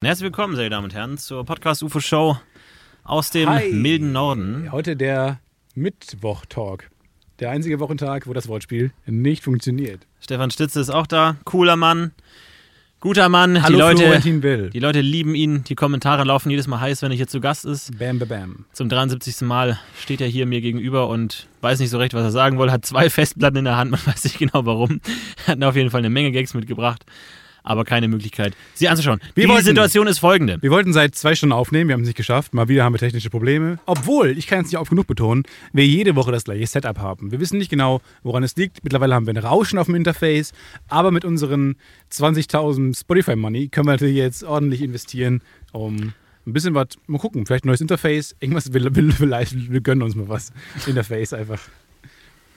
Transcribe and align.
Herzlich 0.00 0.26
willkommen, 0.26 0.54
sehr 0.54 0.70
Damen 0.70 0.84
und 0.84 0.94
Herren, 0.94 1.18
zur 1.18 1.44
Podcast 1.44 1.82
UFO 1.82 1.98
Show 1.98 2.38
aus 3.02 3.30
dem 3.30 3.48
Hi. 3.48 3.72
milden 3.72 4.12
Norden. 4.12 4.70
Heute 4.70 4.94
der 4.94 5.40
Mittwoch-Talk. 5.74 6.88
Der 7.40 7.50
einzige 7.50 7.80
Wochentag, 7.80 8.28
wo 8.28 8.32
das 8.32 8.46
Wortspiel 8.46 8.92
nicht 9.06 9.42
funktioniert. 9.42 10.06
Stefan 10.20 10.52
Stitze 10.52 10.78
ist 10.78 10.90
auch 10.90 11.08
da, 11.08 11.34
cooler 11.42 11.74
Mann, 11.74 12.12
guter 13.00 13.28
Mann. 13.28 13.60
Hallo 13.60 13.74
die 13.74 13.80
Leute, 13.80 14.02
Florentin 14.04 14.42
Will. 14.44 14.70
die 14.70 14.78
Leute 14.78 15.00
lieben 15.00 15.34
ihn. 15.34 15.64
Die 15.64 15.74
Kommentare 15.74 16.22
laufen 16.22 16.50
jedes 16.50 16.68
Mal 16.68 16.78
heiß, 16.78 17.02
wenn 17.02 17.10
er 17.10 17.16
hier 17.16 17.26
zu 17.26 17.40
Gast 17.40 17.64
ist. 17.64 17.98
Bam, 17.98 18.20
bam, 18.20 18.28
bam. 18.28 18.64
Zum 18.72 18.88
73. 18.88 19.40
Mal 19.48 19.80
steht 20.00 20.20
er 20.20 20.28
hier 20.28 20.46
mir 20.46 20.60
gegenüber 20.60 21.08
und 21.08 21.48
weiß 21.60 21.80
nicht 21.80 21.90
so 21.90 21.98
recht, 21.98 22.14
was 22.14 22.22
er 22.22 22.30
sagen 22.30 22.56
will. 22.60 22.70
Hat 22.70 22.86
zwei 22.86 23.10
Festplatten 23.10 23.56
in 23.58 23.64
der 23.64 23.76
Hand, 23.76 23.90
man 23.90 24.00
weiß 24.06 24.22
nicht 24.22 24.38
genau 24.38 24.64
warum. 24.64 25.00
Hat 25.48 25.60
auf 25.64 25.74
jeden 25.74 25.90
Fall 25.90 26.02
eine 26.02 26.10
Menge 26.10 26.30
Gags 26.30 26.54
mitgebracht, 26.54 27.04
aber 27.62 27.84
keine 27.84 28.08
Möglichkeit, 28.08 28.54
sie 28.74 28.88
anzuschauen. 28.88 29.20
Wir 29.34 29.44
die 29.44 29.50
wollten- 29.50 29.64
Situation 29.64 30.06
ist 30.06 30.18
folgende. 30.18 30.58
Wir 30.60 30.70
wollten 30.70 30.92
seit 30.92 31.14
zwei 31.14 31.34
Stunden 31.34 31.52
aufnehmen, 31.52 31.88
wir 31.88 31.94
haben 31.94 32.02
es 32.02 32.06
nicht 32.08 32.16
geschafft. 32.16 32.54
Mal 32.54 32.68
wieder 32.68 32.84
haben 32.84 32.92
wir 32.94 32.98
technische 32.98 33.30
Probleme. 33.30 33.78
Obwohl, 33.86 34.36
ich 34.38 34.46
kann 34.46 34.60
es 34.60 34.66
nicht 34.70 34.78
oft 34.78 34.90
genug 34.90 35.06
betonen, 35.06 35.42
wir 35.72 35.86
jede 35.86 36.16
Woche 36.16 36.32
das 36.32 36.44
gleiche 36.44 36.66
Setup 36.66 36.98
haben. 36.98 37.30
Wir 37.30 37.40
wissen 37.40 37.58
nicht 37.58 37.70
genau, 37.70 38.00
woran 38.22 38.42
es 38.42 38.56
liegt. 38.56 38.82
Mittlerweile 38.84 39.14
haben 39.14 39.26
wir 39.26 39.34
ein 39.34 39.38
Rauschen 39.38 39.78
auf 39.78 39.86
dem 39.86 39.94
Interface. 39.94 40.52
Aber 40.88 41.10
mit 41.10 41.24
unseren 41.24 41.76
20.000 42.12 42.98
Spotify-Money 42.98 43.68
können 43.68 43.86
wir 43.86 43.92
natürlich 43.92 44.16
jetzt 44.16 44.44
ordentlich 44.44 44.82
investieren, 44.82 45.42
um 45.72 46.12
ein 46.46 46.52
bisschen 46.52 46.74
was, 46.74 46.88
mal 47.06 47.18
gucken, 47.18 47.44
vielleicht 47.46 47.64
ein 47.64 47.68
neues 47.68 47.80
Interface. 47.80 48.34
Irgendwas, 48.40 48.72
wir, 48.72 48.94
wir, 48.94 49.12
vielleicht, 49.12 49.70
wir 49.70 49.80
gönnen 49.80 50.02
uns 50.02 50.14
mal 50.14 50.28
was. 50.28 50.52
Interface 50.86 51.32
einfach. 51.34 51.60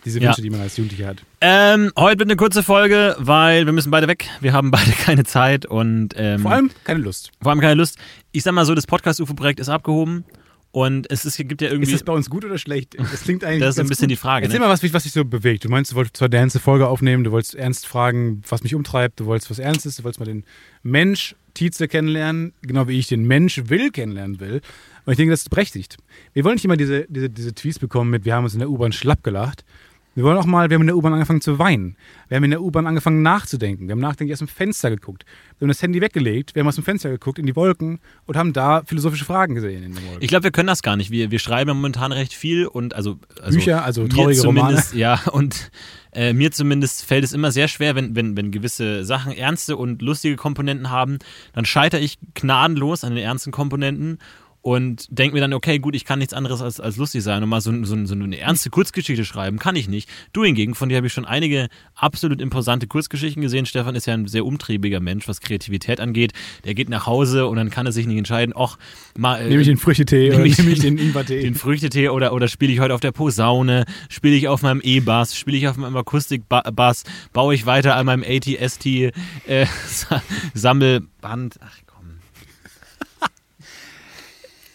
Diese 0.05 0.19
Ja. 0.19 0.29
Wünsche, 0.29 0.41
die 0.41 0.49
man 0.49 0.61
als 0.61 0.77
Jugendlicher 0.77 1.07
hat. 1.07 1.17
Ähm, 1.41 1.91
heute 1.97 2.19
wird 2.19 2.29
eine 2.29 2.35
kurze 2.35 2.63
Folge, 2.63 3.15
weil 3.19 3.65
wir 3.65 3.73
müssen 3.73 3.91
beide 3.91 4.07
weg. 4.07 4.27
Wir 4.39 4.53
haben 4.53 4.71
beide 4.71 4.91
keine 5.03 5.23
Zeit 5.23 5.65
und 5.65 6.09
ähm, 6.15 6.39
Vor 6.41 6.51
allem 6.51 6.71
keine 6.83 6.99
Lust. 7.01 7.31
vor 7.41 7.51
allem 7.51 7.61
keine 7.61 7.75
Lust. 7.75 7.97
Ich 8.31 8.43
sag 8.43 8.53
mal 8.53 8.65
so, 8.65 8.73
das 8.73 8.87
Podcast-UFO-Projekt 8.87 9.59
ist 9.59 9.69
abgehoben 9.69 10.23
und 10.71 11.11
es 11.11 11.25
ist, 11.25 11.37
gibt 11.37 11.61
ja 11.61 11.67
Ist 11.67 11.73
irgendwie. 11.73 11.91
das 11.91 12.03
bei 12.03 12.13
uns 12.13 12.29
gut 12.29 12.45
oder 12.45 12.57
schlecht? 12.57 12.95
Das 13.11 13.23
klingt 13.23 13.43
eigentlich. 13.43 13.59
Das 13.61 13.75
ist 13.75 13.79
ein 13.79 13.87
bisschen 13.89 14.05
gut. 14.07 14.11
die 14.11 14.15
Frage, 14.15 14.45
Erzähl 14.45 14.59
ne? 14.59 14.65
mal, 14.65 14.71
was, 14.71 14.81
mich- 14.81 14.93
was 14.93 15.03
dich 15.03 15.11
so 15.13 15.23
bewegt. 15.23 15.65
Du 15.65 15.69
meinst, 15.69 15.91
du 15.91 15.95
wolltest 15.95 16.17
zwar 16.17 16.29
der 16.29 16.39
ernste 16.39 16.59
Folge 16.59 16.87
aufnehmen, 16.87 17.23
du 17.23 17.31
wolltest 17.31 17.53
ernst 17.55 17.85
fragen, 17.85 18.41
was 18.49 18.63
mich 18.63 18.73
umtreibt, 18.73 19.19
du 19.19 19.25
wolltest 19.27 19.51
was 19.51 19.59
Ernstes, 19.59 19.97
du 19.97 20.03
wolltest 20.03 20.19
mal 20.19 20.25
den 20.25 20.45
Mensch 20.83 21.35
Tietze 21.53 21.87
kennenlernen, 21.89 22.53
genau 22.61 22.87
wie 22.87 22.97
ich 22.97 23.07
den 23.07 23.25
Mensch 23.27 23.61
Will 23.65 23.91
kennenlernen 23.91 24.39
will. 24.39 24.61
Und 25.05 25.11
ich 25.13 25.17
denke, 25.17 25.31
das 25.31 25.41
ist 25.41 25.49
berechtigt. 25.49 25.97
Wir 26.33 26.45
wollen 26.45 26.55
nicht 26.55 26.63
immer 26.63 26.77
diese, 26.77 27.05
diese, 27.09 27.29
diese 27.29 27.53
Tweets 27.53 27.77
bekommen 27.79 28.09
mit, 28.09 28.23
wir 28.23 28.35
haben 28.35 28.45
uns 28.45 28.53
in 28.53 28.59
der 28.59 28.69
U-Bahn 28.69 28.93
schlapp 28.93 29.21
gelacht. 29.23 29.65
Wir 30.13 30.25
wollen 30.25 30.37
auch 30.37 30.45
mal, 30.45 30.69
wir 30.69 30.75
haben 30.75 30.81
in 30.81 30.87
der 30.87 30.97
U-Bahn 30.97 31.13
angefangen 31.13 31.39
zu 31.39 31.57
weinen. 31.57 31.95
Wir 32.27 32.35
haben 32.35 32.43
in 32.43 32.51
der 32.51 32.61
U-Bahn 32.61 32.85
angefangen 32.85 33.21
nachzudenken. 33.21 33.87
Wir 33.87 33.93
haben 33.93 34.01
nachdenklich 34.01 34.33
aus 34.33 34.39
dem 34.39 34.49
Fenster 34.49 34.89
geguckt. 34.89 35.25
Wir 35.57 35.65
haben 35.65 35.69
das 35.69 35.81
Handy 35.81 36.01
weggelegt, 36.01 36.53
wir 36.53 36.61
haben 36.61 36.67
aus 36.67 36.75
dem 36.75 36.83
Fenster 36.83 37.09
geguckt 37.09 37.39
in 37.39 37.45
die 37.45 37.55
Wolken 37.55 37.99
und 38.25 38.35
haben 38.35 38.51
da 38.51 38.83
philosophische 38.83 39.23
Fragen 39.23 39.55
gesehen 39.55 39.83
in 39.83 39.93
den 39.93 40.03
Wolken. 40.03 40.21
Ich 40.21 40.27
glaube, 40.27 40.43
wir 40.43 40.51
können 40.51 40.67
das 40.67 40.81
gar 40.81 40.97
nicht. 40.97 41.11
Wir, 41.11 41.31
wir 41.31 41.39
schreiben 41.39 41.69
ja 41.69 41.73
momentan 41.73 42.11
recht 42.11 42.33
viel 42.33 42.67
und 42.67 42.93
also, 42.93 43.19
also 43.41 43.57
Bücher, 43.57 43.85
also 43.85 44.07
traurige 44.07 44.41
Romane. 44.41 44.83
Ja, 44.93 45.21
und 45.31 45.71
äh, 46.13 46.33
mir 46.33 46.51
zumindest 46.51 47.05
fällt 47.05 47.23
es 47.23 47.31
immer 47.31 47.51
sehr 47.51 47.69
schwer, 47.69 47.95
wenn, 47.95 48.15
wenn, 48.15 48.35
wenn 48.35 48.51
gewisse 48.51 49.05
Sachen 49.05 49.31
ernste 49.31 49.77
und 49.77 50.01
lustige 50.01 50.35
Komponenten 50.35 50.89
haben, 50.89 51.19
dann 51.53 51.63
scheitere 51.63 52.01
ich 52.01 52.17
gnadenlos 52.33 53.05
an 53.05 53.15
den 53.15 53.23
ernsten 53.23 53.51
Komponenten 53.51 54.19
und 54.63 55.07
denke 55.09 55.33
mir 55.33 55.41
dann, 55.41 55.53
okay, 55.53 55.79
gut, 55.79 55.95
ich 55.95 56.05
kann 56.05 56.19
nichts 56.19 56.33
anderes 56.35 56.61
als, 56.61 56.79
als 56.79 56.97
lustig 56.97 57.23
sein 57.23 57.41
und 57.41 57.49
mal 57.49 57.61
so, 57.61 57.71
so, 57.83 58.05
so 58.05 58.13
eine 58.13 58.37
ernste 58.37 58.69
Kurzgeschichte 58.69 59.25
schreiben, 59.25 59.57
kann 59.57 59.75
ich 59.75 59.89
nicht. 59.89 60.07
Du 60.33 60.43
hingegen, 60.43 60.75
von 60.75 60.87
dir 60.89 60.97
habe 60.97 61.07
ich 61.07 61.13
schon 61.13 61.25
einige 61.25 61.67
absolut 61.95 62.39
imposante 62.41 62.85
Kurzgeschichten 62.85 63.41
gesehen. 63.41 63.65
Stefan 63.65 63.95
ist 63.95 64.05
ja 64.05 64.13
ein 64.13 64.27
sehr 64.27 64.45
umtriebiger 64.45 64.99
Mensch, 64.99 65.27
was 65.27 65.41
Kreativität 65.41 65.99
angeht. 65.99 66.33
Der 66.63 66.75
geht 66.75 66.89
nach 66.89 67.07
Hause 67.07 67.47
und 67.47 67.55
dann 67.57 67.71
kann 67.71 67.87
er 67.87 67.91
sich 67.91 68.05
nicht 68.05 68.17
entscheiden, 68.19 68.53
ach, 68.55 68.77
mal. 69.17 69.41
äh, 69.41 69.49
Nehme 69.49 69.61
ich 69.61 69.67
den 69.67 69.77
Früchtetee 69.77 70.33
oder 70.35 70.45
ich 70.45 70.57
nehme 70.59 70.71
ich 70.71 70.79
den- 70.79 70.97
Ingwertee? 70.99 71.41
den 71.41 71.55
Früchtetee 71.55 72.09
oder, 72.09 72.31
oder 72.33 72.47
spiele 72.47 72.71
ich 72.71 72.79
heute 72.79 72.93
auf 72.93 72.99
der 73.01 73.11
Posaune, 73.13 73.85
spiele 74.09 74.35
ich 74.35 74.47
auf 74.47 74.61
meinem 74.61 74.81
E-Bass, 74.83 75.35
spiele 75.35 75.57
ich 75.57 75.67
auf 75.67 75.77
meinem 75.77 75.95
Akustikbass, 75.97 77.03
baue 77.33 77.55
ich 77.55 77.65
weiter 77.65 77.95
an 77.95 78.05
meinem 78.05 78.23
ATST 78.23 78.85
äh, 78.85 79.65
Sa- 79.87 80.21
Sammelband. 80.53 81.55
Ach. 81.61 81.77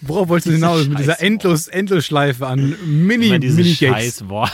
Worauf 0.02 0.28
wolltest 0.28 0.48
du 0.48 0.52
hinaus 0.52 0.86
mit 0.88 0.98
dieser 0.98 1.20
endlos, 1.22 1.68
Endlosschleife 1.68 2.46
an 2.46 2.76
Mini, 2.84 3.28
Immer 3.28 3.38
diese 3.38 3.56
Mini-Gags? 3.56 3.78
scheiß 3.78 4.28
Worte. 4.28 4.52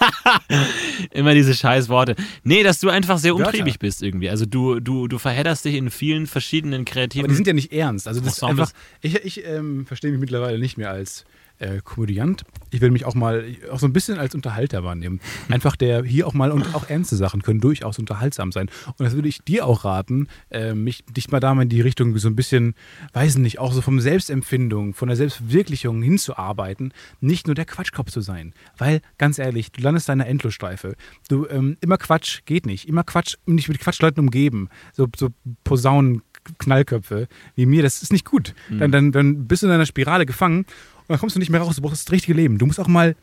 Immer 1.12 1.34
diese 1.34 1.54
scheiß 1.54 1.88
Worte. 1.88 2.16
Nee, 2.42 2.62
dass 2.62 2.80
du 2.80 2.88
einfach 2.88 3.18
sehr 3.18 3.32
Wörter. 3.34 3.46
umtriebig 3.46 3.78
bist 3.78 4.02
irgendwie. 4.02 4.28
Also 4.30 4.46
du, 4.46 4.80
du, 4.80 5.06
du 5.08 5.18
verhedderst 5.18 5.64
dich 5.64 5.74
in 5.76 5.90
vielen 5.90 6.26
verschiedenen 6.26 6.84
kreativen. 6.84 7.24
Aber 7.24 7.28
die 7.28 7.36
sind 7.36 7.46
ja 7.46 7.52
nicht 7.52 7.72
ernst. 7.72 8.08
Also 8.08 8.20
das 8.20 8.34
ist 8.34 8.42
Ensembles. 8.42 8.70
einfach, 9.02 9.22
ich, 9.24 9.38
ich 9.38 9.46
ähm, 9.46 9.86
verstehe 9.86 10.10
mich 10.10 10.20
mittlerweile 10.20 10.58
nicht 10.58 10.76
mehr 10.76 10.90
als 10.90 11.24
äh, 11.62 11.80
Komödiant. 11.82 12.42
Ich 12.70 12.80
will 12.80 12.90
mich 12.90 13.04
auch 13.04 13.14
mal 13.14 13.44
auch 13.70 13.78
so 13.78 13.86
ein 13.86 13.92
bisschen 13.92 14.18
als 14.18 14.34
Unterhalter 14.34 14.84
wahrnehmen. 14.84 15.20
Einfach 15.48 15.76
der 15.76 16.04
hier 16.04 16.26
auch 16.26 16.34
mal 16.34 16.50
und 16.50 16.74
auch 16.74 16.88
ernste 16.88 17.16
Sachen 17.16 17.42
können 17.42 17.60
durchaus 17.60 17.98
unterhaltsam 17.98 18.52
sein. 18.52 18.68
Und 18.86 19.00
das 19.00 19.14
würde 19.14 19.28
ich 19.28 19.42
dir 19.42 19.66
auch 19.66 19.84
raten, 19.84 20.28
äh, 20.50 20.74
mich 20.74 21.04
dich 21.04 21.30
mal 21.30 21.40
da 21.40 21.54
mal 21.54 21.62
in 21.62 21.68
die 21.68 21.80
Richtung 21.80 22.16
so 22.18 22.28
ein 22.28 22.36
bisschen, 22.36 22.74
weiß 23.12 23.36
nicht, 23.38 23.58
auch 23.58 23.72
so 23.72 23.80
vom 23.80 24.00
Selbstempfindung, 24.00 24.94
von 24.94 25.08
der 25.08 25.16
Selbstverwirklichung 25.16 26.02
hinzuarbeiten, 26.02 26.92
nicht 27.20 27.46
nur 27.46 27.54
der 27.54 27.64
Quatschkopf 27.64 28.10
zu 28.10 28.20
sein. 28.20 28.54
Weil, 28.76 29.00
ganz 29.18 29.38
ehrlich, 29.38 29.72
du 29.72 29.82
landest 29.82 30.08
in 30.08 30.12
einer 30.12 30.26
Endlosschleife. 30.26 30.94
Du, 31.28 31.46
ähm, 31.48 31.76
immer 31.80 31.98
Quatsch 31.98 32.40
geht 32.44 32.66
nicht. 32.66 32.88
Immer 32.88 33.04
Quatsch, 33.04 33.36
nicht 33.46 33.68
mit 33.68 33.78
Quatschleuten 33.78 34.20
umgeben. 34.20 34.68
So, 34.92 35.08
so 35.16 35.28
Posaunen. 35.64 36.22
Knallköpfe 36.58 37.28
wie 37.54 37.66
mir, 37.66 37.84
das 37.84 38.02
ist 38.02 38.12
nicht 38.12 38.24
gut. 38.24 38.52
Dann, 38.68 38.90
dann, 38.90 39.12
dann 39.12 39.46
bist 39.46 39.62
du 39.62 39.68
in 39.68 39.72
einer 39.72 39.86
Spirale 39.86 40.26
gefangen 40.26 40.66
dann 41.12 41.20
kommst 41.20 41.36
du 41.36 41.40
nicht 41.40 41.50
mehr 41.50 41.60
raus. 41.60 41.76
Du 41.76 41.82
brauchst 41.82 42.06
das 42.06 42.12
richtige 42.12 42.34
Leben. 42.34 42.58
Du 42.58 42.66
musst 42.66 42.80
auch 42.80 42.88
mal 42.88 43.16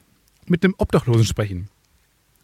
mit 0.48 0.64
einem 0.64 0.76
Obdachlosen 0.78 1.26
sprechen. 1.26 1.70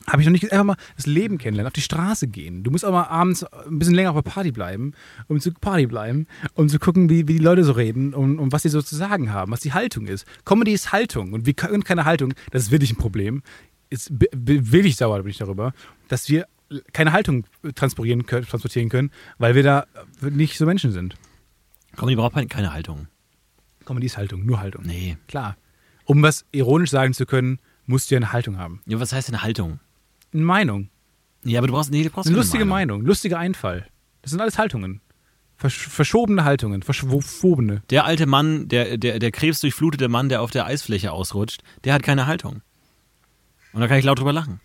Habe 0.07 0.22
ich 0.22 0.28
noch 0.28 0.33
nicht 0.33 0.51
einfach 0.51 0.66
mal 0.66 0.78
das 0.95 1.07
Leben 1.07 1.39
kennenlernen, 1.39 1.67
auf 1.67 1.73
die 1.73 1.81
Straße 1.81 2.28
gehen. 2.28 2.63
Du 2.63 2.69
musst 2.69 2.85
auch 2.85 2.91
mal 2.91 3.06
abends 3.06 3.44
ein 3.44 3.79
bisschen 3.79 3.95
länger 3.95 4.11
auf 4.11 4.16
der 4.16 4.29
Party 4.29 4.51
bleiben, 4.51 4.94
um 5.28 5.39
zu 5.39 5.51
Party 5.51 5.88
bleiben, 5.88 6.28
um 6.53 6.69
zu 6.69 6.78
gucken, 6.78 7.09
wie, 7.09 7.28
wie 7.28 7.34
die 7.34 7.44
Leute 7.44 7.63
so 7.63 7.72
reden 7.72 8.13
und, 8.13 8.38
und 8.38 8.51
was 8.51 8.61
sie 8.61 8.69
so 8.69 8.81
zu 8.84 8.95
sagen 8.95 9.34
haben, 9.34 9.51
was 9.51 9.61
die 9.61 9.73
Haltung 9.73 10.05
ist. 10.05 10.28
Comedy 10.45 10.73
ist 10.73 10.91
Haltung 10.91 11.34
und 11.34 11.47
wir 11.47 11.53
können 11.53 11.84
keine 11.84 12.05
Haltung, 12.05 12.35
das 12.51 12.63
ist 12.63 12.72
wirklich 12.72 12.91
ein 12.91 12.97
Problem. 12.97 13.41
Ist 13.89 14.11
wirklich 14.13 14.95
sauer 14.95 15.23
bin 15.23 15.31
ich 15.31 15.38
darüber, 15.38 15.73
dass 16.07 16.29
wir 16.29 16.45
keine 16.94 17.11
Haltung 17.11 17.45
transportieren 17.73 18.25
können, 18.25 18.45
transportieren 18.45 18.89
können, 18.89 19.11
weil 19.38 19.55
wir 19.55 19.63
da 19.63 19.85
nicht 20.22 20.57
so 20.57 20.66
Menschen 20.66 20.91
sind. 20.91 21.16
Die 22.07 22.16
braucht 22.16 22.50
keine 22.50 22.73
Haltung. 22.73 23.07
Comedy 23.85 24.07
ist 24.07 24.18
Haltung, 24.18 24.46
nur 24.46 24.59
Haltung. 24.59 24.84
Nee. 24.85 25.18
Klar. 25.28 25.57
Um 26.06 26.22
was 26.22 26.46
ironisch 26.51 26.91
sagen 26.91 27.13
zu 27.13 27.25
können, 27.25 27.59
musst 27.85 28.09
du 28.09 28.16
ja 28.16 28.19
eine 28.19 28.31
Haltung 28.31 28.57
haben. 28.57 28.81
Ja, 28.85 29.00
was 29.00 29.13
heißt 29.13 29.29
denn 29.29 29.41
Haltung? 29.41 29.79
Eine 30.34 30.44
Meinung. 30.44 30.90
Ja, 31.44 31.59
aber 31.59 31.68
du 31.68 31.73
brauchst, 31.73 31.91
nee, 31.91 32.03
du 32.03 32.09
brauchst 32.09 32.28
Eine 32.28 32.38
lustige 32.38 32.66
Meinung, 32.66 33.01
lustiger 33.01 33.38
Einfall. 33.38 33.88
Das 34.22 34.31
sind 34.31 34.41
alles 34.41 34.57
Haltungen. 34.57 35.01
Versch 35.57 35.88
verschobene 35.88 36.44
Haltungen, 36.44 36.81
verschwobene. 36.81 37.81
Der 37.90 38.06
alte 38.06 38.25
Mann, 38.25 38.68
der, 38.68 38.97
der, 38.97 39.19
der 39.19 39.31
krebsdurchflutete 39.31 40.09
Mann, 40.09 40.28
der 40.28 40.41
auf 40.41 40.52
der 40.52 40.66
Eisfläche 40.66 41.12
ausrutscht, 41.12 41.62
der 41.85 41.94
hat 41.94 42.03
keine 42.03 42.28
Haltung. 42.28 42.62
Und 43.72 43.81
da 43.81 43.88
kann 43.88 43.97
ich 43.97 44.06
laut 44.06 44.19
drüber 44.19 44.34
lachen. 44.34 44.59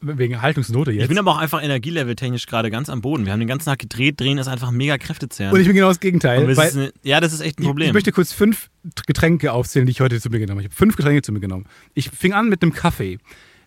Wegen 0.00 0.42
Haltungsnote 0.42 0.90
jetzt. 0.90 1.02
Ich 1.02 1.08
bin 1.08 1.18
aber 1.18 1.32
auch 1.32 1.38
einfach 1.38 1.62
energieleveltechnisch 1.62 2.46
gerade 2.46 2.70
ganz 2.70 2.88
am 2.90 3.00
Boden. 3.00 3.26
Wir 3.26 3.32
haben 3.32 3.38
den 3.38 3.48
ganzen 3.48 3.66
Tag 3.66 3.78
gedreht, 3.78 4.18
drehen 4.18 4.38
ist 4.38 4.48
einfach 4.48 4.72
mega 4.72 4.98
kräftezehrend. 4.98 5.54
und 5.54 5.60
ich 5.60 5.66
bin 5.66 5.76
genau 5.76 5.88
das 5.88 6.00
Gegenteil. 6.00 6.58
eine, 6.58 6.92
ja, 7.04 7.20
das 7.20 7.32
ist 7.32 7.40
echt 7.40 7.58
ein 7.58 7.62
ich, 7.62 7.68
Problem. 7.68 7.88
ich 7.88 7.94
möchte 7.94 8.10
kurz 8.10 8.32
fünf 8.32 8.70
Getränke 9.06 9.52
aufzählen, 9.52 9.86
die 9.86 9.92
ich 9.92 10.00
heute 10.00 10.20
zu 10.20 10.30
mir 10.30 10.40
genommen 10.40 10.58
habe. 10.58 10.62
Ich 10.62 10.72
habe 10.72 10.76
fünf 10.76 10.96
Getränke 10.96 11.22
zu 11.22 11.30
mir 11.32 11.40
genommen. 11.40 11.66
Ich 11.94 12.10
fing 12.10 12.32
an 12.32 12.48
mit 12.48 12.62
einem 12.62 12.72
Kaffee. 12.72 13.18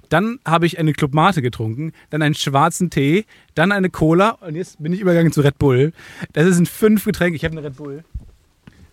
Dann 0.10 0.40
habe 0.46 0.66
ich 0.66 0.78
eine 0.78 0.92
Club 0.92 1.14
Mate 1.14 1.42
getrunken, 1.42 1.94
dann 2.10 2.22
einen 2.22 2.36
schwarzen 2.36 2.90
Tee, 2.90 3.24
dann 3.56 3.72
eine 3.72 3.90
Cola 3.90 4.32
und 4.32 4.56
jetzt 4.56 4.84
bin 4.84 4.92
ich 4.92 5.00
übergegangen 5.00 5.32
zu 5.32 5.40
Red 5.40 5.58
Bull. 5.58 5.94
Das 6.34 6.54
sind 6.54 6.68
fünf 6.68 7.06
Getränke. 7.06 7.38
Ich 7.38 7.46
habe 7.46 7.58
eine 7.58 7.66
Red 7.66 7.78
Bull. 7.78 8.04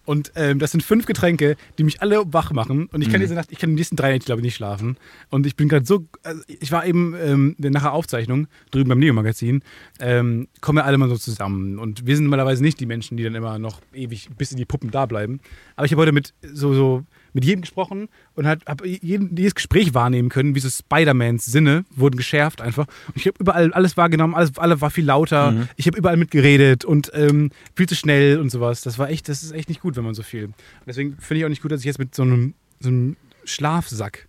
Und 0.08 0.32
ähm, 0.36 0.58
das 0.58 0.70
sind 0.70 0.82
fünf 0.82 1.04
Getränke, 1.04 1.56
die 1.76 1.84
mich 1.84 2.00
alle 2.00 2.22
wach 2.32 2.50
machen. 2.50 2.86
Und 2.86 3.02
ich 3.02 3.10
kann 3.10 3.20
Mhm. 3.20 3.24
diese 3.24 3.34
Nacht, 3.34 3.52
ich 3.52 3.58
kann 3.58 3.68
die 3.68 3.76
nächsten 3.76 3.94
drei 3.94 4.10
Nächte, 4.12 4.24
glaube 4.24 4.40
ich, 4.40 4.44
nicht 4.44 4.54
schlafen. 4.54 4.96
Und 5.28 5.44
ich 5.44 5.54
bin 5.54 5.68
gerade 5.68 5.84
so, 5.84 6.06
also 6.22 6.40
ich 6.46 6.72
war 6.72 6.86
eben 6.86 7.14
ähm, 7.22 7.54
nach 7.58 7.82
der 7.82 7.92
Aufzeichnung 7.92 8.46
drüben 8.70 8.88
beim 8.88 9.00
Neo-Magazin, 9.00 9.62
ähm, 10.00 10.48
kommen 10.62 10.78
ja 10.78 10.84
alle 10.84 10.96
mal 10.96 11.10
so 11.10 11.18
zusammen. 11.18 11.78
Und 11.78 12.06
wir 12.06 12.16
sind 12.16 12.24
normalerweise 12.24 12.62
nicht 12.62 12.80
die 12.80 12.86
Menschen, 12.86 13.18
die 13.18 13.22
dann 13.22 13.34
immer 13.34 13.58
noch 13.58 13.82
ewig 13.92 14.30
bis 14.38 14.50
in 14.50 14.56
die 14.56 14.64
Puppen 14.64 14.90
da 14.90 15.04
bleiben. 15.04 15.40
Aber 15.76 15.84
ich 15.84 15.92
habe 15.92 16.00
heute 16.00 16.12
mit 16.12 16.32
so, 16.54 16.72
so 16.72 17.04
mit 17.34 17.44
jedem 17.44 17.60
gesprochen 17.60 18.08
und 18.34 18.46
habe 18.46 18.88
jedes 18.88 19.54
Gespräch 19.54 19.92
wahrnehmen 19.92 20.30
können, 20.30 20.54
wie 20.54 20.60
so 20.60 20.70
Spider-Mans 20.70 21.44
Sinne 21.44 21.84
wurden 21.94 22.16
geschärft 22.16 22.62
einfach. 22.62 22.86
Und 23.08 23.16
ich 23.16 23.26
habe 23.26 23.36
überall 23.38 23.74
alles 23.74 23.98
wahrgenommen, 23.98 24.34
alles, 24.34 24.56
alles 24.56 24.80
war 24.80 24.90
viel 24.90 25.04
lauter. 25.04 25.50
Mhm. 25.50 25.68
Ich 25.76 25.86
habe 25.86 25.98
überall 25.98 26.16
mitgeredet 26.16 26.86
und 26.86 27.10
ähm, 27.12 27.50
viel 27.76 27.86
zu 27.86 27.94
schnell 27.94 28.38
und 28.40 28.50
sowas. 28.50 28.80
Das 28.80 28.98
war 28.98 29.10
echt, 29.10 29.28
das 29.28 29.42
ist 29.42 29.52
echt 29.52 29.68
nicht 29.68 29.82
gut, 29.82 29.97
wenn 29.98 30.04
man 30.04 30.14
so 30.14 30.22
viel. 30.22 30.46
Und 30.46 30.54
deswegen 30.86 31.16
finde 31.18 31.40
ich 31.40 31.44
auch 31.44 31.50
nicht 31.50 31.60
gut, 31.62 31.72
dass 31.72 31.80
ich 31.80 31.86
jetzt 31.86 31.98
mit 31.98 32.14
so 32.14 32.22
einem, 32.22 32.54
so 32.80 32.88
einem 32.88 33.16
Schlafsack 33.44 34.28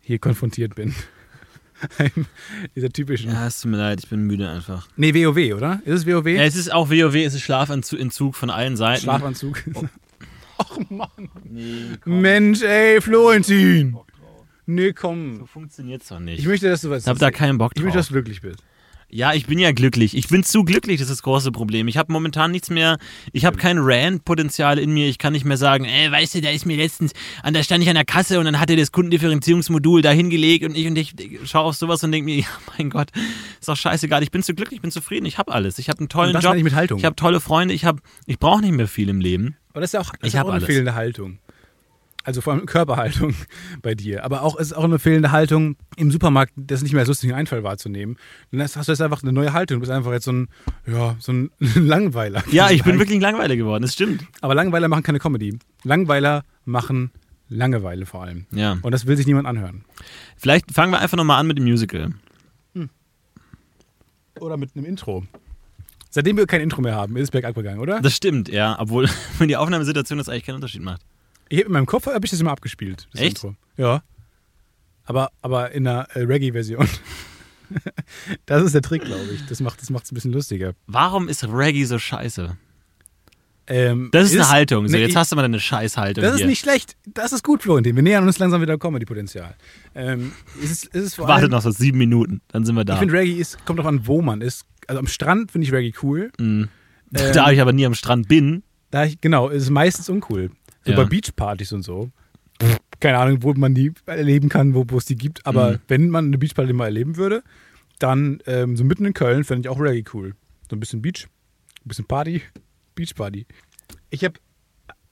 hier 0.00 0.18
konfrontiert 0.18 0.74
bin. 0.74 0.94
dieser 2.76 2.90
typischen. 2.90 3.30
Ja, 3.30 3.46
es 3.46 3.60
tut 3.60 3.70
mir 3.70 3.78
leid, 3.78 4.00
ich 4.02 4.08
bin 4.08 4.26
müde 4.26 4.48
einfach. 4.48 4.88
Nee, 4.96 5.14
WoW, 5.14 5.54
oder? 5.56 5.80
Ist 5.84 6.00
es 6.00 6.06
WoW? 6.06 6.26
Ja, 6.26 6.42
es 6.44 6.56
ist 6.56 6.72
auch 6.72 6.90
WoW, 6.90 7.14
es 7.14 7.34
ist 7.34 7.42
Schlafanzug 7.42 8.34
von 8.34 8.50
allen 8.50 8.76
Seiten. 8.76 9.02
Schlafanzug. 9.02 9.62
Ach 10.58 10.78
Mann. 10.90 11.08
Nee, 11.44 11.96
Mensch, 12.04 12.62
ey, 12.62 13.00
Florentin. 13.00 13.96
Nee, 14.66 14.92
komm. 14.92 15.38
so 15.38 15.46
funktioniert's 15.46 16.08
doch 16.08 16.20
nicht. 16.20 16.38
Ich 16.38 16.46
möchte, 16.46 16.68
dass 16.68 16.82
du 16.82 16.90
was. 16.90 17.04
Ich 17.04 17.08
hab 17.08 17.18
da 17.18 17.30
keinen 17.30 17.58
Bock 17.58 17.72
Ich 17.74 17.82
möchte, 17.82 17.96
drauf. 17.96 18.06
dass 18.06 18.08
du 18.08 18.14
glücklich 18.14 18.40
bist. 18.40 18.62
Ja, 19.12 19.34
ich 19.34 19.46
bin 19.46 19.58
ja 19.58 19.72
glücklich. 19.72 20.16
Ich 20.16 20.28
bin 20.28 20.44
zu 20.44 20.62
glücklich, 20.64 20.98
das 21.00 21.10
ist 21.10 21.16
das 21.18 21.22
große 21.22 21.50
Problem. 21.50 21.88
Ich 21.88 21.96
habe 21.96 22.12
momentan 22.12 22.52
nichts 22.52 22.70
mehr, 22.70 22.98
ich 23.32 23.44
habe 23.44 23.56
kein 23.56 23.78
Rand-Potenzial 23.78 24.78
in 24.78 24.92
mir. 24.92 25.08
Ich 25.08 25.18
kann 25.18 25.32
nicht 25.32 25.44
mehr 25.44 25.56
sagen, 25.56 25.84
ey, 25.84 26.10
weißt 26.12 26.36
du, 26.36 26.40
da 26.40 26.50
ist 26.50 26.64
mir 26.64 26.76
letztens, 26.76 27.12
an 27.42 27.52
da 27.52 27.62
stand 27.62 27.82
ich 27.82 27.88
an 27.88 27.96
der 27.96 28.04
Kasse 28.04 28.38
und 28.38 28.44
dann 28.44 28.60
hat 28.60 28.70
er 28.70 28.76
das 28.76 28.92
Kundendifferenzierungsmodul 28.92 30.02
da 30.02 30.10
hingelegt 30.10 30.64
und 30.64 30.76
ich 30.76 30.86
und 30.86 30.96
ich, 30.96 31.14
schaue 31.44 31.64
auf 31.64 31.74
sowas 31.76 32.04
und 32.04 32.12
denke 32.12 32.26
mir, 32.26 32.36
ja, 32.40 32.46
mein 32.78 32.90
Gott, 32.90 33.08
ist 33.58 33.68
doch 33.68 33.76
scheißegal. 33.76 34.22
Ich 34.22 34.30
bin 34.30 34.42
zu 34.42 34.54
glücklich, 34.54 34.76
ich 34.78 34.82
bin 34.82 34.90
zufrieden, 34.92 35.26
ich 35.26 35.38
habe 35.38 35.52
alles. 35.52 35.78
Ich 35.78 35.88
habe 35.88 35.98
einen 35.98 36.08
tollen 36.08 36.28
Und 36.28 36.34
das 36.34 36.44
Job, 36.44 36.54
ich 36.54 36.62
mit 36.64 36.74
Haltung. 36.74 36.98
ich 36.98 37.04
habe 37.04 37.16
tolle 37.16 37.40
Freunde, 37.40 37.74
ich 37.74 37.84
habe, 37.84 38.00
ich 38.26 38.38
brauche 38.38 38.60
nicht 38.60 38.72
mehr 38.72 38.88
viel 38.88 39.08
im 39.08 39.20
Leben. 39.20 39.56
Aber 39.72 39.80
das 39.80 39.90
ist 39.90 39.94
ja 39.94 40.00
auch, 40.00 40.10
das 40.10 40.18
Ich 40.22 40.34
ist 40.34 40.40
auch 40.40 40.44
eine 40.44 40.54
alles. 40.54 40.66
fehlende 40.66 40.94
Haltung. 40.94 41.38
Also 42.22 42.40
vor 42.42 42.52
allem 42.52 42.66
Körperhaltung 42.66 43.34
bei 43.82 43.94
dir. 43.94 44.24
Aber 44.24 44.42
auch 44.42 44.56
es 44.56 44.68
ist 44.68 44.72
auch 44.74 44.84
eine 44.84 44.98
fehlende 44.98 45.32
Haltung 45.32 45.76
im 45.96 46.10
Supermarkt, 46.10 46.52
das 46.56 46.82
nicht 46.82 46.92
mehr 46.92 47.00
als 47.00 47.08
lustigen 47.08 47.32
Einfall 47.32 47.62
wahrzunehmen. 47.64 48.16
Dann 48.52 48.60
hast 48.62 48.76
du 48.76 48.80
jetzt 48.80 49.00
einfach 49.00 49.22
eine 49.22 49.32
neue 49.32 49.52
Haltung. 49.52 49.76
Du 49.76 49.80
bist 49.80 49.90
einfach 49.92 50.12
jetzt 50.12 50.24
so 50.26 50.32
ein, 50.32 50.48
ja, 50.86 51.16
so 51.18 51.32
ein 51.32 51.50
Langweiler. 51.58 52.42
Ja, 52.50 52.70
ich 52.70 52.82
bin 52.82 52.92
Lang- 52.92 52.98
wirklich 53.00 53.20
langweilig 53.20 53.58
geworden, 53.58 53.82
das 53.82 53.94
stimmt. 53.94 54.24
Aber 54.42 54.54
Langweiler 54.54 54.88
machen 54.88 55.02
keine 55.02 55.18
Comedy. 55.18 55.58
Langweiler 55.84 56.44
machen 56.66 57.10
Langeweile 57.48 58.06
vor 58.06 58.22
allem. 58.22 58.46
Ja. 58.52 58.76
Und 58.82 58.92
das 58.92 59.06
will 59.06 59.16
sich 59.16 59.26
niemand 59.26 59.46
anhören. 59.48 59.84
Vielleicht 60.36 60.72
fangen 60.72 60.92
wir 60.92 61.00
einfach 61.00 61.16
nochmal 61.16 61.40
an 61.40 61.46
mit 61.46 61.58
dem 61.58 61.64
Musical. 61.64 62.10
Oder 64.38 64.56
mit 64.56 64.74
einem 64.74 64.86
Intro. 64.86 65.24
Seitdem 66.10 66.36
wir 66.36 66.46
kein 66.46 66.60
Intro 66.60 66.80
mehr 66.80 66.94
haben, 66.94 67.16
ist 67.16 67.24
es 67.24 67.30
bergab 67.30 67.54
gegangen, 67.54 67.78
oder? 67.78 68.00
Das 68.00 68.16
stimmt, 68.16 68.48
ja, 68.48 68.76
obwohl 68.78 69.08
wenn 69.38 69.48
die 69.48 69.56
Aufnahmesituation 69.56 70.18
das 70.18 70.28
eigentlich 70.28 70.44
keinen 70.44 70.56
Unterschied 70.56 70.82
macht. 70.82 71.02
Ich 71.50 71.58
hab 71.58 71.66
in 71.66 71.72
meinem 71.72 71.86
Kopf 71.86 72.06
habe 72.06 72.24
ich 72.24 72.30
das 72.30 72.40
immer 72.40 72.52
abgespielt. 72.52 73.08
Das 73.12 73.20
Echt? 73.20 73.36
Intro. 73.36 73.56
Ja. 73.76 74.02
Aber, 75.04 75.30
aber 75.42 75.72
in 75.72 75.86
einer 75.86 76.06
äh, 76.14 76.20
Reggae-Version. 76.20 76.88
das 78.46 78.62
ist 78.62 78.74
der 78.74 78.82
Trick, 78.82 79.04
glaube 79.04 79.28
ich. 79.34 79.44
Das 79.46 79.60
macht 79.60 79.82
es 79.82 79.90
ein 79.90 80.14
bisschen 80.14 80.32
lustiger. 80.32 80.74
Warum 80.86 81.28
ist 81.28 81.44
Reggae 81.44 81.84
so 81.84 81.98
scheiße? 81.98 82.56
Ähm, 83.66 84.08
Das 84.12 84.26
ist, 84.30 84.34
eine 84.34 84.48
Haltung. 84.48 84.88
So, 84.88 84.96
Nee, 84.96 85.02
jetzt 85.02 85.16
hast 85.16 85.30
du 85.30 85.36
mal 85.36 85.44
eine 85.44 85.60
Scheißhaltung 85.60 86.22
Das 86.22 86.32
ist 86.34 86.38
hier. 86.38 86.46
nicht 86.46 86.60
schlecht. 86.60 86.96
Das 87.06 87.32
ist 87.32 87.44
gut, 87.44 87.62
Florentin. 87.62 87.94
Wir 87.94 88.02
nähern 88.02 88.26
uns 88.26 88.38
langsam 88.38 88.60
wieder 88.62 88.72
am 88.74 88.78
Comedy-Potenzial. 88.80 89.54
Ähm, 89.94 90.32
es 90.62 90.70
ist, 90.70 90.94
es 90.94 91.04
ist 91.04 91.14
vor 91.16 91.28
Warte 91.28 91.42
allem, 91.42 91.50
noch 91.52 91.62
so 91.62 91.70
sieben 91.70 91.98
Minuten, 91.98 92.40
dann 92.48 92.64
sind 92.64 92.74
wir 92.74 92.84
da. 92.84 92.94
Ich 92.94 92.98
finde, 93.00 93.14
Reggae 93.14 93.38
ist, 93.38 93.64
kommt 93.66 93.78
drauf 93.78 93.86
an, 93.86 94.06
wo 94.06 94.22
man 94.22 94.40
ist. 94.40 94.64
Also 94.88 94.98
am 94.98 95.06
Strand 95.06 95.52
finde 95.52 95.66
ich 95.66 95.72
Reggae 95.72 95.92
cool. 96.02 96.30
Mhm. 96.38 96.68
Ähm, 97.12 97.32
da 97.32 97.50
ich 97.50 97.60
aber 97.60 97.72
nie 97.72 97.84
am 97.84 97.94
Strand 97.94 98.28
bin, 98.28 98.62
Da 98.92 99.02
ich, 99.04 99.20
genau, 99.20 99.48
ist 99.48 99.64
es 99.64 99.70
meistens 99.70 100.08
uncool. 100.08 100.52
So 100.84 100.92
Ja. 100.92 100.96
bei 100.96 101.04
Beachpartys 101.04 101.72
und 101.72 101.82
so. 101.82 102.10
Keine 103.00 103.18
Ahnung, 103.18 103.42
wo 103.42 103.54
man 103.54 103.74
die 103.74 103.92
erleben 104.06 104.48
kann, 104.48 104.74
wo 104.74 104.84
es 104.96 105.06
die 105.06 105.16
gibt. 105.16 105.46
Aber 105.46 105.72
Mhm. 105.72 105.78
wenn 105.88 106.10
man 106.10 106.26
eine 106.26 106.38
Beachparty 106.38 106.72
mal 106.72 106.86
erleben 106.86 107.16
würde, 107.16 107.42
dann 107.98 108.42
ähm, 108.46 108.76
so 108.76 108.84
mitten 108.84 109.04
in 109.04 109.14
Köln 109.14 109.44
fände 109.44 109.66
ich 109.66 109.70
auch 109.70 109.80
Reggae 109.80 110.04
cool. 110.14 110.34
So 110.68 110.76
ein 110.76 110.80
bisschen 110.80 111.00
Beach, 111.02 111.26
ein 111.84 111.88
bisschen 111.88 112.04
Party, 112.06 112.42
Beachparty. 112.94 113.46
Ich 114.10 114.24
habe, 114.24 114.34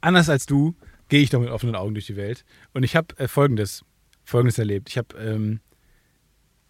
anders 0.01 0.29
als 0.29 0.47
du, 0.47 0.75
gehe 1.09 1.21
ich 1.23 1.31
doch 1.31 1.41
mit 1.41 1.49
offenen 1.51 1.75
Augen 1.75 1.95
durch 1.95 2.07
die 2.07 2.17
Welt. 2.17 2.45
Und 2.75 2.83
ich 2.83 2.95
habe 2.97 3.19
äh, 3.19 3.29
folgendes, 3.29 3.85
folgendes 4.25 4.59
erlebt. 4.59 4.89
Ich 4.91 4.99
habe, 4.99 5.17
ähm, 5.19 5.61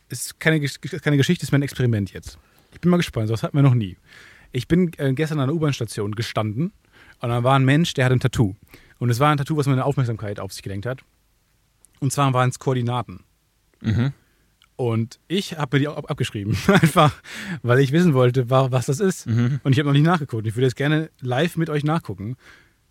es 0.08 0.26
ist 0.26 0.40
keine, 0.40 0.60
keine 0.60 1.16
Geschichte, 1.16 1.42
es 1.42 1.48
ist 1.48 1.52
mein 1.52 1.62
Experiment 1.62 2.12
jetzt. 2.12 2.38
Ich 2.72 2.80
bin 2.80 2.90
mal 2.90 2.96
gespannt, 2.96 3.28
sowas 3.28 3.42
hatten 3.42 3.56
wir 3.58 3.62
noch 3.62 3.74
nie. 3.74 3.96
Ich 4.52 4.68
bin 4.68 4.92
äh, 4.98 5.12
gestern 5.12 5.38
an 5.40 5.44
einer 5.44 5.54
U-Bahn-Station 5.54 6.12
gestanden 6.14 6.72
und 7.20 7.28
da 7.28 7.42
war 7.42 7.56
ein 7.58 7.64
Mensch, 7.64 7.94
der 7.94 8.04
hatte 8.06 8.14
ein 8.16 8.20
Tattoo. 8.20 8.54
Und 8.98 9.10
es 9.10 9.20
war 9.20 9.30
ein 9.30 9.36
Tattoo, 9.38 9.56
was 9.56 9.66
meine 9.66 9.84
Aufmerksamkeit 9.84 10.40
auf 10.40 10.52
sich 10.52 10.62
gelenkt 10.62 10.86
hat. 10.86 11.00
Und 12.00 12.12
zwar 12.12 12.32
waren 12.32 12.48
es 12.50 12.58
Koordinaten. 12.58 13.24
Mhm. 13.80 14.12
Und 14.76 15.18
ich 15.26 15.58
habe 15.58 15.76
mir 15.76 15.80
die 15.80 15.88
ab 15.88 16.08
abgeschrieben. 16.10 16.56
Einfach, 16.68 17.12
weil 17.62 17.80
ich 17.80 17.90
wissen 17.92 18.14
wollte, 18.14 18.48
wa- 18.50 18.70
was 18.70 18.86
das 18.86 19.00
ist. 19.00 19.26
Mhm. 19.26 19.60
Und 19.64 19.72
ich 19.72 19.78
habe 19.78 19.88
noch 19.88 19.92
nicht 19.94 20.04
nachgeguckt. 20.04 20.46
Ich 20.46 20.54
würde 20.54 20.66
jetzt 20.66 20.76
gerne 20.76 21.10
live 21.20 21.56
mit 21.56 21.68
euch 21.70 21.82
nachgucken. 21.84 22.36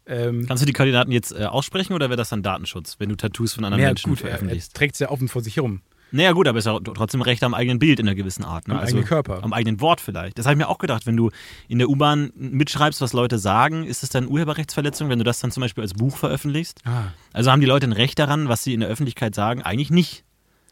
Ähm, 0.05 0.45
kannst 0.47 0.61
du 0.63 0.65
die 0.65 0.73
Koordinaten 0.73 1.11
jetzt 1.11 1.33
äh, 1.33 1.45
aussprechen 1.45 1.93
oder 1.93 2.09
wäre 2.09 2.17
das 2.17 2.29
dann 2.29 2.41
Datenschutz, 2.43 2.95
wenn 2.99 3.09
du 3.09 3.15
Tattoos 3.15 3.53
von 3.53 3.65
anderen 3.65 3.83
Menschen 3.83 4.09
gut, 4.09 4.19
er, 4.21 4.25
er 4.25 4.29
veröffentlichst? 4.37 4.73
trägt 4.73 4.93
es 4.95 4.99
ja 4.99 5.09
offen 5.09 5.27
vor 5.27 5.41
sich 5.41 5.57
herum. 5.57 5.81
Naja, 6.11 6.31
gut, 6.31 6.47
aber 6.47 6.59
ist 6.59 6.65
ja 6.65 6.79
trotzdem 6.79 7.21
Recht 7.21 7.43
am 7.43 7.53
eigenen 7.53 7.79
Bild 7.79 7.99
in 7.99 8.07
einer 8.07 8.15
gewissen 8.15 8.45
Art. 8.45 8.67
Ne? 8.67 8.75
Am 8.75 8.79
eigenen 8.79 9.03
Körper. 9.03 9.43
Am 9.43 9.51
eigenen 9.51 9.81
Wort 9.81 9.99
vielleicht. 9.99 10.37
Das 10.39 10.45
habe 10.45 10.53
ich 10.53 10.57
mir 10.57 10.69
auch 10.69 10.77
gedacht, 10.77 11.05
wenn 11.05 11.17
du 11.17 11.31
in 11.67 11.79
der 11.79 11.89
U-Bahn 11.89 12.31
mitschreibst, 12.35 13.01
was 13.01 13.11
Leute 13.13 13.37
sagen, 13.39 13.83
ist 13.83 14.03
das 14.03 14.09
dann 14.09 14.27
Urheberrechtsverletzung, 14.27 15.09
wenn 15.09 15.19
du 15.19 15.25
das 15.25 15.39
dann 15.39 15.51
zum 15.51 15.61
Beispiel 15.61 15.81
als 15.83 15.93
Buch 15.93 16.15
veröffentlichst? 16.15 16.81
Ah. 16.85 17.11
Also 17.33 17.51
haben 17.51 17.59
die 17.59 17.67
Leute 17.67 17.87
ein 17.87 17.91
Recht 17.93 18.19
daran, 18.19 18.47
was 18.47 18.63
sie 18.63 18.73
in 18.73 18.79
der 18.79 18.89
Öffentlichkeit 18.89 19.35
sagen? 19.35 19.61
Eigentlich 19.61 19.89
nicht. 19.91 20.23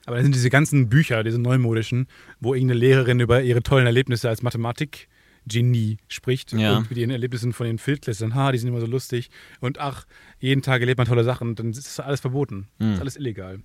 Aber 0.05 0.15
dann 0.17 0.23
sind 0.25 0.35
diese 0.35 0.49
ganzen 0.49 0.87
Bücher, 0.87 1.23
diese 1.23 1.39
neumodischen, 1.39 2.07
wo 2.39 2.53
irgendeine 2.53 2.79
Lehrerin 2.79 3.19
über 3.19 3.41
ihre 3.41 3.61
tollen 3.63 3.87
Erlebnisse 3.87 4.29
als 4.29 4.41
Mathematik-Genie 4.43 5.97
spricht 6.07 6.53
Ja. 6.53 6.77
und 6.77 6.89
mit 6.89 6.97
ihren 6.97 7.09
Erlebnissen 7.09 7.53
von 7.53 7.65
den 7.65 7.77
Viertklässlern, 7.77 8.35
ha, 8.35 8.51
die 8.51 8.57
sind 8.57 8.69
immer 8.69 8.79
so 8.81 8.85
lustig 8.87 9.29
und 9.59 9.79
ach, 9.79 10.05
jeden 10.39 10.61
Tag 10.61 10.81
erlebt 10.81 10.97
man 10.97 11.07
tolle 11.07 11.23
Sachen, 11.23 11.55
dann 11.55 11.71
ist 11.71 11.85
das 11.85 11.99
alles 11.99 12.19
verboten. 12.19 12.67
Mhm. 12.79 12.83
Das 12.85 12.93
ist 12.93 13.01
alles 13.01 13.15
illegal. 13.17 13.59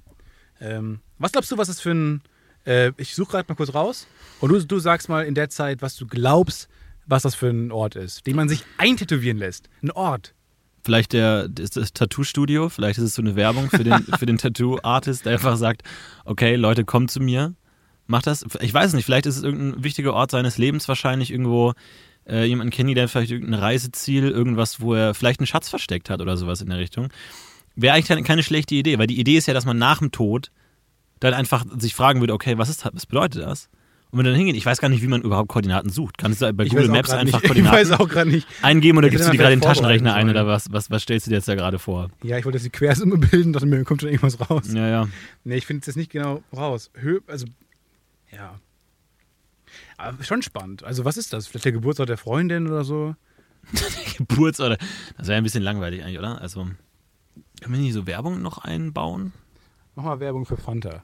Ähm, 0.60 1.00
was 1.18 1.32
glaubst 1.32 1.50
du, 1.50 1.58
was 1.58 1.68
ist 1.68 1.80
für 1.80 1.92
ein, 1.92 2.22
äh, 2.66 2.92
ich 2.96 3.14
suche 3.14 3.32
gerade 3.32 3.48
mal 3.48 3.54
kurz 3.54 3.74
raus 3.74 4.06
und 4.40 4.50
du, 4.50 4.64
du 4.64 4.78
sagst 4.78 5.08
mal 5.08 5.24
in 5.24 5.34
der 5.34 5.50
Zeit, 5.50 5.82
was 5.82 5.96
du 5.96 6.06
glaubst, 6.06 6.68
was 7.06 7.22
das 7.22 7.34
für 7.34 7.48
ein 7.48 7.72
Ort 7.72 7.96
ist, 7.96 8.26
den 8.26 8.36
man 8.36 8.48
sich 8.48 8.64
eintätowieren 8.78 9.38
lässt. 9.38 9.68
Ein 9.82 9.90
Ort. 9.90 10.34
Vielleicht 10.82 11.12
der, 11.12 11.48
das, 11.48 11.70
das 11.70 11.92
Tattoo-Studio, 11.92 12.68
vielleicht 12.68 12.98
ist 12.98 13.04
es 13.04 13.14
so 13.14 13.22
eine 13.22 13.36
Werbung 13.36 13.68
für 13.68 13.84
den, 13.84 14.02
für 14.18 14.26
den 14.26 14.38
Tattoo-Artist, 14.38 15.26
der 15.26 15.34
einfach 15.34 15.56
sagt, 15.56 15.82
okay, 16.24 16.56
Leute, 16.56 16.84
kommt 16.84 17.10
zu 17.10 17.20
mir, 17.20 17.54
macht 18.06 18.26
das. 18.26 18.44
Ich 18.60 18.72
weiß 18.72 18.88
es 18.88 18.92
nicht, 18.94 19.04
vielleicht 19.04 19.26
ist 19.26 19.36
es 19.36 19.42
irgendein 19.42 19.84
wichtiger 19.84 20.14
Ort 20.14 20.30
seines 20.30 20.56
Lebens 20.56 20.88
wahrscheinlich 20.88 21.30
irgendwo, 21.30 21.74
äh, 22.26 22.44
jemanden 22.44 22.70
kennen, 22.70 22.94
der 22.94 23.08
vielleicht 23.08 23.30
irgendein 23.30 23.60
Reiseziel, 23.60 24.30
irgendwas, 24.30 24.80
wo 24.80 24.94
er 24.94 25.14
vielleicht 25.14 25.40
einen 25.40 25.46
Schatz 25.46 25.68
versteckt 25.68 26.10
hat 26.10 26.20
oder 26.20 26.36
sowas 26.36 26.60
in 26.60 26.70
der 26.70 26.78
Richtung. 26.78 27.08
Wäre 27.76 27.94
eigentlich 27.94 28.24
keine, 28.24 28.42
schlechte 28.42 28.74
Idee, 28.74 28.98
weil 28.98 29.06
die 29.06 29.18
Idee 29.18 29.36
ist 29.36 29.46
ja, 29.46 29.54
dass 29.54 29.64
man 29.64 29.78
nach 29.78 29.98
dem 29.98 30.10
Tod 30.10 30.50
dann 31.20 31.34
einfach 31.34 31.64
sich 31.78 31.94
fragen 31.94 32.20
würde, 32.20 32.32
okay, 32.32 32.58
was 32.58 32.68
ist 32.68 32.84
was 32.92 33.06
bedeutet 33.06 33.42
das? 33.42 33.68
Und 34.10 34.18
wenn 34.18 34.24
du 34.24 34.30
dann 34.30 34.38
hingehen, 34.38 34.56
ich 34.56 34.66
weiß 34.66 34.80
gar 34.80 34.88
nicht, 34.88 35.02
wie 35.02 35.06
man 35.06 35.22
überhaupt 35.22 35.48
Koordinaten 35.48 35.88
sucht. 35.88 36.18
Kannst 36.18 36.42
du 36.42 36.52
bei 36.52 36.64
Ich 36.64 36.70
Google 36.70 36.88
Maps 36.88 37.10
einfach 37.10 37.24
nicht, 37.24 37.34
Ich 37.44 37.48
Koordinaten 37.48 37.76
weiß 37.76 37.92
auch 37.92 38.08
gerade 38.08 38.28
nicht. 38.30 38.48
eingeben 38.60 38.98
oder 38.98 39.06
Ich 39.06 39.12
gibst 39.12 39.28
du 39.28 39.30
die 39.30 39.38
gerade 39.38 39.52
in 39.52 39.60
den 39.60 39.64
Taschenrechner 39.64 40.14
ein 40.14 40.28
oder 40.28 40.48
was, 40.48 40.72
was, 40.72 40.90
was 40.90 41.02
stellst 41.02 41.26
du 41.26 41.30
dir 41.30 41.36
jetzt 41.36 41.46
da 41.46 41.54
gerade 41.54 41.78
vor? 41.78 42.10
Ja, 42.24 42.36
ich 42.36 42.44
wollte 42.44 42.56
jetzt 42.58 42.64
die 42.64 42.70
Quersumme 42.70 43.18
bilden, 43.18 43.52
dachte 43.52 43.66
mir, 43.66 43.84
kommt 43.84 44.00
schon 44.00 44.10
irgendwas 44.10 44.50
raus. 44.50 44.64
Ja, 44.72 44.88
ja. 44.88 45.08
Nee, 45.44 45.56
ich 45.56 45.66
finde 45.66 45.80
es 45.82 45.86
jetzt 45.86 45.96
nicht 45.96 46.10
genau 46.10 46.42
raus. 46.56 46.90
Hö 46.94 47.20
also, 47.28 47.46
ja. 48.32 48.58
Aber 49.96 50.24
schon 50.24 50.42
spannend. 50.42 50.82
Also, 50.82 51.04
was 51.04 51.16
ist 51.16 51.32
das? 51.32 51.46
Vielleicht 51.46 51.66
der 51.66 51.72
Geburtstag 51.72 52.06
der 52.08 52.16
Freundin 52.16 52.66
oder 52.66 52.82
so? 52.82 53.14
Geburts- 54.18 54.60
oder. 54.60 54.76
Das 55.18 55.28
wäre 55.28 55.38
ein 55.38 55.44
bisschen 55.44 55.62
langweilig 55.62 56.02
eigentlich, 56.02 56.18
oder? 56.18 56.40
Also. 56.40 56.66
Können 57.60 57.74
wir 57.74 57.80
nicht 57.80 57.92
so 57.94 58.06
Werbung 58.06 58.40
noch 58.42 58.58
einbauen? 58.58 59.32
Mach 59.94 60.04
mal 60.04 60.20
Werbung 60.20 60.46
für 60.46 60.56
Fanta. 60.56 61.02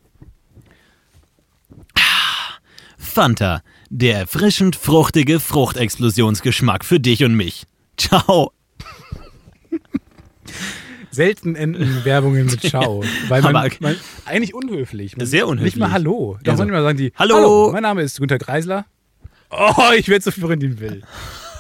Fanta, 2.98 3.62
der 3.90 4.18
erfrischend 4.20 4.76
fruchtige 4.76 5.40
Fruchtexplosionsgeschmack 5.40 6.84
für 6.84 7.00
dich 7.00 7.24
und 7.24 7.34
mich. 7.34 7.64
Ciao. 7.96 8.52
Selten 11.10 11.56
enden 11.56 12.04
Werbungen 12.04 12.46
mit 12.46 12.60
Ciao. 12.62 13.02
Weil 13.28 13.40
man, 13.42 13.56
Aber- 13.56 13.70
man 13.80 13.96
eigentlich 14.26 14.54
unhöflich. 14.54 15.16
Man, 15.16 15.26
Sehr 15.26 15.48
unhöflich. 15.48 15.74
Nicht 15.76 15.80
mal 15.80 15.92
Hallo. 15.92 16.38
Da 16.42 16.50
Ja, 16.52 16.56
so. 16.56 16.58
sollen 16.58 16.68
immer 16.70 16.82
sagen 16.82 16.98
die 16.98 17.12
Hallo. 17.16 17.70
mein 17.72 17.82
Name 17.82 18.02
ist 18.02 18.18
Günter 18.18 18.38
Kreisler. 18.38 18.84
Oh, 19.50 19.92
ich 19.96 20.08
werde 20.08 20.22
so 20.24 20.30
Florentin 20.30 20.78
Will. 20.80 21.02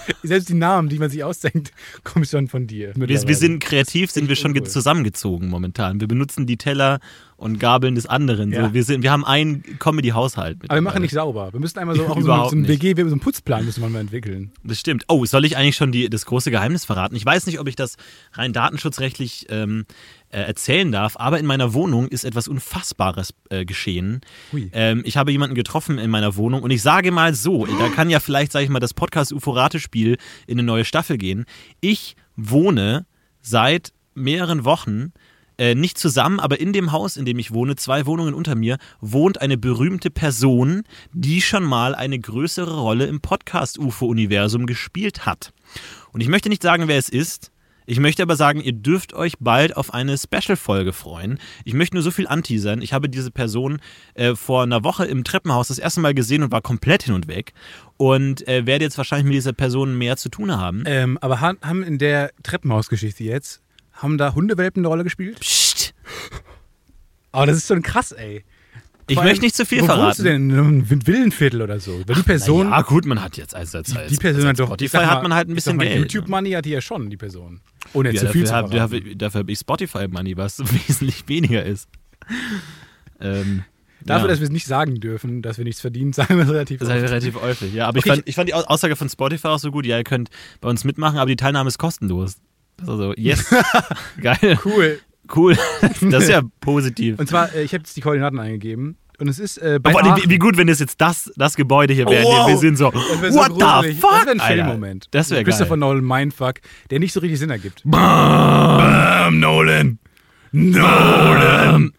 Selbst 0.22 0.48
die 0.48 0.54
Namen, 0.54 0.88
die 0.88 0.98
man 0.98 1.10
sich 1.10 1.24
ausdenkt, 1.24 1.72
kommen 2.04 2.24
schon 2.24 2.48
von 2.48 2.66
dir. 2.66 2.92
Wir, 2.96 3.08
wir 3.08 3.36
sind 3.36 3.60
kreativ, 3.60 4.10
sind 4.10 4.28
wir 4.28 4.36
schon 4.36 4.52
uncool. 4.52 4.68
zusammengezogen 4.68 5.48
momentan. 5.48 6.00
Wir 6.00 6.08
benutzen 6.08 6.46
die 6.46 6.56
Teller 6.56 7.00
und 7.36 7.58
Gabeln 7.60 7.94
des 7.94 8.06
anderen. 8.06 8.50
Ja. 8.52 8.68
So, 8.68 8.74
wir, 8.74 8.84
sind, 8.84 9.02
wir 9.02 9.10
haben 9.10 9.24
einen 9.24 9.62
Comedy-Haushalt. 9.78 10.58
Aber 10.64 10.74
wir 10.74 10.82
machen 10.82 11.02
nicht 11.02 11.12
sauber. 11.12 11.52
Wir 11.52 11.60
müssen 11.60 11.78
einmal 11.78 11.96
so 11.96 12.06
auch 12.06 12.14
so, 12.14 12.20
Überhaupt 12.20 12.50
so 12.50 12.56
einen. 12.56 12.68
WG, 12.68 12.94
so 12.96 13.02
einen 13.02 13.20
Putzplan 13.20 13.64
müssen 13.64 13.82
wir 13.82 13.88
mal 13.88 14.00
entwickeln. 14.00 14.52
Das 14.64 14.80
stimmt. 14.80 15.04
Oh, 15.08 15.24
soll 15.26 15.44
ich 15.44 15.56
eigentlich 15.56 15.76
schon 15.76 15.92
die, 15.92 16.08
das 16.08 16.24
große 16.26 16.50
Geheimnis 16.50 16.84
verraten? 16.84 17.14
Ich 17.14 17.26
weiß 17.26 17.46
nicht, 17.46 17.60
ob 17.60 17.68
ich 17.68 17.76
das 17.76 17.96
rein 18.32 18.52
datenschutzrechtlich 18.52 19.46
ähm, 19.50 19.84
äh, 20.30 20.40
erzählen 20.40 20.90
darf, 20.90 21.16
aber 21.18 21.38
in 21.38 21.46
meiner 21.46 21.74
Wohnung 21.74 22.08
ist 22.08 22.24
etwas 22.24 22.48
Unfassbares 22.48 23.34
äh, 23.50 23.64
geschehen. 23.64 24.22
Ähm, 24.72 25.02
ich 25.04 25.16
habe 25.16 25.30
jemanden 25.30 25.54
getroffen 25.54 25.98
in 25.98 26.10
meiner 26.10 26.36
Wohnung 26.36 26.62
und 26.62 26.70
ich 26.70 26.82
sage 26.82 27.12
mal 27.12 27.34
so, 27.34 27.66
da 27.78 27.88
kann 27.88 28.10
ja 28.10 28.18
vielleicht, 28.18 28.52
sage 28.52 28.64
ich 28.64 28.70
mal, 28.70 28.80
das 28.80 28.94
Podcast 28.94 29.32
Uforate-Spiel 29.32 30.16
in 30.46 30.58
eine 30.58 30.66
neue 30.66 30.84
Staffel 30.84 31.18
gehen. 31.18 31.44
Ich 31.80 32.16
wohne 32.34 33.06
seit 33.40 33.92
mehreren 34.14 34.64
Wochen 34.64 35.12
äh, 35.58 35.74
nicht 35.74 35.98
zusammen, 35.98 36.40
aber 36.40 36.60
in 36.60 36.72
dem 36.72 36.92
Haus, 36.92 37.16
in 37.16 37.24
dem 37.24 37.38
ich 37.38 37.52
wohne, 37.52 37.76
zwei 37.76 38.06
Wohnungen 38.06 38.34
unter 38.34 38.54
mir, 38.54 38.78
wohnt 39.00 39.40
eine 39.40 39.56
berühmte 39.56 40.10
Person, 40.10 40.84
die 41.12 41.40
schon 41.40 41.64
mal 41.64 41.94
eine 41.94 42.18
größere 42.18 42.78
Rolle 42.78 43.06
im 43.06 43.20
Podcast-UFO-Universum 43.20 44.66
gespielt 44.66 45.26
hat. 45.26 45.52
Und 46.12 46.20
ich 46.20 46.28
möchte 46.28 46.48
nicht 46.48 46.62
sagen, 46.62 46.88
wer 46.88 46.98
es 46.98 47.08
ist. 47.08 47.52
Ich 47.88 48.00
möchte 48.00 48.22
aber 48.22 48.34
sagen, 48.34 48.60
ihr 48.60 48.72
dürft 48.72 49.14
euch 49.14 49.34
bald 49.38 49.76
auf 49.76 49.94
eine 49.94 50.18
Special-Folge 50.18 50.92
freuen. 50.92 51.38
Ich 51.64 51.72
möchte 51.72 51.94
nur 51.94 52.02
so 52.02 52.10
viel 52.10 52.26
anteasern. 52.26 52.82
Ich 52.82 52.92
habe 52.92 53.08
diese 53.08 53.30
Person 53.30 53.80
äh, 54.14 54.34
vor 54.34 54.64
einer 54.64 54.82
Woche 54.82 55.04
im 55.06 55.22
Treppenhaus 55.22 55.68
das 55.68 55.78
erste 55.78 56.00
Mal 56.00 56.12
gesehen 56.12 56.42
und 56.42 56.50
war 56.50 56.62
komplett 56.62 57.04
hin 57.04 57.14
und 57.14 57.28
weg. 57.28 57.52
Und 57.96 58.46
äh, 58.48 58.66
werde 58.66 58.84
jetzt 58.84 58.98
wahrscheinlich 58.98 59.26
mit 59.26 59.34
dieser 59.34 59.52
Person 59.52 59.96
mehr 59.96 60.16
zu 60.16 60.28
tun 60.28 60.56
haben. 60.56 60.82
Ähm, 60.84 61.16
aber 61.20 61.40
haben 61.40 61.84
in 61.84 61.98
der 61.98 62.32
Treppenhausgeschichte 62.42 63.22
jetzt, 63.22 63.62
haben 63.96 64.18
da 64.18 64.34
Hundewelpen 64.34 64.80
eine 64.80 64.88
Rolle 64.88 65.04
gespielt? 65.04 65.40
Psst. 65.40 65.94
Aber 67.32 67.46
das 67.46 67.56
ist 67.58 67.68
schon 67.68 67.82
krass, 67.82 68.12
ey. 68.12 68.44
Ich 69.08 69.18
allem, 69.18 69.28
möchte 69.28 69.44
nicht 69.44 69.54
zu 69.54 69.64
viel 69.64 69.82
wo 69.82 69.86
verraten. 69.86 70.06
wohnst 70.06 70.18
du 70.18 70.22
denn? 70.24 70.50
In 70.50 70.58
einem 70.58 71.06
Villenviertel 71.06 71.62
oder 71.62 71.78
so? 71.78 72.02
Weil 72.06 72.16
die 72.16 72.22
Person, 72.22 72.70
Ja, 72.70 72.82
gut, 72.82 73.06
man 73.06 73.22
hat 73.22 73.36
jetzt 73.36 73.54
also 73.54 73.80
die, 73.80 73.94
die 74.10 74.16
Person 74.16 74.46
hat 74.46 74.58
doch. 74.58 74.66
Spotify 74.66 74.88
sag 74.96 75.06
hat 75.06 75.22
man 75.22 75.32
halt 75.32 75.48
ein 75.48 75.54
bisschen 75.54 75.76
mal, 75.76 75.86
Geld. 75.86 75.98
YouTube 76.12 76.28
Money 76.28 76.50
hat 76.52 76.64
die 76.64 76.70
ja 76.70 76.80
schon, 76.80 77.08
die 77.08 77.16
Person. 77.16 77.60
Ohne 77.92 78.08
ne? 78.08 78.14
ja, 78.16 78.20
zu 78.22 78.28
viel 78.32 78.42
dafür 78.42 78.46
zu 78.48 78.54
habe 78.54 78.68
verraten. 78.70 78.98
dafür, 79.00 79.14
dafür 79.14 79.40
hab 79.42 79.48
ich 79.48 79.58
Spotify 79.60 80.08
Money, 80.08 80.36
was 80.36 80.58
wesentlich 80.88 81.28
weniger 81.28 81.64
ist. 81.64 81.88
Ähm, 83.20 83.62
Dafür, 84.04 84.24
ja. 84.26 84.28
dass 84.32 84.40
wir 84.40 84.44
es 84.44 84.50
nicht 84.52 84.66
sagen 84.66 84.96
dürfen, 85.00 85.40
dass 85.42 85.56
wir 85.58 85.64
nichts 85.64 85.80
verdienen, 85.80 86.12
sagen 86.12 86.36
wir 86.36 86.44
es 86.44 86.50
relativ 86.50 86.78
Das 86.80 86.88
ist 86.88 86.92
halt 86.92 87.02
oft. 87.04 87.10
relativ 87.12 87.40
häufig, 87.40 87.72
ja. 87.74 87.86
Aber 87.88 87.98
Okay, 87.98 88.08
ich, 88.08 88.14
fand, 88.14 88.28
ich 88.28 88.34
fand 88.34 88.48
die 88.48 88.54
Au- 88.54 88.64
Aussage 88.64 88.94
von 88.96 89.08
Spotify 89.08 89.48
auch 89.48 89.58
so 89.58 89.70
gut. 89.70 89.86
Ja, 89.86 89.96
ihr 89.98 90.04
könnt 90.04 90.30
bei 90.60 90.68
uns 90.68 90.84
mitmachen, 90.84 91.18
aber 91.18 91.28
die 91.28 91.36
Teilnahme 91.36 91.68
ist 91.68 91.78
kostenlos. 91.78 92.36
Das 92.76 92.84
ist 92.84 92.90
also, 92.90 93.14
yes. 93.16 93.54
Geil. 94.22 94.58
Cool. 94.64 95.00
Cool. 95.34 95.56
Das 96.02 96.24
ist 96.24 96.30
ja 96.30 96.42
positiv. 96.60 97.18
Und 97.18 97.28
zwar, 97.28 97.52
äh, 97.54 97.62
ich 97.62 97.72
habe 97.72 97.82
jetzt 97.82 97.96
die 97.96 98.00
Koordinaten 98.00 98.38
eingegeben. 98.38 98.96
Und 99.18 99.28
es 99.28 99.38
ist 99.38 99.56
äh, 99.58 99.80
bei 99.82 99.90
Aber 99.90 100.04
Aachen. 100.12 100.24
wie, 100.24 100.30
wie 100.30 100.38
gut, 100.38 100.58
wenn 100.58 100.66
das 100.66 100.78
jetzt 100.78 101.00
das, 101.00 101.32
das 101.36 101.56
Gebäude 101.56 101.94
hier 101.94 102.06
wäre. 102.06 102.22
Wow. 102.22 102.48
Wir 102.48 102.58
sind 102.58 102.76
so, 102.76 102.92
wär 102.92 103.32
so 103.32 103.38
what 103.38 103.52
the 103.84 103.94
fuck, 103.94 104.10
Das 104.10 104.24
wäre 104.26 104.30
ein. 104.30 104.40
Filmmoment. 104.40 105.06
Das 105.10 105.30
wäre 105.30 105.42
Christopher 105.42 105.70
geil. 105.70 105.78
Nolan 105.78 106.04
Mindfuck, 106.04 106.56
der 106.90 106.98
nicht 107.00 107.12
so 107.14 107.20
richtig 107.20 107.38
Sinn 107.38 107.48
ergibt. 107.50 107.80
Bam, 107.84 109.40
Nolan. 109.40 109.98
Nolan. 110.52 111.92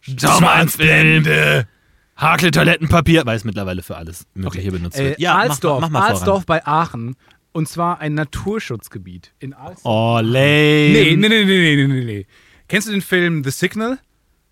Schwanzblende. 0.00 1.66
Hakel 2.16 2.50
Toilettenpapier, 2.50 3.24
weil 3.26 3.36
es 3.36 3.44
mittlerweile 3.44 3.82
für 3.82 3.96
alles 3.96 4.26
Mögliche 4.34 4.72
benutzt 4.72 4.98
Äh, 4.98 5.10
wird. 5.10 5.20
Ja, 5.20 5.36
Alsdorf, 5.36 5.80
mach, 5.82 5.90
mach, 5.90 6.00
mach 6.00 6.08
mal 6.08 6.14
Alsdorf 6.14 6.46
bei 6.46 6.66
Aachen. 6.66 7.14
Und 7.52 7.68
zwar 7.68 8.00
ein 8.00 8.14
Naturschutzgebiet 8.14 9.32
in 9.38 9.52
Alsdorf. 9.54 9.82
voran. 9.82 10.24
Oh, 10.26 10.28
lame. 10.28 10.92
Nee, 10.92 11.16
nee, 11.16 11.28
nee, 11.28 11.44
nee, 11.44 11.76
nee, 11.76 11.86
nee, 11.86 12.04
nee. 12.04 12.26
Kennst 12.68 12.88
du 12.88 12.92
den 12.92 13.00
Film 13.02 13.42
The 13.44 13.50
Signal? 13.50 13.98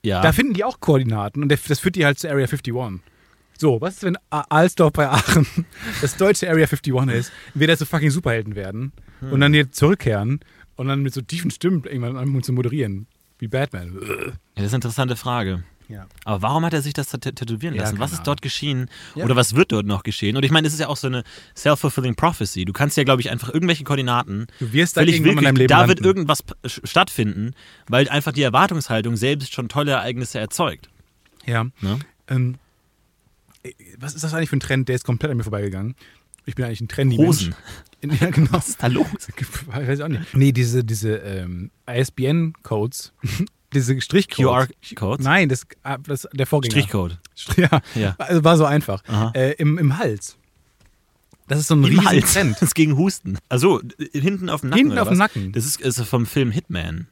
Ja. 0.02 0.22
Da 0.22 0.32
finden 0.32 0.54
die 0.54 0.64
auch 0.64 0.80
Koordinaten 0.80 1.42
und 1.42 1.50
das 1.50 1.80
führt 1.80 1.96
die 1.96 2.04
halt 2.04 2.18
zur 2.18 2.30
Area 2.30 2.46
51. 2.46 2.72
So, 3.58 3.80
was 3.80 3.94
ist, 3.96 4.02
wenn 4.02 4.16
Alsdorf 4.30 4.92
bei 4.92 5.08
Aachen 5.08 5.46
das 6.00 6.16
deutsche 6.16 6.48
Area 6.48 6.66
51 6.66 6.94
ist, 7.18 7.32
wir 7.54 7.66
da 7.66 7.76
so 7.76 7.84
fucking 7.84 8.10
Superhelden 8.10 8.54
werden 8.54 8.92
Hm. 9.20 9.32
und 9.32 9.40
dann 9.40 9.54
hier 9.54 9.72
zurückkehren 9.72 10.40
und 10.76 10.88
dann 10.88 11.02
mit 11.02 11.14
so 11.14 11.22
tiefen 11.22 11.50
Stimmen 11.50 11.84
irgendwann 11.84 12.16
anfangen 12.18 12.42
zu 12.42 12.52
moderieren. 12.52 13.06
Wie 13.38 13.48
Batman. 13.48 13.94
Ja, 13.94 14.08
das 14.56 14.66
ist 14.66 14.72
eine 14.72 14.76
interessante 14.76 15.16
Frage. 15.16 15.64
Ja. 15.88 16.06
Aber 16.24 16.42
warum 16.42 16.64
hat 16.64 16.72
er 16.72 16.82
sich 16.82 16.94
das 16.94 17.12
tä- 17.12 17.18
tätowieren 17.34 17.74
Ja, 17.74 17.82
lassen? 17.82 17.98
was 18.00 18.10
keine 18.10 18.20
ist 18.20 18.26
dort 18.26 18.42
geschehen? 18.42 18.90
Ja. 19.14 19.24
Oder 19.24 19.36
was 19.36 19.54
wird 19.54 19.70
dort 19.72 19.86
noch 19.86 20.02
geschehen? 20.02 20.36
Und 20.36 20.44
ich 20.44 20.50
meine, 20.50 20.66
es 20.66 20.72
ist 20.74 20.80
ja 20.80 20.88
auch 20.88 20.96
so 20.96 21.06
eine 21.06 21.22
self-fulfilling 21.56 22.16
prophecy. 22.16 22.64
Du 22.64 22.72
kannst 22.72 22.96
ja, 22.96 23.04
glaube 23.04 23.20
ich, 23.22 23.30
einfach 23.30 23.54
irgendwelche 23.54 23.84
Koordinaten. 23.84 24.46
Du 24.58 24.72
wirst 24.72 24.96
da 24.96 25.02
irgendwann 25.02 25.16
in 25.16 25.24
deinem 25.24 25.36
willkürlich, 25.56 25.58
Leben 25.58 25.68
da 25.68 25.88
wird 25.88 26.00
landen. 26.00 26.04
irgendwas 26.04 26.42
p- 26.42 26.54
sch- 26.64 26.86
stattfinden, 26.86 27.54
weil 27.88 28.08
einfach 28.08 28.32
die 28.32 28.42
Erwartungshaltung 28.42 29.16
selbst 29.16 29.52
schon 29.54 29.68
tolle 29.68 29.92
Ereignisse 29.92 30.38
erzeugt. 30.40 30.88
Ja. 31.46 31.64
Ne? 31.80 31.98
Ähm, 32.28 32.56
äh, 33.62 33.72
was 33.98 34.14
ist 34.14 34.24
das 34.24 34.34
eigentlich 34.34 34.50
für 34.50 34.56
ein 34.56 34.60
Trend? 34.60 34.88
Der 34.88 34.96
ist 34.96 35.04
komplett 35.04 35.30
an 35.30 35.36
mir 35.36 35.44
vorbeigegangen. 35.44 35.94
Ich 36.46 36.54
bin 36.56 36.64
eigentlich 36.64 36.80
ein 36.80 36.88
trendy 36.88 37.16
Hosen. 37.16 37.54
Mensch. 38.02 38.20
Ja, 38.20 38.30
genau. 38.30 38.52
Was 38.52 38.68
ist 38.68 38.80
da 38.82 38.86
los? 38.88 39.06
Weiß 39.66 39.98
ich 39.98 40.04
auch 40.04 40.08
nicht. 40.08 40.34
Nee, 40.36 40.52
diese, 40.52 40.84
diese 40.84 41.16
ähm, 41.16 41.70
ISBN-Codes, 41.90 43.12
diese 43.76 44.00
Strichcodes. 44.00 44.68
QR-Codes? 44.94 45.24
Nein, 45.24 45.48
das, 45.48 45.66
ah, 45.82 45.98
das 45.98 46.26
der 46.32 46.46
Vorgänger. 46.46 46.72
Strichcode. 46.72 47.18
Ja, 47.56 47.80
Ja. 47.94 48.14
also 48.18 48.42
war 48.44 48.56
so 48.56 48.64
einfach. 48.64 49.02
Äh, 49.34 49.52
im, 49.58 49.78
Im 49.78 49.98
Hals. 49.98 50.36
Das 51.48 51.60
ist 51.60 51.68
so 51.68 51.74
ein 51.76 51.78
Im 51.84 51.90
riesen 51.90 52.04
Hals. 52.06 52.32
Trend. 52.32 52.54
Das 52.56 52.62
ist 52.62 52.74
gegen 52.74 52.96
Husten. 52.96 53.38
Also 53.48 53.80
hinten 54.12 54.50
auf 54.50 54.62
dem 54.62 54.70
Nacken. 54.70 54.86
Hinten 54.86 54.98
auf 54.98 55.08
dem? 55.08 55.18
Nacken. 55.18 55.52
Das 55.52 55.64
ist, 55.64 55.80
ist 55.80 56.00
vom 56.02 56.26
Film 56.26 56.50
Hitman. 56.50 57.06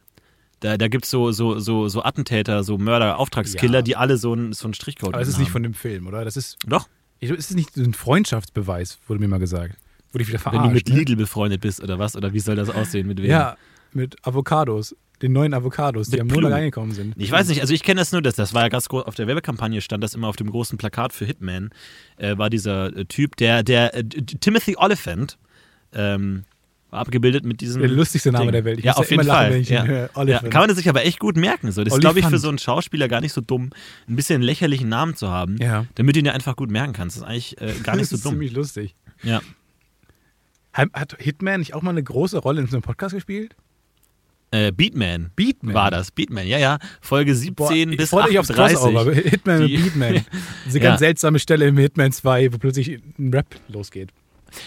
Da, 0.61 0.77
da 0.79 0.89
gibt 0.89 1.05
es 1.05 1.11
so, 1.11 1.31
so, 1.31 1.59
so, 1.61 1.89
so 1.89 2.03
Attentäter, 2.03 2.65
so 2.65 2.79
Mörder, 2.79 3.19
Auftragskiller, 3.19 3.79
Ja. 3.79 3.83
die 3.83 3.97
alle 3.97 4.17
so 4.17 4.33
einen 4.33 4.53
so 4.55 4.73
Strichcode 4.73 5.15
Aber 5.15 5.23
es 5.23 5.29
ist 5.29 5.35
haben. 5.35 5.43
nicht 5.43 5.53
von 5.53 5.63
dem 5.63 5.75
Film, 5.75 6.07
oder? 6.07 6.25
Das 6.25 6.37
ist, 6.37 6.57
Doch, 6.67 6.89
ich, 7.21 7.31
ist 7.31 7.51
es 7.51 7.57
nicht 7.57 7.75
so 7.75 7.83
ein 7.83 7.93
Freundschaftsbeweis, 7.95 8.99
wurde 9.07 9.21
mir 9.21 9.29
mal 9.29 9.39
gesagt. 9.39 9.77
Wurde 10.13 10.23
ich 10.23 10.29
wieder 10.29 10.39
wenn 10.45 10.53
verarscht. 10.53 10.71
du 10.71 10.75
mit 10.75 10.89
ne? 10.89 10.95
Lidl 10.97 11.17
befreundet 11.17 11.61
bist 11.61 11.83
oder 11.83 11.99
was? 11.99 12.17
Oder 12.17 12.33
wie 12.33 12.41
soll 12.41 12.57
das 12.57 12.71
aussehen? 12.71 13.07
Mit 13.07 13.19
wem? 13.21 13.31
Ja, 13.31 13.57
mit 13.93 14.17
Avocados. 14.27 14.97
Den 15.23 15.33
neuen 15.33 15.55
Avocados, 15.55 16.09
die 16.11 16.21
am 16.21 16.27
Montag 16.27 16.41
Blue. 16.41 16.53
reingekommen 16.53 16.93
sind. 16.93 17.15
Ich 17.17 17.31
weiß 17.31 17.49
nicht, 17.49 17.61
also 17.61 17.73
ich 17.73 17.83
kenne 17.83 18.01
das 18.01 18.13
nur, 18.13 18.21
das, 18.21 18.35
das 18.35 18.53
war 18.53 18.63
ja 18.63 18.69
ganz 18.69 18.89
groß, 18.89 19.05
auf 19.07 19.15
der 19.15 19.27
Werbekampagne 19.27 19.81
stand 19.81 20.03
das 20.03 20.15
immer 20.15 20.29
auf 20.29 20.37
dem 20.37 20.51
großen 20.51 20.77
Plakat 20.77 21.13
für 21.13 21.25
Hitman, 21.25 21.71
äh, 22.17 22.37
war 22.37 22.51
dieser 22.51 22.95
äh, 22.97 23.05
Typ, 23.05 23.37
der, 23.37 23.63
der 23.63 23.95
äh, 23.95 24.05
Timothy 24.05 24.77
Oliphant, 24.77 25.39
ähm, 25.93 26.45
war 26.91 27.01
abgebildet 27.01 27.45
mit 27.45 27.61
diesem. 27.61 27.81
Der 27.83 27.91
lustigste 27.91 28.33
Name 28.33 28.47
Ding. 28.47 28.53
der 28.53 28.65
Welt. 28.65 28.79
Ich 28.81 28.85
ja, 28.85 28.93
auf 28.95 29.11
jeden 29.11 29.25
lachen, 29.25 29.51
Fall. 29.53 29.59
ihn 29.59 29.65
ja. 29.65 29.85
höre. 29.85 30.11
Ja, 30.27 30.39
kann 30.41 30.67
man 30.67 30.75
sich 30.77 30.89
aber 30.89 31.05
echt 31.05 31.19
gut 31.19 31.37
merken. 31.37 31.73
So. 31.73 31.83
Das 31.85 31.95
ist, 31.95 32.01
glaube 32.01 32.21
ich, 32.21 32.27
für 32.27 32.39
so 32.39 32.49
einen 32.49 32.59
Schauspieler 32.59 33.09
gar 33.09 33.21
nicht 33.21 33.33
so 33.33 33.41
dumm, 33.41 33.71
ein 34.09 34.17
bisschen 34.17 34.37
einen 34.37 34.45
lächerlichen 34.45 34.89
Namen 34.89 35.17
zu 35.17 35.29
haben, 35.29 35.57
Ja. 35.61 35.87
damit 35.97 36.15
du 36.17 36.21
ihn 36.21 36.27
ja 36.27 36.33
einfach 36.33 36.55
gut 36.57 36.71
merken 36.71 36.93
kannst. 36.93 37.17
Das 37.17 37.23
ist 37.23 37.29
eigentlich 37.29 37.61
äh, 37.61 37.75
gar 37.83 37.95
nicht 37.97 38.03
das 38.03 38.11
so 38.11 38.17
ist 38.17 38.25
dumm. 38.25 38.33
ziemlich 38.35 38.53
lustig. 38.53 38.95
Ja. 39.23 39.41
Hat 40.73 41.17
Hitman 41.19 41.61
nicht 41.61 41.75
auch 41.75 41.83
mal 41.83 41.91
eine 41.91 42.03
große 42.03 42.39
Rolle 42.39 42.61
in 42.61 42.67
so 42.67 42.77
einem 42.77 42.83
Podcast 42.83 43.15
gespielt? 43.15 43.55
Äh, 44.55 44.71
Beatman. 44.71 45.33
Beatman. 45.35 45.75
War 45.75 45.91
das. 45.91 46.13
Beatman, 46.13 46.47
ja, 46.47 46.59
ja. 46.59 46.79
Folge 47.01 47.35
17 47.35 47.55
Boah, 47.57 47.73
ich 47.73 47.97
bis 47.97 48.11
freue 48.11 48.29
mich 48.29 48.39
aufs 48.39 48.51
38. 48.53 48.79
Crossover. 48.79 49.13
Hitman 49.31 49.67
Die- 49.67 49.77
und 49.77 49.83
Beatman. 49.83 50.25
Diese 50.65 50.79
Ja. 50.85 50.85
ganz 50.85 51.01
seltsame 51.01 51.41
Stelle 51.41 51.67
im 51.67 51.77
Hitman 51.77 52.13
2, 52.13 52.53
wo 52.53 52.59
plötzlich 52.59 53.01
ein 53.19 53.35
Rap 53.35 53.47
losgeht. 53.67 54.11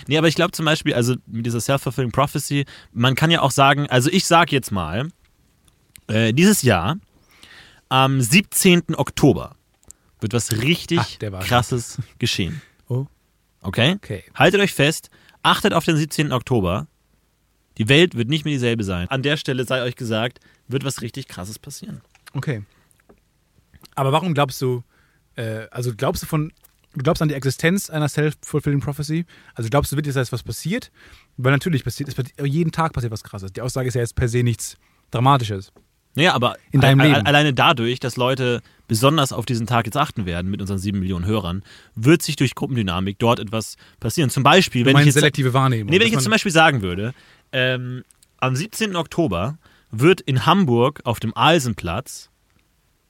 Nee, 0.08 0.18
aber 0.18 0.28
ich 0.28 0.36
glaube 0.36 0.52
zum 0.52 0.66
Beispiel, 0.66 0.94
also 0.94 1.16
mit 1.26 1.46
dieser 1.46 1.62
Self-Fulfilling 1.62 2.12
Prophecy, 2.12 2.66
man 2.92 3.16
kann 3.16 3.32
ja 3.32 3.42
auch 3.42 3.52
sagen, 3.52 3.88
also 3.88 4.10
ich 4.12 4.26
sag 4.26 4.52
jetzt 4.52 4.74
mal, 4.74 5.08
äh, 6.08 6.34
dieses 6.34 6.64
Jahr, 6.64 6.98
am 7.88 8.20
17. 8.20 8.96
Oktober, 8.96 9.56
wird 10.20 10.34
was 10.34 10.52
richtig 10.62 11.00
Ach, 11.00 11.40
krasses 11.46 12.00
geschehen. 12.20 12.62
Oh. 12.90 13.06
Okay? 13.62 13.94
Okay. 13.96 14.24
Haltet 14.36 14.60
euch 14.60 14.74
fest, 14.74 15.10
achtet 15.44 15.74
auf 15.74 15.86
den 15.86 15.96
17. 15.96 16.34
Oktober. 16.34 16.88
Die 17.78 17.90
Welt 17.90 18.16
wird 18.16 18.30
nicht 18.30 18.46
mehr 18.46 18.54
dieselbe 18.54 18.84
sein. 18.84 19.08
An 19.10 19.22
der 19.24 19.38
Stelle 19.38 19.66
sei 19.66 19.84
euch 19.84 19.96
gesagt, 19.96 20.40
wird 20.68 20.84
was 20.84 21.02
richtig 21.02 21.28
krasses 21.28 21.60
passieren. 21.60 22.02
Okay. 22.34 22.64
Aber 23.96 24.12
warum 24.12 24.34
glaubst 24.34 24.62
du, 24.62 24.84
äh, 25.36 25.68
also 25.72 25.94
glaubst 25.96 26.24
du 26.24 26.28
von, 26.28 26.52
du 26.94 27.04
glaubst 27.04 27.22
an 27.22 27.30
die 27.30 27.36
Existenz 27.36 27.90
einer 27.90 28.10
Self-Fulfilling 28.10 28.80
Prophecy? 28.80 29.26
Also 29.56 29.70
glaubst 29.70 29.92
du 29.92 29.96
wirklich, 29.96 30.14
dass 30.16 30.32
was 30.32 30.44
passiert? 30.44 30.92
Weil 31.38 31.52
natürlich 31.52 31.84
passiert, 31.84 32.10
es 32.10 32.16
passiert, 32.16 32.40
jeden 32.46 32.72
Tag 32.72 32.94
passiert 32.94 33.12
was 33.12 33.24
krasses. 33.24 33.54
Die 33.54 33.62
Aussage 33.62 33.88
ist 33.88 33.94
ja 33.94 34.02
jetzt 34.02 34.16
per 34.16 34.28
se 34.28 34.44
nichts 34.44 34.78
Dramatisches. 35.12 35.72
Naja, 36.16 36.34
aber 36.34 36.58
In 36.72 36.82
deinem 36.82 37.00
Leben. 37.00 37.28
alleine 37.28 37.54
dadurch, 37.54 38.00
dass 38.00 38.18
Leute 38.18 38.62
besonders 38.88 39.32
auf 39.32 39.46
diesen 39.46 39.68
Tag 39.68 39.86
jetzt 39.86 39.98
achten 39.98 40.26
werden 40.26 40.50
mit 40.50 40.62
unseren 40.62 40.80
sieben 40.80 41.00
Millionen 41.00 41.26
Hörern, 41.26 41.64
wird 41.94 42.24
sich 42.24 42.36
durch 42.36 42.56
Gruppendynamik 42.56 43.20
dort 43.20 43.40
etwas 43.40 43.78
passieren. 44.00 44.32
Zum 44.32 44.42
Beispiel, 44.42 44.84
wenn 44.86 44.98
ich 44.98 45.06
jetzt, 45.06 45.14
selektive 45.14 45.54
Wahrnehmung. 45.54 45.92
nee, 45.92 46.00
wenn 46.00 46.08
ich 46.08 46.14
jetzt 46.14 46.24
zum 46.24 46.32
Beispiel 46.32 46.52
sagen 46.52 46.82
würde, 46.82 47.14
ähm, 47.52 48.04
am 48.40 48.56
17. 48.56 48.96
Oktober 48.96 49.58
wird 49.92 50.22
in 50.22 50.46
Hamburg 50.46 51.02
auf 51.06 51.20
dem 51.20 51.36
Alsenplatz 51.36 52.30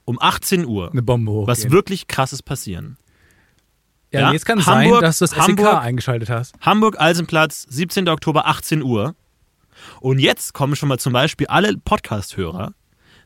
um 0.05 0.17
18 0.21 0.65
Uhr 0.65 0.91
eine 0.91 1.01
Bombe 1.01 1.31
hochgehen. 1.31 1.47
was 1.47 1.69
wirklich 1.71 2.07
krasses 2.07 2.41
passieren. 2.41 2.97
ja, 4.13 4.21
ja, 4.21 4.31
jetzt 4.33 4.45
kann 4.45 4.59
es 4.59 4.65
Hamburg- 4.67 4.93
sein, 4.95 5.01
dass 5.01 5.19
du 5.19 5.23
das 5.25 5.31
SEK 5.31 5.39
Hamburg- 5.59 5.81
eingeschaltet 5.81 6.29
hast. 6.29 6.55
Hamburg, 6.61 6.99
Alsenplatz, 6.99 7.65
17. 7.69 8.07
Oktober, 8.07 8.47
18 8.47 8.81
Uhr. 8.83 9.15
Und 9.99 10.19
jetzt 10.19 10.53
kommen 10.53 10.75
schon 10.75 10.89
mal 10.89 10.97
zum 10.97 11.13
Beispiel 11.13 11.47
alle 11.47 11.77
Podcast-Hörer, 11.77 12.73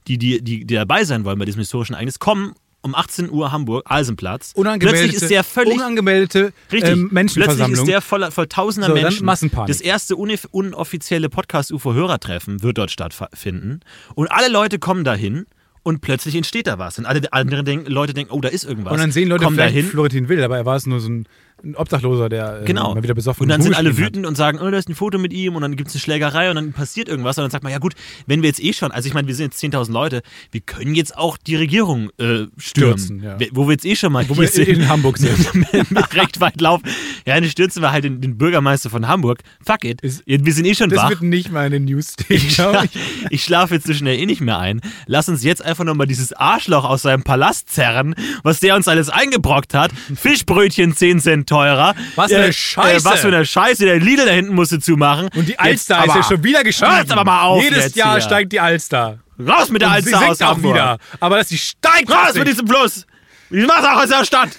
die, 0.08 0.18
die, 0.18 0.44
die, 0.44 0.66
die 0.66 0.76
dabei 0.76 1.04
sein 1.04 1.24
wollen 1.24 1.38
bei 1.40 1.46
diesem 1.46 1.60
historischen 1.60 1.94
Ereignis, 1.94 2.20
kommen 2.20 2.56
um 2.82 2.96
18 2.96 3.30
Uhr 3.30 3.52
Hamburg, 3.52 3.84
Alsenplatz. 3.86 4.54
Unangemeldete, 4.56 5.04
Plötzlich 5.04 5.22
ist 5.22 5.30
der 5.32 5.44
völlig. 5.44 5.74
unangemeldete 5.76 6.54
Richtig, 6.72 6.90
ähm, 6.92 7.10
plötzlich 7.10 7.12
Menschenversammlung. 7.12 7.80
ist 7.80 7.88
der 7.88 8.02
voller, 8.02 8.32
voll 8.32 8.48
tausender 8.48 8.88
So, 8.90 8.96
dann 8.96 9.04
Menschen. 9.04 9.26
Massenpanik. 9.26 9.68
Das 9.68 9.82
erste 9.82 10.16
unoffizielle 10.16 11.30
Podcast-UFO-Hörertreffen 11.30 12.64
wird 12.64 12.78
dort 12.78 12.92
stattfinden. 12.92 13.82
Und 14.16 14.32
alle 14.32 14.50
Leute 14.50 14.80
kommen 14.80 15.04
dahin 15.04 15.46
und 15.84 16.02
plötzlich 16.02 16.36
entsteht 16.36 16.68
da 16.68 16.78
was. 16.80 17.00
Und 17.00 17.06
alle 17.06 17.22
anderen 17.34 17.66
denken, 17.66 17.92
Leute 17.92 18.14
denken, 18.14 18.32
oh, 18.34 18.42
da 18.42 18.50
ist 18.50 18.64
irgendwas. 18.66 18.94
und 18.94 19.00
dann 19.00 19.12
sehen 19.12 19.30
Leute 19.30 19.44
kommen 19.46 19.56
vielleicht 19.58 19.76
dahin. 19.76 19.90
Florentin 19.90 20.30
Will, 20.30 20.44
aber 20.44 20.58
er 20.58 20.66
war 20.66 20.76
es 20.76 20.86
nur 20.86 21.00
so 21.00 21.10
ein, 21.10 21.28
ein 21.64 21.76
Obdachloser, 21.76 22.30
der 22.30 22.62
äh, 22.62 22.66
Genau. 22.66 22.94
mal 22.96 23.04
wieder 23.04 23.14
besoffen 23.14 23.44
Und 23.44 23.50
dann 23.50 23.62
sind 23.62 23.74
alle 23.76 23.90
rumgeschrien 23.90 24.06
hat. 24.08 24.14
wütend 24.14 24.26
und 24.28 24.36
sagen, 24.36 24.60
oh, 24.62 24.70
da 24.70 24.78
ist 24.78 24.90
ein 24.90 24.96
Foto 24.96 25.18
mit 25.18 25.32
ihm 25.34 25.56
und 25.56 25.62
dann 25.62 25.76
gibt 25.76 25.90
es 25.90 25.96
eine 25.96 26.02
Schlägerei 26.02 26.50
und 26.50 26.56
dann 26.56 26.74
passiert 26.74 27.08
irgendwas 27.10 27.38
und 27.38 27.44
dann 27.44 27.52
sagt 27.52 27.64
man, 27.64 27.72
ja 27.72 27.80
gut, 27.80 27.94
wenn 28.28 28.42
wir 28.42 28.50
jetzt 28.50 28.64
eh 28.64 28.74
schon, 28.74 28.92
also 28.92 29.08
ich 29.08 29.14
meine, 29.14 29.28
wir 29.28 29.36
sind 29.36 29.54
jetzt 29.54 29.64
10.000 29.76 29.92
Leute, 29.92 30.22
wir 30.52 30.62
können 30.62 30.96
jetzt 30.96 31.18
auch 31.18 31.38
die 31.38 31.56
Regierung 31.56 32.10
äh, 32.18 32.46
stürmen, 32.58 32.98
Stürzen, 32.98 33.24
ja. 33.24 33.38
wo 33.52 33.68
wir 33.68 33.74
jetzt 33.74 33.86
eh 33.86 33.96
schon 33.96 34.12
mal 34.12 34.28
Wo 34.30 34.38
wir 34.38 34.54
in, 34.56 34.82
in 34.82 34.90
Hamburg 34.90 35.18
sind. 35.18 35.32
mit 35.92 36.16
recht 36.16 36.40
weit 36.40 36.60
laufen. 36.62 36.84
Ja, 37.26 37.36
dann 37.36 37.46
stürzen 37.50 37.82
wir 37.82 37.92
halt 37.92 38.04
den, 38.04 38.22
den 38.22 38.38
Bürgermeister 38.38 38.90
von 38.90 39.08
Hamburg. 39.08 39.40
Fuck 39.66 39.86
it. 39.86 40.02
Ist- 40.02 40.24
wir 40.26 40.54
sind 40.54 40.66
eh 40.66 40.74
schon 40.76 40.90
Das 40.90 41.00
wach. 41.04 41.10
wird 41.10 41.22
nicht 41.22 41.52
mal 41.52 41.66
in 41.68 41.72
den 41.72 41.86
News 41.86 42.16
Ich, 42.30 42.56
schla 42.56 42.84
ich. 42.84 42.92
ich 43.30 43.44
schlafe 43.44 43.76
jetzt 43.76 43.88
so 43.88 43.94
schnell 43.94 44.18
eh 44.18 44.26
nicht 44.26 44.42
mehr 44.42 44.58
ein. 44.58 44.82
Lass 45.06 45.30
uns 45.30 45.44
jetzt 45.44 45.64
einfach 45.64 45.84
nochmal 45.84 46.08
dieses 46.08 46.34
Arschloch 46.34 46.86
aus 46.86 47.04
seinem 47.04 47.24
Palast 47.24 47.70
zerren, 47.70 48.16
was 48.44 48.60
der 48.60 48.76
uns 48.76 48.88
alles 48.88 49.10
eingebrockt 49.10 49.74
hat. 49.74 49.92
Fischbrötchen 50.16 50.96
10 50.96 51.20
Cent 51.20 51.51
teurer. 51.52 51.94
Was 52.16 52.32
für 52.32 52.38
eine 52.38 52.54
Scheiße. 52.54 53.06
was 53.06 53.20
für 53.20 53.28
eine 53.28 53.46
Scheiße. 53.46 53.86
Der 53.86 54.00
Lidl 54.00 54.26
da 54.26 54.32
hinten 54.32 54.56
musste 54.56 54.80
zumachen. 54.80 55.30
Und 55.36 55.48
die 55.48 55.60
Alster 55.60 55.70
Jetzt 55.72 55.82
ist 55.82 55.92
aber- 56.12 56.16
ja 56.20 56.24
schon 56.24 56.44
wieder 56.44 56.64
gestiegen. 56.64 56.92
Hört's 56.96 57.12
aber 57.12 57.24
mal 57.26 57.42
auf 57.44 57.62
Jedes 57.64 57.94
Jahr 57.96 58.14
hier. 58.14 58.22
steigt 58.22 58.52
die 58.54 58.60
Alster. 58.60 59.20
Raus 59.40 59.70
mit 59.70 59.82
der 59.82 59.90
Und 59.90 59.96
Alster 59.96 60.10
sie 60.10 60.16
aus 60.16 60.22
sinkt 60.38 60.44
auch 60.44 60.56
Hamburg. 60.56 60.74
wieder. 60.76 60.98
Aber 61.20 61.38
dass 61.38 61.50
sie 61.50 61.58
steigt. 61.58 62.10
Raus 62.10 62.34
mit 62.36 62.48
diesem 62.48 62.68
Fluss. 62.68 63.06
Ich 63.50 63.68
mach's 63.68 63.84
auch 63.86 64.02
aus 64.04 64.10
der 64.10 64.24
Stadt. 64.24 64.50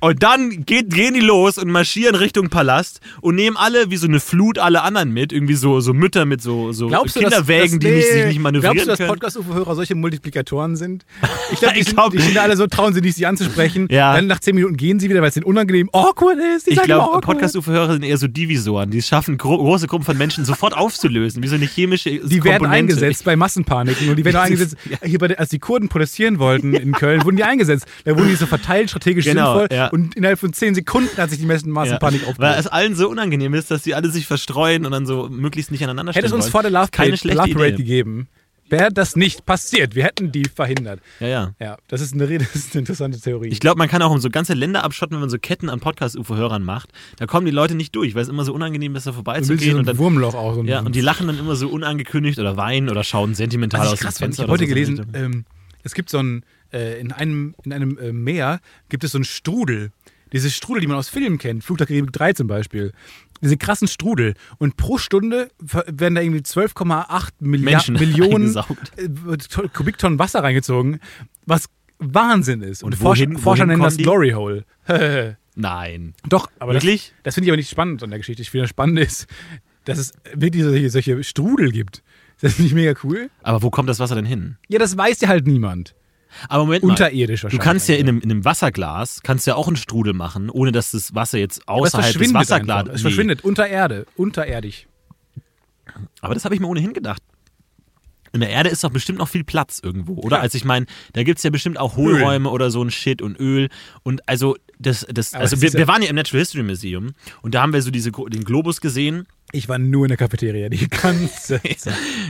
Und 0.00 0.22
dann 0.22 0.64
geht, 0.64 0.90
gehen 0.90 1.14
die 1.14 1.20
los 1.20 1.58
und 1.58 1.70
marschieren 1.70 2.14
Richtung 2.14 2.50
Palast 2.50 3.00
und 3.20 3.34
nehmen 3.34 3.56
alle 3.56 3.90
wie 3.90 3.96
so 3.96 4.06
eine 4.06 4.20
Flut 4.20 4.58
alle 4.58 4.82
anderen 4.82 5.12
mit. 5.12 5.32
Irgendwie 5.32 5.54
so, 5.54 5.80
so 5.80 5.92
Mütter 5.92 6.24
mit 6.24 6.40
so, 6.40 6.70
so 6.72 6.86
Glaubst 6.86 7.16
du, 7.16 7.20
dass- 7.20 7.30
Kinderwägen, 7.32 7.80
dass, 7.80 7.88
die 7.90 7.96
nicht, 7.96 8.06
nee, 8.12 8.16
sich 8.18 8.26
nicht 8.26 8.38
manövrieren 8.40 8.74
Glaubst 8.76 8.86
du, 8.86 8.90
dass 8.90 8.98
können. 8.98 9.08
Podcast-UFO-Hörer 9.10 9.74
solche 9.74 9.94
Multiplikatoren 9.96 10.76
sind? 10.76 11.04
Ich 11.50 11.60
glaube, 11.60 11.74
die, 11.76 11.84
glaub- 11.84 12.12
die 12.12 12.18
sind 12.20 12.36
alle 12.36 12.56
so, 12.58 12.66
trauen 12.66 12.92
sie 12.92 13.00
nicht, 13.00 13.14
sie 13.16 13.24
anzusprechen. 13.24 13.88
Ja. 13.90 14.14
Dann 14.14 14.26
nach 14.26 14.38
10 14.38 14.54
Minuten 14.54 14.76
gehen 14.76 15.00
sie 15.00 15.08
wieder, 15.08 15.22
weil 15.22 15.28
es 15.28 15.34
denen 15.34 15.46
unangenehm 15.46 15.88
awkward 15.94 16.36
ist. 16.56 16.66
Die 16.66 16.72
Ich 16.74 16.82
glaube, 16.82 17.04
awkward. 17.04 17.24
Podcast-UFO-Hörer 17.24 17.94
sind 17.94 18.02
eher 18.04 18.18
so 18.18 18.28
Divisoren. 18.28 18.90
Die 18.90 19.00
schaffen, 19.00 19.38
gro 19.38 19.56
große 19.56 19.86
Gruppen 19.86 20.04
von 20.04 20.18
Menschen 20.18 20.44
sofort 20.44 20.76
aufzulösen, 20.76 21.42
wie 21.42 21.48
so 21.48 21.54
eine 21.54 21.64
chemische 21.64 22.10
Die 22.10 22.20
werden 22.20 22.58
Komponente. 22.58 22.68
eingesetzt 22.70 23.24
bei 23.24 23.34
Massenpaniken 23.34 24.10
und 24.10 24.16
die 24.16 24.24
werden 24.26 24.36
eingesetzt. 24.36 24.76
Hier 25.02 25.18
bei 25.18 25.36
als 25.38 25.48
die 25.48 25.58
Kurden 25.58 25.88
protestieren 25.88 26.38
wollten 26.38 26.74
in 26.74 26.92
Köln, 26.92 27.24
wurden 27.24 27.36
die 27.36 27.44
eingesetzt. 27.44 27.86
Da 28.04 28.14
wurden 28.16 28.28
die 28.28 28.34
so 28.36 28.44
verteilt, 28.46 28.90
strategisch 28.90 29.24
Genau, 29.24 29.58
sinnvoll 29.60 29.76
ja. 29.76 29.87
Und 29.90 30.14
innerhalb 30.16 30.38
von 30.38 30.52
10 30.52 30.74
Sekunden 30.74 31.16
hat 31.16 31.30
sich 31.30 31.38
die 31.38 31.46
Massen- 31.46 31.68
Ja, 31.68 31.74
Massenpanik 31.74 32.22
weil 32.38 32.58
es 32.58 32.66
allen 32.66 32.94
so 32.94 33.08
unangenehm 33.08 33.54
ist, 33.54 33.70
dass 33.70 33.84
sie 33.84 33.94
alle 33.94 34.10
sich 34.10 34.26
verstreuen 34.26 34.84
und 34.86 34.92
dann 34.92 35.06
so 35.06 35.28
möglichst 35.28 35.70
nicht 35.70 35.82
aneinander 35.84 36.12
Hätte 36.12 36.26
es 36.26 36.30
stehen 36.30 36.36
uns 36.36 36.44
wollen. 36.46 36.52
vor 36.52 36.62
der 36.62 36.70
Love 36.70 36.88
Keine 36.90 37.08
Parade, 37.10 37.16
schlechte 37.18 37.42
Love 37.42 37.52
Parade 37.54 37.76
gegeben, 37.76 38.28
wäre 38.70 38.92
das 38.92 39.16
nicht 39.16 39.46
passiert. 39.46 39.94
Wir 39.94 40.04
hätten 40.04 40.30
die 40.30 40.44
verhindert. 40.44 41.00
Ja, 41.20 41.26
ja. 41.28 41.54
Ja, 41.58 41.76
das 41.88 42.00
ist 42.02 42.12
eine, 42.12 42.28
Rede, 42.28 42.44
das 42.52 42.54
ist 42.64 42.74
eine 42.74 42.80
interessante 42.80 43.18
Theorie. 43.20 43.48
Ich 43.48 43.60
glaube, 43.60 43.78
man 43.78 43.88
kann 43.88 44.02
auch 44.02 44.10
um 44.10 44.18
so 44.20 44.28
ganze 44.28 44.52
Länder 44.54 44.84
abschotten, 44.84 45.14
wenn 45.14 45.20
man 45.20 45.30
so 45.30 45.38
Ketten 45.38 45.70
an 45.70 45.80
Podcast-UFO-Hörern 45.80 46.62
macht. 46.62 46.90
Da 47.16 47.26
kommen 47.26 47.46
die 47.46 47.52
Leute 47.52 47.74
nicht 47.74 47.94
durch, 47.96 48.14
weil 48.14 48.22
es 48.22 48.28
immer 48.28 48.44
so 48.44 48.52
unangenehm 48.52 48.94
ist, 48.94 49.06
da 49.06 49.12
so 49.12 49.20
ein 49.20 49.24
vorbeizugehen. 49.24 49.72
so 49.72 49.78
Und 49.78 49.84
ein 49.84 49.86
dann, 49.86 49.98
Wurmloch 49.98 50.34
auch. 50.34 50.54
So 50.54 50.60
ein 50.60 50.66
ja, 50.66 50.80
und 50.80 50.94
die 50.94 51.00
lachen 51.00 51.26
dann 51.28 51.38
immer 51.38 51.56
so 51.56 51.68
unangekündigt 51.68 52.38
oder 52.38 52.56
weinen 52.58 52.90
oder 52.90 53.04
schauen 53.04 53.34
sentimental 53.34 53.86
aus 53.86 53.98
dem 53.98 53.98
fand, 53.98 54.12
ich 54.14 54.18
Fenster. 54.18 54.42
habe 54.42 54.52
heute 54.52 54.64
so. 54.64 54.68
gelesen, 54.68 55.06
ähm, 55.14 55.44
es 55.82 55.94
gibt 55.94 56.10
so 56.10 56.18
ein, 56.18 56.44
äh, 56.72 57.00
in 57.00 57.12
einem, 57.12 57.54
in 57.64 57.72
einem 57.72 57.98
äh, 57.98 58.12
Meer 58.12 58.60
gibt 58.88 59.04
es 59.04 59.12
so 59.12 59.18
einen 59.18 59.24
Strudel. 59.24 59.90
Diese 60.32 60.50
Strudel, 60.50 60.80
die 60.82 60.86
man 60.86 60.96
aus 60.96 61.08
Filmen 61.08 61.38
kennt, 61.38 61.64
Flug 61.64 61.78
der 61.78 61.86
Karibik 61.86 62.12
3 62.12 62.34
zum 62.34 62.46
Beispiel. 62.48 62.92
Diese 63.40 63.56
krassen 63.56 63.88
Strudel. 63.88 64.34
Und 64.58 64.76
pro 64.76 64.98
Stunde 64.98 65.50
werden 65.58 66.14
da 66.16 66.20
irgendwie 66.20 66.40
12,8 66.42 67.28
Millia- 67.40 67.64
Menschen 67.64 67.94
Millionen 67.98 68.54
äh, 68.96 69.36
To- 69.38 69.68
Kubiktonnen 69.72 70.18
Wasser 70.18 70.42
reingezogen, 70.42 71.00
was 71.46 71.66
Wahnsinn 71.98 72.62
ist. 72.62 72.82
Und, 72.82 72.92
Und 72.92 72.98
Forscher, 72.98 73.24
wohin- 73.26 73.38
Forscher 73.38 73.60
wohin 73.64 73.68
nennen 73.68 73.82
das 73.82 73.96
die? 73.96 74.02
Glory 74.02 74.30
Hole. 74.32 74.64
Nein. 75.54 76.14
Doch, 76.28 76.50
aber 76.58 76.72
das, 76.74 76.82
Wirklich? 76.84 77.12
das 77.22 77.34
finde 77.34 77.46
ich 77.46 77.50
aber 77.50 77.56
nicht 77.56 77.70
spannend 77.70 78.02
an 78.02 78.10
der 78.10 78.18
Geschichte. 78.18 78.42
Ich 78.42 78.50
finde 78.50 78.62
das 78.64 78.70
spannend 78.70 78.98
ist, 79.00 79.26
dass 79.84 79.98
es 79.98 80.12
wirklich 80.34 80.62
solche, 80.62 80.90
solche 80.90 81.24
Strudel 81.24 81.72
gibt. 81.72 82.02
Das 82.40 82.58
nicht 82.60 82.74
mega 82.74 82.94
cool? 83.02 83.30
Aber 83.42 83.62
wo 83.62 83.70
kommt 83.70 83.88
das 83.88 83.98
Wasser 83.98 84.14
denn 84.14 84.24
hin? 84.24 84.56
Ja, 84.68 84.78
das 84.78 84.96
weiß 84.96 85.20
ja 85.22 85.28
halt 85.28 85.46
niemand. 85.48 85.94
Aber 86.48 86.64
Moment 86.64 86.84
mal. 86.84 86.90
Unterirdisch 86.90 87.40
Du 87.40 87.44
wahrscheinlich. 87.44 87.64
kannst 87.64 87.88
ja 87.88 87.96
in 87.96 88.08
einem, 88.08 88.20
in 88.20 88.30
einem 88.30 88.44
Wasserglas, 88.44 89.20
kannst 89.22 89.46
ja 89.46 89.54
auch 89.54 89.66
einen 89.66 89.76
Strudel 89.76 90.12
machen, 90.12 90.50
ohne 90.50 90.72
dass 90.72 90.92
das 90.92 91.14
Wasser 91.14 91.38
jetzt 91.38 91.66
außerhalb 91.68 92.04
des 92.04 92.12
verschwindet 92.12 92.34
Wasserglas... 92.34 92.78
einfach. 92.80 92.94
Es 92.94 93.02
verschwindet 93.02 93.44
unter 93.44 93.66
Erde, 93.66 94.06
unterirdisch. 94.16 94.86
Aber 96.20 96.34
das 96.34 96.44
habe 96.44 96.54
ich 96.54 96.60
mir 96.60 96.68
ohnehin 96.68 96.92
gedacht. 96.92 97.22
In 98.32 98.40
der 98.40 98.50
Erde 98.50 98.68
ist 98.68 98.84
doch 98.84 98.90
bestimmt 98.90 99.18
noch 99.18 99.28
viel 99.28 99.44
Platz 99.44 99.80
irgendwo, 99.82 100.14
oder? 100.14 100.36
Ja. 100.36 100.42
Also 100.42 100.56
ich 100.56 100.64
meine, 100.64 100.86
da 101.14 101.22
gibt 101.22 101.38
es 101.38 101.44
ja 101.44 101.50
bestimmt 101.50 101.78
auch 101.78 101.96
Hohlräume 101.96 102.50
oder 102.50 102.70
so 102.70 102.82
ein 102.82 102.90
Shit 102.90 103.22
und 103.22 103.40
Öl. 103.40 103.68
Und 104.02 104.28
also, 104.28 104.56
das, 104.78 105.06
das, 105.10 105.32
Aber 105.32 105.42
also 105.42 105.62
wir, 105.62 105.72
wir 105.72 105.88
waren 105.88 106.02
ja 106.02 106.10
im 106.10 106.16
Natural 106.16 106.40
History 106.40 106.62
Museum 106.62 107.14
und 107.42 107.54
da 107.54 107.62
haben 107.62 107.72
wir 107.72 107.80
so 107.80 107.90
diese, 107.90 108.12
den 108.12 108.44
Globus 108.44 108.80
gesehen. 108.80 109.26
Ich 109.52 109.68
war 109.68 109.78
nur 109.78 110.04
in 110.04 110.08
der 110.08 110.16
Cafeteria 110.18 110.68
die 110.68 110.86
ganze 110.90 111.60
Zeit. 111.60 111.78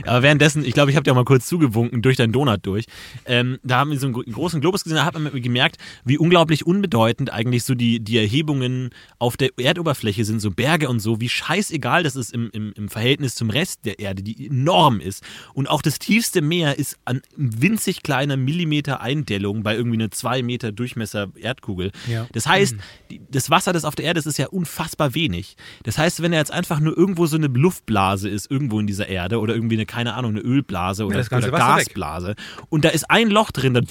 Aber 0.05 0.23
währenddessen, 0.23 0.63
ich 0.63 0.73
glaube, 0.73 0.89
ich 0.91 0.95
habe 0.95 1.03
dir 1.03 1.11
auch 1.11 1.15
mal 1.15 1.25
kurz 1.25 1.47
zugewunken 1.47 2.01
durch 2.01 2.15
deinen 2.15 2.31
Donut 2.31 2.65
durch. 2.65 2.85
Ähm, 3.25 3.59
da 3.63 3.79
haben 3.79 3.91
wir 3.91 3.99
so 3.99 4.05
einen 4.07 4.13
gro- 4.13 4.23
großen 4.23 4.61
Globus 4.61 4.83
gesehen, 4.83 4.95
da 4.97 5.05
hat 5.05 5.19
man 5.19 5.41
gemerkt, 5.41 5.77
wie 6.05 6.17
unglaublich 6.17 6.65
unbedeutend 6.65 7.31
eigentlich 7.33 7.63
so 7.65 7.75
die, 7.75 7.99
die 7.99 8.17
Erhebungen 8.17 8.91
auf 9.17 9.35
der 9.35 9.49
Erdoberfläche 9.57 10.23
sind, 10.23 10.39
so 10.39 10.49
Berge 10.51 10.87
und 10.87 10.99
so, 11.01 11.19
wie 11.19 11.27
scheißegal 11.27 12.03
das 12.03 12.15
ist 12.15 12.33
im, 12.33 12.49
im, 12.53 12.71
im 12.77 12.87
Verhältnis 12.89 13.35
zum 13.35 13.49
Rest 13.49 13.85
der 13.85 13.99
Erde, 13.99 14.23
die 14.23 14.47
enorm 14.47 15.01
ist. 15.01 15.21
Und 15.53 15.69
auch 15.69 15.81
das 15.81 15.99
tiefste 15.99 16.41
Meer 16.41 16.79
ist 16.79 16.97
an 17.03 17.21
winzig 17.35 18.01
kleiner 18.01 18.37
Millimeter 18.37 19.01
Eindellung 19.01 19.63
bei 19.63 19.75
irgendwie 19.75 19.97
einer 19.97 20.11
zwei 20.11 20.41
Meter 20.41 20.71
Durchmesser 20.71 21.27
Erdkugel. 21.35 21.91
Ja. 22.07 22.27
Das 22.31 22.47
heißt, 22.47 22.75
die, 23.11 23.19
das 23.29 23.49
Wasser, 23.49 23.73
das 23.73 23.83
auf 23.83 23.95
der 23.95 24.05
Erde 24.05 24.19
ist, 24.19 24.25
ist 24.25 24.37
ja 24.37 24.47
unfassbar 24.47 25.13
wenig. 25.15 25.57
Das 25.83 25.97
heißt, 25.97 26.21
wenn 26.21 26.31
er 26.31 26.39
jetzt 26.39 26.51
einfach 26.51 26.79
nur 26.79 26.97
irgendwo 27.09 27.25
so 27.25 27.37
eine 27.37 27.47
Luftblase 27.47 28.29
ist, 28.29 28.49
irgendwo 28.51 28.79
in 28.79 28.87
dieser 28.87 29.07
Erde 29.07 29.39
oder 29.39 29.55
irgendwie 29.55 29.75
eine, 29.75 29.85
keine 29.85 30.13
Ahnung, 30.13 30.31
eine 30.31 30.41
Ölblase 30.41 31.05
oder, 31.05 31.23
ganze 31.23 31.49
oder 31.49 31.51
Wasser 31.57 31.77
weg. 31.77 31.85
Gasblase 31.87 32.35
und 32.69 32.85
da 32.85 32.89
ist 32.89 33.09
ein 33.09 33.29
Loch 33.29 33.51
drin, 33.51 33.73
dann 33.73 33.87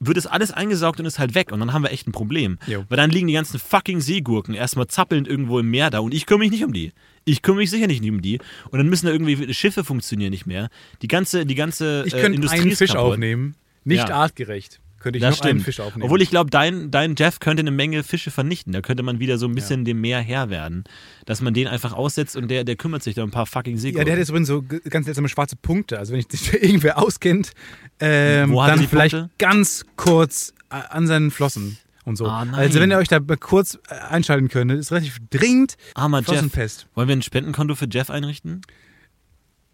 wird 0.00 0.16
es 0.16 0.26
alles 0.26 0.50
eingesaugt 0.50 0.98
und 0.98 1.06
ist 1.06 1.18
halt 1.18 1.34
weg 1.34 1.52
und 1.52 1.60
dann 1.60 1.72
haben 1.72 1.82
wir 1.82 1.92
echt 1.92 2.08
ein 2.08 2.12
Problem. 2.12 2.58
Jo. 2.66 2.84
Weil 2.88 2.96
dann 2.96 3.10
liegen 3.10 3.28
die 3.28 3.34
ganzen 3.34 3.60
fucking 3.60 4.00
Seegurken 4.00 4.54
erstmal 4.54 4.86
zappelnd 4.88 5.28
irgendwo 5.28 5.58
im 5.60 5.70
Meer 5.70 5.90
da 5.90 6.00
und 6.00 6.12
ich 6.14 6.26
kümmere 6.26 6.40
mich 6.40 6.50
nicht 6.50 6.64
um 6.64 6.72
die. 6.72 6.92
Ich 7.24 7.42
kümmere 7.42 7.60
mich 7.60 7.70
sicher 7.70 7.86
nicht 7.86 8.02
um 8.02 8.20
die. 8.20 8.38
Und 8.70 8.78
dann 8.78 8.88
müssen 8.88 9.06
da 9.06 9.12
irgendwie 9.12 9.54
Schiffe 9.54 9.84
funktionieren 9.84 10.30
nicht 10.30 10.46
mehr. 10.46 10.70
Die 11.02 11.08
ganze, 11.08 11.46
die 11.46 11.54
ganze 11.54 12.02
Ich 12.06 12.14
äh, 12.14 12.20
könnte 12.20 12.34
Industrie 12.36 12.60
einen 12.62 12.72
Fisch 12.74 12.90
kaputt. 12.94 13.12
aufnehmen. 13.12 13.54
Nicht 13.84 14.08
Ja. 14.08 14.14
artgerecht. 14.16 14.80
Könnte 15.02 15.18
ich 15.18 15.22
Das 15.22 15.38
noch 15.38 15.44
einen 15.44 15.50
stimmt. 15.58 15.64
Fisch 15.64 15.80
aufnehmen. 15.80 16.04
Obwohl 16.04 16.22
ich 16.22 16.30
glaube, 16.30 16.50
dein, 16.50 16.90
dein 16.90 17.14
Jeff 17.16 17.40
könnte 17.40 17.60
eine 17.60 17.70
Menge 17.70 18.02
Fische 18.02 18.30
vernichten. 18.30 18.72
Da 18.72 18.80
könnte 18.80 19.02
man 19.02 19.18
wieder 19.20 19.38
so 19.38 19.46
ein 19.46 19.54
bisschen 19.54 19.84
dem 19.84 20.00
Meer 20.00 20.20
Herr 20.20 20.50
werden. 20.50 20.84
Dass 21.26 21.40
man 21.40 21.54
den 21.54 21.68
einfach 21.68 21.92
aussetzt 21.92 22.36
und 22.36 22.48
der, 22.48 22.64
der 22.64 22.76
kümmert 22.76 23.02
sich 23.02 23.14
da 23.14 23.22
um 23.22 23.28
ein 23.28 23.32
paar 23.32 23.46
fucking 23.46 23.74
ja, 23.74 23.80
Seegurken. 23.80 24.06
der 24.06 24.14
hat 24.14 24.18
jetzt 24.18 24.28
übrigens 24.28 24.48
so 24.48 24.62
ganz 24.62 25.06
seltsame 25.06 25.28
schwarze 25.28 25.56
Punkte. 25.56 25.98
Also 25.98 26.12
wenn 26.12 26.20
ich 26.20 26.26
sich 26.30 26.50
da 26.50 26.58
irgendwer 26.58 26.98
auskennt, 26.98 27.52
ähm, 28.00 28.54
dann 28.54 28.86
vielleicht 28.88 29.14
Punkte? 29.14 29.30
ganz 29.38 29.84
kurz 29.96 30.54
äh, 30.70 30.74
an 30.74 31.06
seinen 31.06 31.30
Flossen 31.30 31.78
und 32.04 32.16
so. 32.16 32.26
Ah, 32.26 32.46
also 32.52 32.80
wenn 32.80 32.90
ihr 32.90 32.98
euch 32.98 33.08
da 33.08 33.20
kurz 33.20 33.78
äh, 33.88 33.94
einschalten 33.94 34.48
könntet, 34.48 34.78
ist 34.78 34.90
relativ 34.92 35.18
dringend 35.30 35.76
Armer 35.94 36.18
Jeff. 36.18 36.28
Flossenpest. 36.28 36.86
Wollen 36.94 37.08
wir 37.08 37.16
ein 37.16 37.22
Spendenkonto 37.22 37.74
für 37.74 37.86
Jeff 37.90 38.10
einrichten? 38.10 38.62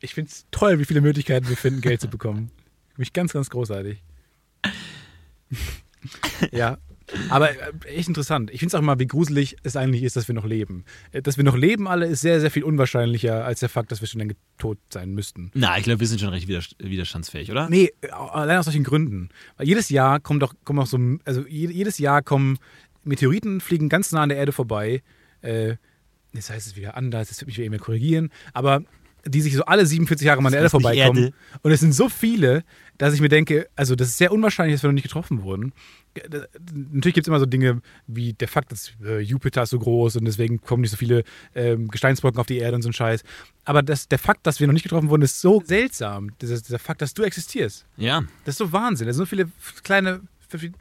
Ich 0.00 0.14
finde 0.14 0.30
es 0.30 0.46
toll, 0.50 0.78
wie 0.78 0.84
viele 0.84 1.00
Möglichkeiten 1.00 1.48
wir 1.48 1.56
finden, 1.56 1.80
Geld 1.80 2.00
zu 2.00 2.08
bekommen. 2.08 2.50
Finde 2.94 3.02
ich 3.02 3.12
ganz, 3.12 3.32
ganz 3.32 3.48
großartig. 3.48 4.02
ja. 6.52 6.78
Aber 7.30 7.50
äh, 7.50 7.72
echt 7.87 8.08
interessant. 8.08 8.50
Ich 8.50 8.61
finde 8.61 8.68
es 8.68 8.74
auch 8.74 8.82
mal, 8.82 8.98
wie 8.98 9.06
gruselig 9.06 9.56
es 9.62 9.76
eigentlich 9.76 10.02
ist, 10.02 10.14
dass 10.16 10.28
wir 10.28 10.34
noch 10.34 10.44
leben. 10.44 10.84
Äh, 11.11 11.22
Dass 11.22 11.38
wir 11.38 11.44
noch 11.44 11.56
leben 11.56 11.88
alle 11.88 12.04
ist 12.06 12.20
sehr, 12.20 12.38
sehr 12.40 12.50
viel 12.50 12.64
unwahrscheinlicher 12.64 13.46
als 13.46 13.61
der 13.61 13.70
Fakt, 13.70 13.90
dass 13.90 14.02
wir 14.02 14.08
schon 14.08 14.18
lange 14.20 14.37
tot 14.58 14.76
sein 14.92 15.12
müssten. 15.14 15.50
Na, 15.54 15.78
ich 15.78 15.84
glaube, 15.84 16.00
wir 16.00 16.06
sind 16.06 16.20
schon 16.20 16.28
recht 16.28 16.48
widerst- 16.48 16.76
widerstandsfähig, 16.78 17.50
oder? 17.50 17.70
Nee, 17.70 17.92
äh, 18.02 18.08
allein 18.11 18.58
aus 18.58 18.66
solchen 18.66 18.84
Gründen. 18.84 19.30
Weil 19.56 19.66
jedes 19.66 19.88
Jahr 19.88 20.20
kommt 20.20 20.42
doch, 20.42 20.52
kommen 20.64 20.80
auch 20.80 20.87
so, 20.87 20.98
also 21.24 21.46
je- 21.46 21.70
jedes 21.70 21.98
Jahr 21.98 22.20
kommen 22.20 22.58
Meteoriten, 23.04 23.62
fliegen 23.62 23.88
ganz 23.88 24.12
nah 24.12 24.22
an 24.24 24.28
der 24.28 24.37
Erde 24.37 24.52
vorbei. 24.52 25.02
Äh, 25.40 25.76
jetzt 26.34 26.50
heißt 26.50 26.66
es 26.66 26.76
wieder 26.76 26.94
anders, 26.94 27.28
das 27.28 27.40
wird 27.40 27.46
mich 27.46 27.56
wieder 27.56 27.66
immer 27.68 27.78
korrigieren, 27.78 28.28
aber 28.52 28.82
die 29.24 29.40
sich 29.40 29.54
so 29.54 29.64
alle 29.64 29.85
47 29.85 30.26
Jahre 30.26 30.40
mal 30.42 30.48
an 30.48 30.52
der 30.52 30.61
Erde 30.61 30.70
vorbeikommen. 30.70 31.24
Erde. 31.24 31.35
Und 31.62 31.70
es 31.72 31.81
sind 31.81 31.92
so 31.92 32.09
viele, 32.09 32.64
dass 32.96 33.14
ich 33.14 33.20
mir 33.20 33.28
denke, 33.28 33.68
also 33.76 33.94
das 33.94 34.09
ist 34.09 34.18
sehr 34.18 34.33
unwahrscheinlich, 34.33 34.76
dass 34.76 34.83
wir 34.83 34.88
noch 34.88 34.94
nicht 34.94 35.04
getroffen 35.04 35.42
wurden. 35.42 35.72
Natürlich 36.92 37.14
gibt 37.14 37.26
es 37.26 37.28
immer 37.28 37.38
so 37.38 37.46
Dinge 37.46 37.81
wie 38.07 38.33
der 38.33 38.48
Fakt, 38.48 38.72
dass 38.72 38.92
äh, 39.04 39.20
Jupiter 39.20 39.62
ist 39.62 39.70
so 39.70 39.78
groß 39.78 40.16
und 40.16 40.24
deswegen 40.24 40.61
kommen 40.61 40.83
nicht 40.83 40.90
so 40.90 40.96
viele 40.96 41.24
ähm, 41.54 41.88
Gesteinsbrocken 41.88 42.40
auf 42.40 42.46
die 42.46 42.59
Erde 42.59 42.76
und 42.76 42.83
so 42.83 42.88
ein 42.88 42.92
Scheiß. 42.92 43.22
Aber 43.64 43.83
das, 43.83 44.09
der 44.09 44.18
Fakt, 44.18 44.46
dass 44.46 44.61
wir 44.61 44.66
noch 44.66 44.74
nicht 44.74 44.83
getroffen 44.83 45.11
wurden, 45.11 45.22
ist 45.22 45.40
so 45.40 45.62
seltsam. 45.64 46.31
Dieser, 46.40 46.61
dieser 46.61 46.78
Fakt, 46.78 47.02
dass 47.02 47.14
du 47.14 47.22
existierst. 47.22 47.87
Ja. 47.96 48.22
Das 48.44 48.54
ist 48.54 48.59
so 48.59 48.72
Wahnsinn. 48.72 49.07
Sind 49.07 49.14
so 49.14 49.26
viele 49.26 49.48
kleine 49.85 50.22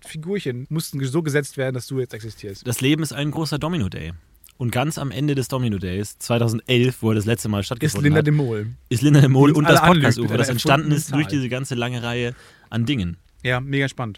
Figurchen, 0.06 0.66
mussten 0.70 1.04
so 1.04 1.22
gesetzt 1.22 1.58
werden, 1.58 1.76
dass 1.76 1.88
du 1.88 2.00
jetzt 2.00 2.14
existierst. 2.14 2.66
Das 2.66 2.82
Leben 2.82 3.04
ist 3.04 3.14
ein 3.14 3.32
großer 3.32 3.60
Domino-Day. 3.60 4.14
Und 4.58 4.72
ganz 4.72 4.98
am 4.98 5.12
Ende 5.12 5.36
des 5.36 5.48
Domino-Days, 5.50 6.18
2011, 6.18 7.02
wo 7.02 7.12
er 7.12 7.16
das 7.16 7.26
letzte 7.26 7.48
Mal 7.48 7.60
Ist 7.60 7.68
stattgefunden 7.68 8.06
Linda 8.06 8.20
hat, 8.20 8.28
de 8.28 8.34
Mol. 8.34 8.68
ist 8.90 9.04
Linda 9.04 9.22
de 9.22 9.30
Mol 9.30 9.52
und 9.52 9.70
das 9.70 9.80
anlügt 9.80 10.04
podcast 10.06 10.20
UFO, 10.20 10.38
das 10.38 10.50
entstanden 10.50 10.92
ist 10.92 11.14
durch 11.14 11.28
diese 11.28 11.48
ganze 11.48 11.76
lange 11.76 12.02
Reihe 12.02 12.34
an 12.70 12.86
Dingen. 12.86 13.18
Ja, 13.44 13.60
mega 13.60 13.88
spannend. 13.88 14.18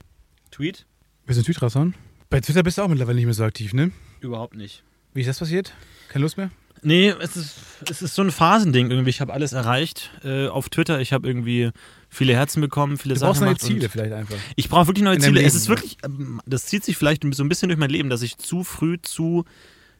Tweet? 0.51 0.85
Bist 1.25 1.37
du 1.37 1.41
ein 1.41 1.45
Twitter-Son? 1.45 1.93
Bei 2.29 2.39
Twitter 2.39 2.63
bist 2.63 2.77
du 2.77 2.83
auch 2.83 2.87
mittlerweile 2.87 3.15
nicht 3.15 3.25
mehr 3.25 3.33
so 3.33 3.43
aktiv, 3.43 3.73
ne? 3.73 3.91
Überhaupt 4.21 4.55
nicht. 4.55 4.83
Wie 5.13 5.21
ist 5.21 5.27
das 5.27 5.39
passiert? 5.39 5.73
Keine 6.07 6.23
Lust 6.23 6.37
mehr? 6.37 6.51
Nee, 6.81 7.13
es 7.19 7.35
ist, 7.35 7.55
es 7.89 8.01
ist 8.01 8.15
so 8.15 8.21
ein 8.21 8.31
Phasending 8.31 8.89
irgendwie. 8.89 9.09
Ich 9.09 9.21
habe 9.21 9.33
alles 9.33 9.53
erreicht 9.53 10.11
äh, 10.23 10.47
auf 10.47 10.69
Twitter. 10.69 11.01
Ich 11.01 11.11
habe 11.11 11.27
irgendwie 11.27 11.71
viele 12.07 12.33
Herzen 12.33 12.61
bekommen, 12.61 12.97
viele 12.97 13.15
Du 13.15 13.19
Sachen 13.19 13.31
brauchst 13.31 13.41
neue 13.41 13.57
Ziele 13.57 13.89
vielleicht 13.89 14.13
einfach. 14.13 14.37
Ich 14.55 14.69
brauche 14.69 14.87
wirklich 14.87 15.03
neue 15.03 15.17
Ziele. 15.17 15.41
es 15.41 15.53
Leben, 15.53 15.57
ist 15.57 15.67
ja. 15.67 15.69
wirklich, 15.69 15.97
ähm, 16.03 16.41
das 16.45 16.65
zieht 16.65 16.85
sich 16.85 16.95
vielleicht 16.95 17.23
so 17.33 17.43
ein 17.43 17.49
bisschen 17.49 17.69
durch 17.69 17.79
mein 17.79 17.89
Leben, 17.89 18.09
dass 18.09 18.21
ich 18.21 18.37
zu 18.37 18.63
früh 18.63 18.97
zu 19.01 19.45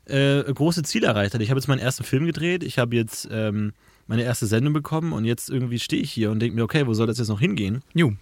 äh, 0.09 0.43
große 0.53 0.83
Ziele 0.83 1.07
erreicht 1.07 1.33
habe. 1.33 1.43
Ich 1.43 1.49
habe 1.49 1.59
jetzt 1.59 1.67
meinen 1.67 1.79
ersten 1.79 2.03
Film 2.03 2.25
gedreht, 2.25 2.63
ich 2.63 2.79
habe 2.79 2.95
jetzt 2.95 3.27
ähm, 3.31 3.73
meine 4.07 4.23
erste 4.23 4.47
Sendung 4.47 4.73
bekommen 4.73 5.13
und 5.13 5.25
jetzt 5.25 5.49
irgendwie 5.49 5.79
stehe 5.79 6.01
ich 6.01 6.11
hier 6.11 6.31
und 6.31 6.39
denke 6.39 6.55
mir, 6.55 6.63
okay, 6.63 6.87
wo 6.87 6.93
soll 6.93 7.07
das 7.07 7.17
jetzt 7.17 7.27
noch 7.29 7.39
hingehen? 7.39 7.83
Jo. 7.93 8.13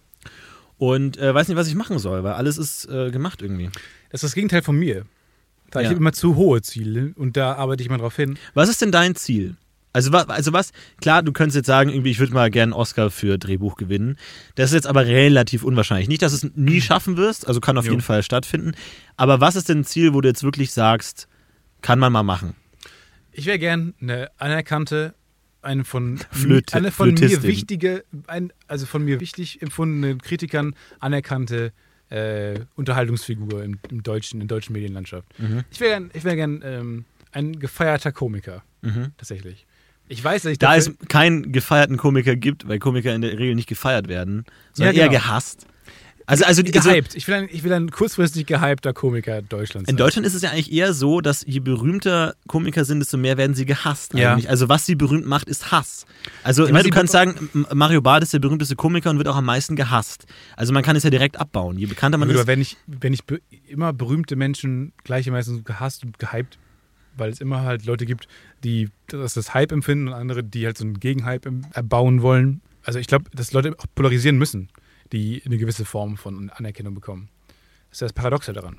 Und 0.77 1.17
äh, 1.17 1.33
weiß 1.33 1.47
nicht, 1.47 1.57
was 1.57 1.67
ich 1.67 1.75
machen 1.75 1.97
soll, 1.97 2.23
weil 2.23 2.33
alles 2.33 2.57
ist 2.57 2.87
äh, 2.89 3.09
gemacht 3.09 3.41
irgendwie. 3.41 3.69
Das 4.11 4.21
ist 4.21 4.23
das 4.23 4.35
Gegenteil 4.35 4.61
von 4.61 4.77
mir. 4.77 5.05
Weil 5.71 5.83
Ja. 5.83 5.89
Ich 5.89 5.95
habe 5.95 5.99
immer 5.99 6.13
zu 6.13 6.35
hohe 6.35 6.61
Ziele 6.61 7.13
und 7.15 7.35
da 7.35 7.53
arbeite 7.53 7.81
ich 7.83 7.89
mal 7.89 7.97
drauf 7.97 8.15
hin. 8.15 8.37
Was 8.53 8.69
ist 8.69 8.81
denn 8.81 8.91
dein 8.91 9.15
Ziel? 9.15 9.55
Also, 9.93 10.11
also 10.11 10.53
was, 10.53 10.73
klar, 11.01 11.23
du 11.23 11.31
könntest 11.31 11.55
jetzt 11.55 11.65
sagen, 11.65 11.89
irgendwie, 11.89 12.11
ich 12.11 12.19
würde 12.19 12.33
mal 12.33 12.51
gerne 12.51 12.73
einen 12.73 12.79
Oscar 12.79 13.09
für 13.09 13.39
Drehbuch 13.39 13.77
gewinnen. 13.77 14.17
Das 14.53 14.69
ist 14.69 14.75
jetzt 14.75 14.87
aber 14.87 15.07
relativ 15.07 15.63
unwahrscheinlich. 15.63 16.07
Nicht, 16.07 16.21
dass 16.21 16.39
du 16.39 16.47
es 16.47 16.55
nie 16.55 16.81
schaffen 16.81 17.17
wirst, 17.17 17.47
also 17.47 17.59
kann 17.59 17.77
auf 17.79 17.85
Jo. 17.85 17.91
jeden 17.91 18.03
Fall 18.03 18.21
stattfinden. 18.21 18.73
Aber 19.15 19.41
was 19.41 19.55
ist 19.55 19.69
denn 19.69 19.79
ein 19.79 19.85
Ziel, 19.85 20.13
wo 20.13 20.21
du 20.21 20.27
jetzt 20.27 20.43
wirklich 20.43 20.71
sagst, 20.71 21.27
kann 21.87 21.99
man 21.99 22.11
mal 22.11 22.23
machen? 22.23 22.53
Ich 23.31 23.45
wäre 23.45 23.59
gern 23.59 23.93
eine 24.01 24.29
anerkannte, 24.37 25.13
eine 25.61 25.83
von, 25.85 26.17
Flöte- 26.31 26.75
eine 26.75 26.91
von 26.91 27.13
mir 27.13 27.43
wichtige, 27.43 28.03
ein, 28.27 28.51
also 28.67 28.85
von 28.85 29.03
mir 29.03 29.19
wichtig 29.19 29.61
empfundene 29.61 30.17
Kritikern 30.17 30.75
anerkannte 30.99 31.71
äh, 32.09 32.59
Unterhaltungsfigur 32.75 33.63
im, 33.63 33.79
im 33.89 34.03
deutschen, 34.03 34.41
in 34.41 34.47
der 34.47 34.57
deutschen 34.57 34.73
Medienlandschaft. 34.73 35.27
Mhm. 35.39 35.63
Ich 35.71 35.79
wäre 35.79 35.91
gern, 35.91 36.11
ich 36.13 36.23
wär 36.23 36.35
gern 36.35 36.61
ähm, 36.63 37.05
ein 37.31 37.59
gefeierter 37.59 38.11
Komiker, 38.11 38.63
Mhm. 38.81 39.11
tatsächlich. 39.17 39.65
Ich 40.09 40.23
weiß, 40.23 40.43
dass 40.43 40.51
ich 40.53 40.59
Da 40.59 40.75
es 40.75 40.91
keinen 41.09 41.51
gefeierten 41.51 41.97
Komiker 41.97 42.35
gibt, 42.35 42.67
weil 42.67 42.79
Komiker 42.79 43.13
in 43.15 43.21
der 43.21 43.31
Regel 43.37 43.55
nicht 43.55 43.67
gefeiert 43.67 44.07
werden, 44.07 44.45
sondern 44.73 44.95
Ja, 44.95 45.03
eher 45.03 45.09
genau. 45.09 45.19
gehasst. 45.21 45.67
Also, 46.29 46.43
also, 46.43 46.61
also 46.61 46.89
gehypt. 46.89 47.15
Ich 47.15 47.25
will, 47.29 47.35
ein, 47.35 47.49
ich 47.49 47.63
will 47.63 47.71
ein 47.71 47.89
kurzfristig 47.89 48.45
gehypter 48.45 48.91
Komiker 48.91 49.41
Deutschlands 49.41 49.89
in 49.89 49.93
sein. 49.93 49.97
Deutschland 49.97 50.27
ist 50.27 50.33
es 50.33 50.41
ja 50.41 50.49
eigentlich 50.51 50.73
eher 50.73 50.93
so, 50.93 51.21
dass 51.21 51.45
je 51.47 51.61
berühmter 51.61 52.35
Komiker 52.47 52.83
sind, 52.83 52.99
desto 52.99 53.15
mehr 53.17 53.37
werden 53.37 53.55
sie 53.55 53.65
gehasst. 53.65 54.13
Ja. 54.13 54.33
Eigentlich. 54.33 54.49
Also 54.49 54.67
was 54.67 54.85
sie 54.85 54.95
berühmt 54.95 55.25
macht, 55.25 55.47
ist 55.47 55.71
Hass. 55.71 56.05
Also 56.43 56.63
ich 56.63 56.67
Ja, 56.67 56.73
meine, 56.73 56.83
du 56.83 56.89
kannst 56.89 57.13
sagen, 57.13 57.49
Mario 57.73 58.01
Barth 58.01 58.23
ist 58.23 58.33
der 58.33 58.39
berühmteste 58.39 58.75
Komiker 58.75 59.09
und 59.09 59.19
wird 59.19 59.29
auch 59.29 59.37
am 59.37 59.45
meisten 59.45 59.77
gehasst. 59.77 60.25
Also 60.57 60.73
man 60.73 60.83
kann 60.83 60.97
es 60.97 61.03
ja 61.03 61.09
direkt 61.09 61.39
abbauen. 61.39 61.77
Je 61.77 61.85
bekannter 61.85 62.17
man 62.17 62.27
Gut, 62.27 62.35
ist, 62.35 62.41
aber 62.41 62.47
wenn 62.47 62.59
ich, 62.59 62.75
wenn 62.87 63.13
ich 63.13 63.23
be 63.23 63.39
immer 63.69 63.93
berühmte 63.93 64.35
Menschen 64.35 64.91
gleichermaßen 65.05 65.63
gehasst 65.63 66.03
und 66.03 66.19
gehypt, 66.19 66.57
weil 67.15 67.29
es 67.29 67.39
immer 67.39 67.61
halt 67.61 67.85
Leute 67.85 68.05
gibt, 68.05 68.27
die 68.65 68.89
das, 69.07 69.33
das 69.33 69.53
Hype 69.53 69.71
empfinden 69.71 70.09
und 70.09 70.13
andere, 70.13 70.43
die 70.43 70.65
halt 70.65 70.77
so 70.77 70.83
einen 70.83 70.99
Gegenhype 70.99 71.51
erbauen 71.71 72.21
wollen. 72.21 72.59
Also 72.83 72.99
ich 72.99 73.07
glaube, 73.07 73.29
dass 73.33 73.53
Leute 73.53 73.75
auch 73.77 73.85
polarisieren 73.95 74.37
müssen, 74.37 74.67
die 75.11 75.41
eine 75.45 75.57
gewisse 75.57 75.85
Form 75.85 76.17
von 76.17 76.49
Anerkennung 76.49 76.93
bekommen. 76.93 77.29
Das 77.89 77.97
ist 77.97 78.01
das 78.01 78.13
Paradoxe 78.13 78.53
daran. 78.53 78.77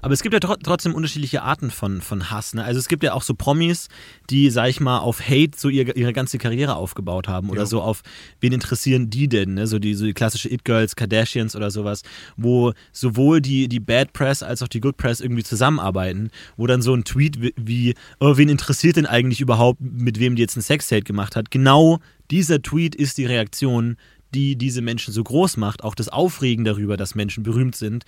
Aber 0.00 0.12
es 0.14 0.22
gibt 0.22 0.32
ja 0.34 0.38
tro 0.38 0.54
trotzdem 0.62 0.94
unterschiedliche 0.94 1.42
Arten 1.42 1.70
von, 1.70 2.02
von 2.02 2.30
Hass. 2.30 2.54
Ne? 2.54 2.62
Also 2.62 2.78
es 2.78 2.88
gibt 2.88 3.02
ja 3.02 3.14
auch 3.14 3.22
so 3.22 3.34
Promis, 3.34 3.88
die, 4.30 4.50
sag 4.50 4.68
ich 4.68 4.80
mal, 4.80 4.98
auf 4.98 5.20
Hate 5.20 5.52
so 5.56 5.68
ihr, 5.70 5.96
ihre 5.96 6.12
ganze 6.12 6.38
Karriere 6.38 6.76
aufgebaut 6.76 7.26
haben 7.26 7.50
oder 7.50 7.62
Jo. 7.62 7.66
so 7.66 7.82
auf, 7.82 8.02
wen 8.40 8.52
interessieren 8.52 9.10
die 9.10 9.28
denn? 9.28 9.54
Ne? 9.54 9.66
So, 9.66 9.78
die, 9.78 9.94
so 9.94 10.04
die 10.04 10.12
klassische 10.14 10.48
It-Girls, 10.52 10.94
Kardashians 10.94 11.56
oder 11.56 11.70
sowas, 11.70 12.02
wo 12.36 12.74
sowohl 12.92 13.40
die, 13.40 13.66
die 13.66 13.80
Bad 13.80 14.12
Press 14.12 14.42
als 14.42 14.62
auch 14.62 14.68
die 14.68 14.80
Good 14.80 14.98
Press 14.98 15.20
irgendwie 15.20 15.42
zusammenarbeiten, 15.42 16.30
wo 16.56 16.66
dann 16.66 16.82
so 16.82 16.94
ein 16.94 17.04
Tweet 17.04 17.38
wie- 17.56 17.94
oh, 18.20 18.36
wen 18.36 18.50
interessiert 18.50 18.96
denn 18.96 19.06
eigentlich 19.06 19.40
überhaupt, 19.40 19.80
mit 19.80 20.20
wem 20.20 20.36
die 20.36 20.42
jetzt 20.42 20.56
ein 20.56 20.62
Sextape 20.62 21.02
gemacht 21.02 21.34
hat? 21.34 21.50
Genau 21.50 21.98
dieser 22.30 22.62
Tweet 22.62 22.94
ist 22.94 23.18
die 23.18 23.26
Reaktion, 23.26 23.96
die 24.34 24.56
diese 24.56 24.82
Menschen 24.82 25.12
so 25.12 25.22
groß 25.22 25.56
macht, 25.56 25.84
auch 25.84 25.94
das 25.94 26.08
Aufregen 26.08 26.64
darüber, 26.64 26.96
dass 26.96 27.14
Menschen 27.14 27.42
berühmt 27.42 27.76
sind, 27.76 28.04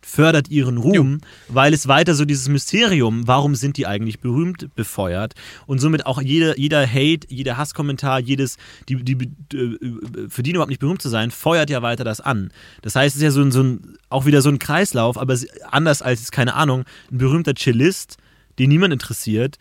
fördert 0.00 0.48
ihren 0.48 0.76
Ruhm, 0.76 1.20
weil 1.48 1.74
es 1.74 1.88
weiter 1.88 2.14
so 2.14 2.24
dieses 2.24 2.48
Mysterium, 2.48 3.26
warum 3.26 3.54
sind 3.54 3.76
die 3.76 3.86
eigentlich 3.86 4.20
berühmt, 4.20 4.74
befeuert 4.74 5.34
und 5.66 5.80
somit 5.80 6.06
auch 6.06 6.22
jeder, 6.22 6.58
jeder 6.58 6.86
Hate, 6.86 7.26
jeder 7.28 7.56
Hasskommentar, 7.56 8.20
jedes, 8.20 8.58
die, 8.88 9.02
die 9.02 9.14
äh, 9.56 10.28
verdienen 10.28 10.56
überhaupt 10.56 10.70
nicht 10.70 10.80
berühmt 10.80 11.02
zu 11.02 11.08
sein, 11.08 11.30
feuert 11.30 11.70
ja 11.70 11.82
weiter 11.82 12.04
das 12.04 12.20
an. 12.20 12.52
Das 12.82 12.94
heißt, 12.94 13.16
es 13.16 13.20
ist 13.20 13.24
ja 13.24 13.30
so 13.30 13.42
ein, 13.42 13.50
so 13.50 13.62
ein 13.62 13.98
auch 14.08 14.24
wieder 14.24 14.40
so 14.40 14.48
ein 14.48 14.58
Kreislauf, 14.58 15.18
aber 15.18 15.36
anders 15.70 16.00
als, 16.00 16.30
keine 16.30 16.54
Ahnung, 16.54 16.84
ein 17.10 17.18
berühmter 17.18 17.54
Chillist, 17.54 18.18
den 18.58 18.70
niemand 18.70 18.92
interessiert, 18.92 19.58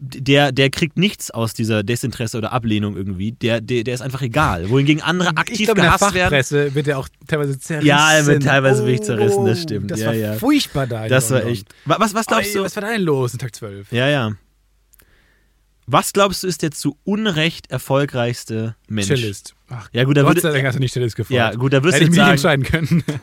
der, 0.00 0.52
der 0.52 0.70
kriegt 0.70 0.96
nichts 0.98 1.30
aus 1.30 1.54
dieser 1.54 1.82
Desinteresse 1.82 2.36
oder 2.38 2.52
Ablehnung 2.52 2.96
irgendwie. 2.96 3.32
Der, 3.32 3.60
der, 3.60 3.84
der 3.84 3.94
ist 3.94 4.00
einfach 4.00 4.22
egal. 4.22 4.68
Wohingegen 4.70 5.02
andere 5.02 5.36
aktiv 5.36 5.60
ich 5.60 5.64
glaube, 5.66 5.80
in 5.80 5.84
der 5.86 5.96
gehasst 5.96 6.14
werden. 6.14 6.30
Fachpresse 6.30 6.74
wird 6.74 6.88
er 6.88 6.98
auch 6.98 7.08
teilweise 7.26 7.58
zerrissen. 7.58 7.86
Ja, 7.86 8.12
er 8.12 8.26
wird 8.26 8.42
teilweise 8.42 8.82
wirklich 8.84 9.02
zerrissen, 9.02 9.44
das 9.46 9.62
stimmt. 9.62 9.90
Das 9.90 10.00
Ja, 10.00 10.06
war 10.08 10.14
ja. 10.14 10.32
furchtbar 10.34 10.86
da. 10.86 11.08
Das 11.08 11.30
war 11.30 11.44
echt. 11.44 11.68
Wa- 11.84 11.96
Was, 12.00 12.14
was 12.14 12.26
glaubst 12.26 12.50
Oi, 12.50 12.58
du? 12.58 12.64
Was 12.64 12.74
war 12.76 12.82
da 12.82 12.90
denn 12.92 13.02
los 13.02 13.32
in 13.32 13.38
Tag 13.38 13.54
12? 13.54 13.92
Ja, 13.92 14.08
ja. 14.08 14.32
Was 15.86 16.12
glaubst 16.14 16.42
du 16.42 16.46
ist 16.46 16.62
der 16.62 16.70
zu 16.70 16.96
Unrecht 17.04 17.70
erfolgreichste 17.70 18.74
Mensch? 18.88 19.08
Cellist. 19.08 19.54
Ach, 19.68 19.88
Ja, 19.92 20.04
gut, 20.04 20.16
da 20.16 20.22
Gott 20.22 20.30
würde. 20.30 20.40
sei 20.40 20.52
Dank 20.52 20.66
hast 20.66 20.76
du 20.76 20.80
nicht 20.80 20.92
Cellist 20.94 21.14
gefragt. 21.16 21.34
Ja, 21.36 21.52
gut, 21.54 21.72
da 21.74 21.82
wirst 21.84 22.00
du 22.00 22.04
jetzt 22.04 22.14
sagen. 22.16 22.30
entscheiden 22.32 22.64
können. 22.64 23.04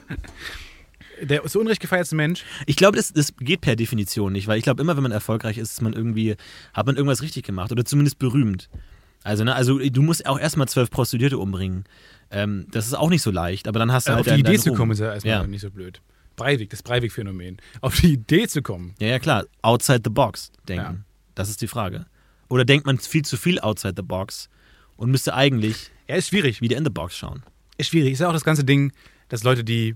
Der 1.21 1.43
zu 1.45 1.59
Unrecht 1.59 1.79
gefeiertste 1.81 2.15
Mensch. 2.15 2.43
Ich 2.65 2.75
glaube, 2.75 2.97
das, 2.97 3.13
das 3.13 3.33
geht 3.39 3.61
per 3.61 3.75
Definition 3.75 4.33
nicht, 4.33 4.47
weil 4.47 4.57
ich 4.57 4.63
glaube, 4.63 4.81
immer 4.81 4.95
wenn 4.95 5.03
man 5.03 5.11
erfolgreich 5.11 5.57
ist, 5.57 5.71
ist 5.73 5.81
man 5.81 5.93
irgendwie, 5.93 6.35
hat 6.73 6.85
man 6.85 6.95
irgendwas 6.95 7.21
richtig 7.21 7.45
gemacht 7.45 7.71
oder 7.71 7.85
zumindest 7.85 8.19
berühmt. 8.19 8.69
Also, 9.23 9.43
ne, 9.43 9.53
also 9.53 9.77
du 9.77 10.01
musst 10.01 10.25
auch 10.25 10.39
erstmal 10.39 10.67
zwölf 10.67 10.89
Prostituierte 10.89 11.37
umbringen. 11.37 11.83
Ähm, 12.31 12.65
das 12.71 12.87
ist 12.87 12.93
auch 12.95 13.09
nicht 13.09 13.21
so 13.21 13.29
leicht, 13.29 13.67
aber 13.67 13.77
dann 13.79 13.91
hast 13.91 14.07
du 14.07 14.11
Äh, 14.11 14.15
halt 14.15 14.19
auf 14.21 14.25
die 14.25 14.29
deinen- 14.31 14.39
Idee 14.39 14.63
deinen 14.63 14.63
zu 14.63 14.73
kommen, 14.73 14.91
ist 14.93 14.99
ja 14.99 15.13
erstmal 15.13 15.33
Ja. 15.41 15.47
nicht 15.47 15.61
so 15.61 15.69
blöd. 15.69 16.01
Breivik, 16.37 16.69
das 16.71 16.81
Breivik-Phänomen. 16.81 17.57
Auf 17.81 17.99
die 17.99 18.13
Idee 18.13 18.47
zu 18.47 18.61
kommen. 18.63 18.95
Ja, 18.99 19.07
ja, 19.09 19.19
klar. 19.19 19.45
Outside 19.61 20.01
the 20.03 20.09
box 20.09 20.51
denken. 20.67 20.83
Ja. 20.83 20.95
Das 21.35 21.49
ist 21.49 21.61
die 21.61 21.67
Frage. 21.67 22.05
Oder 22.47 22.65
denkt 22.65 22.85
man 22.87 22.97
viel 22.97 23.23
zu 23.23 23.37
viel 23.37 23.59
outside 23.59 23.93
the 23.95 24.01
box 24.01 24.49
und 24.95 25.11
müsste 25.11 25.35
eigentlich 25.35 25.91
Ja, 26.07 26.15
ist 26.15 26.29
schwierig. 26.29 26.61
wieder 26.61 26.77
in 26.77 26.83
the 26.83 26.89
box 26.89 27.15
schauen? 27.15 27.43
Ist 27.77 27.89
schwierig. 27.89 28.13
Ist 28.13 28.19
ja 28.19 28.27
auch 28.29 28.33
das 28.33 28.43
ganze 28.43 28.63
Ding, 28.63 28.91
dass 29.29 29.43
Leute, 29.43 29.63
die, 29.63 29.95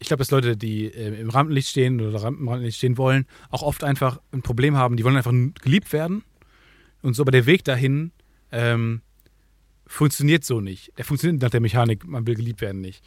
ich 0.00 0.08
glaube, 0.08 0.18
dass 0.18 0.30
Leute, 0.30 0.56
die 0.56 0.86
äh, 0.86 1.20
im 1.20 1.28
Rampenlicht 1.28 1.68
stehen 1.68 2.00
oder 2.00 2.26
im 2.26 2.48
Rampenlicht 2.48 2.78
stehen 2.78 2.96
wollen, 2.96 3.26
auch 3.50 3.62
oft 3.62 3.84
einfach 3.84 4.20
ein 4.32 4.42
Problem 4.42 4.76
haben. 4.76 4.96
Die 4.96 5.04
wollen 5.04 5.16
einfach 5.16 5.32
geliebt 5.62 5.92
werden. 5.92 6.24
Und 7.02 7.14
so, 7.14 7.22
aber 7.22 7.30
der 7.30 7.46
Weg 7.46 7.64
dahin 7.64 8.10
ähm, 8.50 9.02
funktioniert 9.86 10.44
so 10.44 10.60
nicht. 10.60 10.96
Der 10.96 11.04
funktioniert 11.04 11.42
nach 11.42 11.50
der 11.50 11.60
Mechanik, 11.60 12.06
man 12.06 12.26
will 12.26 12.34
geliebt 12.34 12.62
werden 12.62 12.80
nicht. 12.80 13.04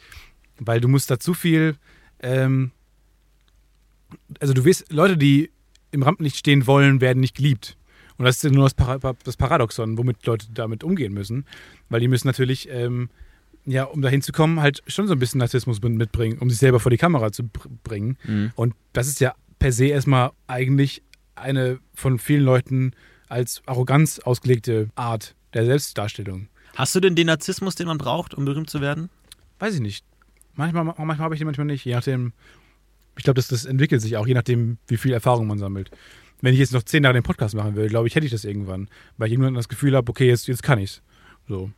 Weil 0.58 0.80
du 0.80 0.86
musst 0.86 1.10
da 1.10 1.18
zu 1.18 1.34
viel, 1.34 1.76
ähm, 2.20 2.70
also 4.38 4.54
du 4.54 4.64
wirst, 4.64 4.92
Leute, 4.92 5.16
die 5.16 5.50
im 5.90 6.04
Rampenlicht 6.04 6.36
stehen 6.36 6.66
wollen, 6.68 7.00
werden 7.00 7.20
nicht 7.20 7.36
geliebt. 7.36 7.76
Und 8.18 8.24
das 8.24 8.42
ist 8.42 8.52
nur 8.52 8.70
das 8.70 9.36
Paradoxon, 9.36 9.98
womit 9.98 10.24
Leute 10.26 10.46
damit 10.52 10.84
umgehen 10.84 11.12
müssen. 11.12 11.44
Weil 11.88 11.98
die 11.98 12.08
müssen 12.08 12.28
natürlich, 12.28 12.68
ähm, 12.70 13.10
ja, 13.66 13.84
um 13.84 14.02
dahin 14.02 14.22
zu 14.22 14.32
kommen, 14.32 14.60
halt 14.60 14.82
schon 14.86 15.06
so 15.06 15.14
ein 15.14 15.18
bisschen 15.18 15.38
Narzissmus 15.38 15.80
mit- 15.82 15.94
mitbringen, 15.94 16.38
um 16.38 16.50
sich 16.50 16.58
selber 16.58 16.80
vor 16.80 16.90
die 16.90 16.96
Kamera 16.98 17.32
zu 17.32 17.44
br- 17.44 17.68
bringen. 17.82 18.18
Mhm. 18.24 18.52
Und 18.56 18.74
das 18.92 19.08
ist 19.08 19.20
ja 19.20 19.34
per 19.58 19.72
se 19.72 19.86
erstmal 19.86 20.30
eigentlich 20.46 21.02
eine 21.34 21.78
von 21.94 22.18
vielen 22.18 22.42
Leuten 22.44 22.92
als 23.28 23.62
Arroganz 23.66 24.18
ausgelegte 24.18 24.90
Art 24.94 25.34
der 25.54 25.64
Selbstdarstellung. 25.64 26.48
Hast 26.76 26.94
du 26.94 27.00
denn 27.00 27.14
den 27.14 27.26
Narzissmus, 27.28 27.74
den 27.74 27.86
man 27.86 27.98
braucht, 27.98 28.34
um 28.34 28.44
berühmt 28.44 28.68
zu 28.68 28.80
werden? 28.80 29.08
Weiß 29.58 29.74
ich 29.74 29.80
nicht. 29.80 30.04
Manchmal, 30.54 30.84
manchmal 30.84 31.18
habe 31.18 31.34
ich 31.34 31.38
den, 31.38 31.46
manchmal 31.46 31.66
nicht. 31.66 31.84
Je 31.84 31.94
nachdem, 31.94 32.32
ich 33.16 33.24
glaube, 33.24 33.36
das, 33.36 33.48
das 33.48 33.64
entwickelt 33.64 34.02
sich 34.02 34.16
auch, 34.16 34.26
je 34.26 34.34
nachdem, 34.34 34.78
wie 34.88 34.96
viel 34.96 35.12
Erfahrung 35.12 35.46
man 35.46 35.58
sammelt. 35.58 35.90
Wenn 36.40 36.52
ich 36.52 36.60
jetzt 36.60 36.72
noch 36.72 36.82
zehn 36.82 37.02
Jahre 37.04 37.14
den 37.14 37.22
Podcast 37.22 37.54
machen 37.54 37.74
will, 37.76 37.88
glaube 37.88 38.06
ich, 38.08 38.14
hätte 38.14 38.26
ich 38.26 38.32
das 38.32 38.44
irgendwann. 38.44 38.88
Weil 39.16 39.28
ich 39.28 39.32
irgendwann 39.32 39.54
das 39.54 39.68
Gefühl 39.68 39.96
habe, 39.96 40.10
okay, 40.10 40.26
jetzt, 40.28 40.46
jetzt 40.48 40.62
kann 40.62 40.78
ich's. 40.78 41.00
So. 41.48 41.70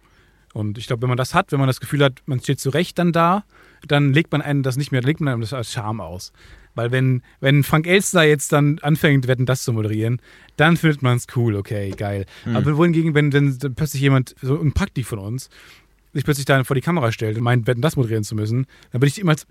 Und 0.57 0.79
ich 0.79 0.87
glaube, 0.87 1.03
wenn 1.03 1.11
man 1.11 1.19
das 1.19 1.35
hat, 1.35 1.53
wenn 1.53 1.59
man 1.59 1.67
das 1.67 1.81
Gefühl 1.81 2.03
hat, 2.03 2.23
man 2.25 2.41
steht 2.41 2.61
zurecht 2.61 2.99
dann 2.99 3.13
da, 3.13 3.45
dann 3.87 4.15
legt 4.15 4.33
man 4.33 4.41
einen 4.41 4.63
das 4.63 4.79
nicht 4.79 4.91
mehr, 4.91 5.03
legt 5.03 5.21
man 5.21 5.31
einem 5.31 5.43
das 5.43 5.53
als 5.53 5.71
Charme 5.71 6.01
aus. 6.01 6.33
Weil 6.75 6.93
wenn, 6.93 7.21
wenn 7.41 7.63
Frank 7.63 7.87
Elster 7.87 8.23
jetzt 8.23 8.55
dann 8.55 8.79
anfängt, 8.79 9.29
Wetten 9.29 9.45
das 9.45 9.65
zu 9.65 9.75
moderieren, 9.75 10.19
dann 10.57 10.79
findet 10.79 11.03
man 11.03 11.19
es 11.19 11.27
cool, 11.37 11.57
okay, 11.57 11.91
geil. 11.91 12.25
Aber 12.55 12.79
wohingegen, 12.79 13.15
wenn, 13.15 13.35
wenn 13.35 13.59
dann 13.59 13.75
plötzlich 13.75 14.01
jemand, 14.01 14.35
so 14.41 14.59
ein 14.59 14.73
Praktik 14.73 15.05
von 15.05 15.19
uns, 15.19 15.51
sich 16.15 16.25
plötzlich 16.25 16.47
da 16.47 16.65
vor 16.65 16.75
die 16.75 16.81
Kamera 16.81 17.13
stellt 17.13 17.37
und 17.37 17.45
meint, 17.45 17.67
Wetten 17.67 17.83
das 17.83 17.97
moderieren 17.97 18.25
zu 18.25 18.35
müssen, 18.35 18.67
dann 18.93 19.01
bin 19.01 19.09
ich 19.09 19.19
immer 19.19 19.33
als 19.33 19.47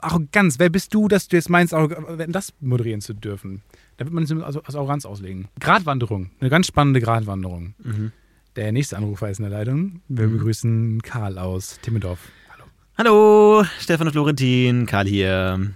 Arroganz. 0.00 0.58
Wer 0.58 0.70
bist 0.70 0.92
du, 0.92 1.06
dass 1.06 1.28
du 1.28 1.36
jetzt 1.36 1.50
meinst, 1.50 1.72
Wetten 1.72 2.32
das 2.32 2.52
moderieren 2.58 3.00
zu 3.00 3.14
dürfen? 3.14 3.62
Da 3.96 4.06
wird 4.06 4.12
man 4.12 4.24
es 4.24 4.32
also 4.32 4.60
als 4.64 4.74
Arroganz 4.74 5.06
auslegen. 5.06 5.46
Gratwanderung, 5.60 6.30
eine 6.40 6.50
ganz 6.50 6.66
spannende 6.66 7.00
Gratwanderung. 7.00 7.74
Mhm. 7.78 8.12
Der 8.58 8.72
nächste 8.72 8.96
Anrufer 8.96 9.30
ist 9.30 9.38
in 9.38 9.44
der 9.44 9.56
Leitung. 9.56 10.02
Wir 10.08 10.26
begrüßen 10.26 11.00
Karl 11.02 11.38
aus 11.38 11.78
Timmendorf. 11.80 12.18
Hallo. 12.48 12.64
Hallo, 12.98 13.64
Stefan 13.78 14.08
und 14.08 14.12
Florentin, 14.14 14.84
Karl 14.84 15.06
hier. 15.06 15.70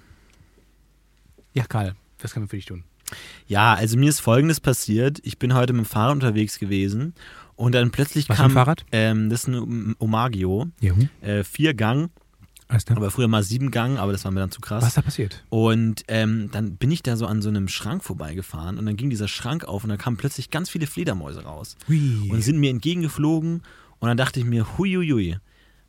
Ja, 1.54 1.64
Karl, 1.68 1.94
was 2.18 2.32
kann 2.32 2.42
man 2.42 2.48
für 2.48 2.56
dich 2.56 2.64
tun? 2.64 2.82
Ja, 3.46 3.74
also 3.74 3.96
mir 3.96 4.08
ist 4.08 4.18
Folgendes 4.18 4.58
passiert. 4.58 5.20
Ich 5.22 5.38
bin 5.38 5.54
heute 5.54 5.74
mit 5.74 5.84
dem 5.84 5.88
Fahrrad 5.88 6.14
unterwegs 6.14 6.58
gewesen 6.58 7.14
und 7.54 7.72
dann 7.76 7.92
plötzlich 7.92 8.28
Was 8.28 8.36
für 8.36 8.42
kam... 8.42 8.50
ein 8.50 8.54
Fahrrad? 8.54 8.84
Ähm, 8.90 9.30
das 9.30 9.42
ist 9.42 9.46
ein 9.46 9.94
Omagio. 10.00 10.66
Äh, 11.20 11.44
vier 11.44 11.74
Gang. 11.74 12.10
Aber 12.88 13.10
früher 13.10 13.28
mal 13.28 13.42
sieben 13.42 13.70
Gang, 13.70 13.98
aber 13.98 14.12
das 14.12 14.24
war 14.24 14.32
mir 14.32 14.40
dann 14.40 14.50
zu 14.50 14.60
krass. 14.60 14.82
Was 14.82 14.88
ist 14.88 14.96
da 14.96 15.02
passiert? 15.02 15.44
Und 15.48 16.04
ähm, 16.08 16.50
dann 16.52 16.76
bin 16.76 16.90
ich 16.90 17.02
da 17.02 17.16
so 17.16 17.26
an 17.26 17.42
so 17.42 17.48
einem 17.48 17.68
Schrank 17.68 18.04
vorbeigefahren 18.04 18.78
und 18.78 18.86
dann 18.86 18.96
ging 18.96 19.10
dieser 19.10 19.28
Schrank 19.28 19.64
auf 19.64 19.84
und 19.84 19.90
dann 19.90 19.98
kamen 19.98 20.16
plötzlich 20.16 20.50
ganz 20.50 20.70
viele 20.70 20.86
Fledermäuse 20.86 21.44
raus 21.44 21.76
Hui. 21.88 22.28
und 22.30 22.42
sind 22.42 22.58
mir 22.58 22.70
entgegengeflogen 22.70 23.62
und 23.98 24.08
dann 24.08 24.16
dachte 24.16 24.40
ich 24.40 24.46
mir, 24.46 24.78
huiuiui, 24.78 25.38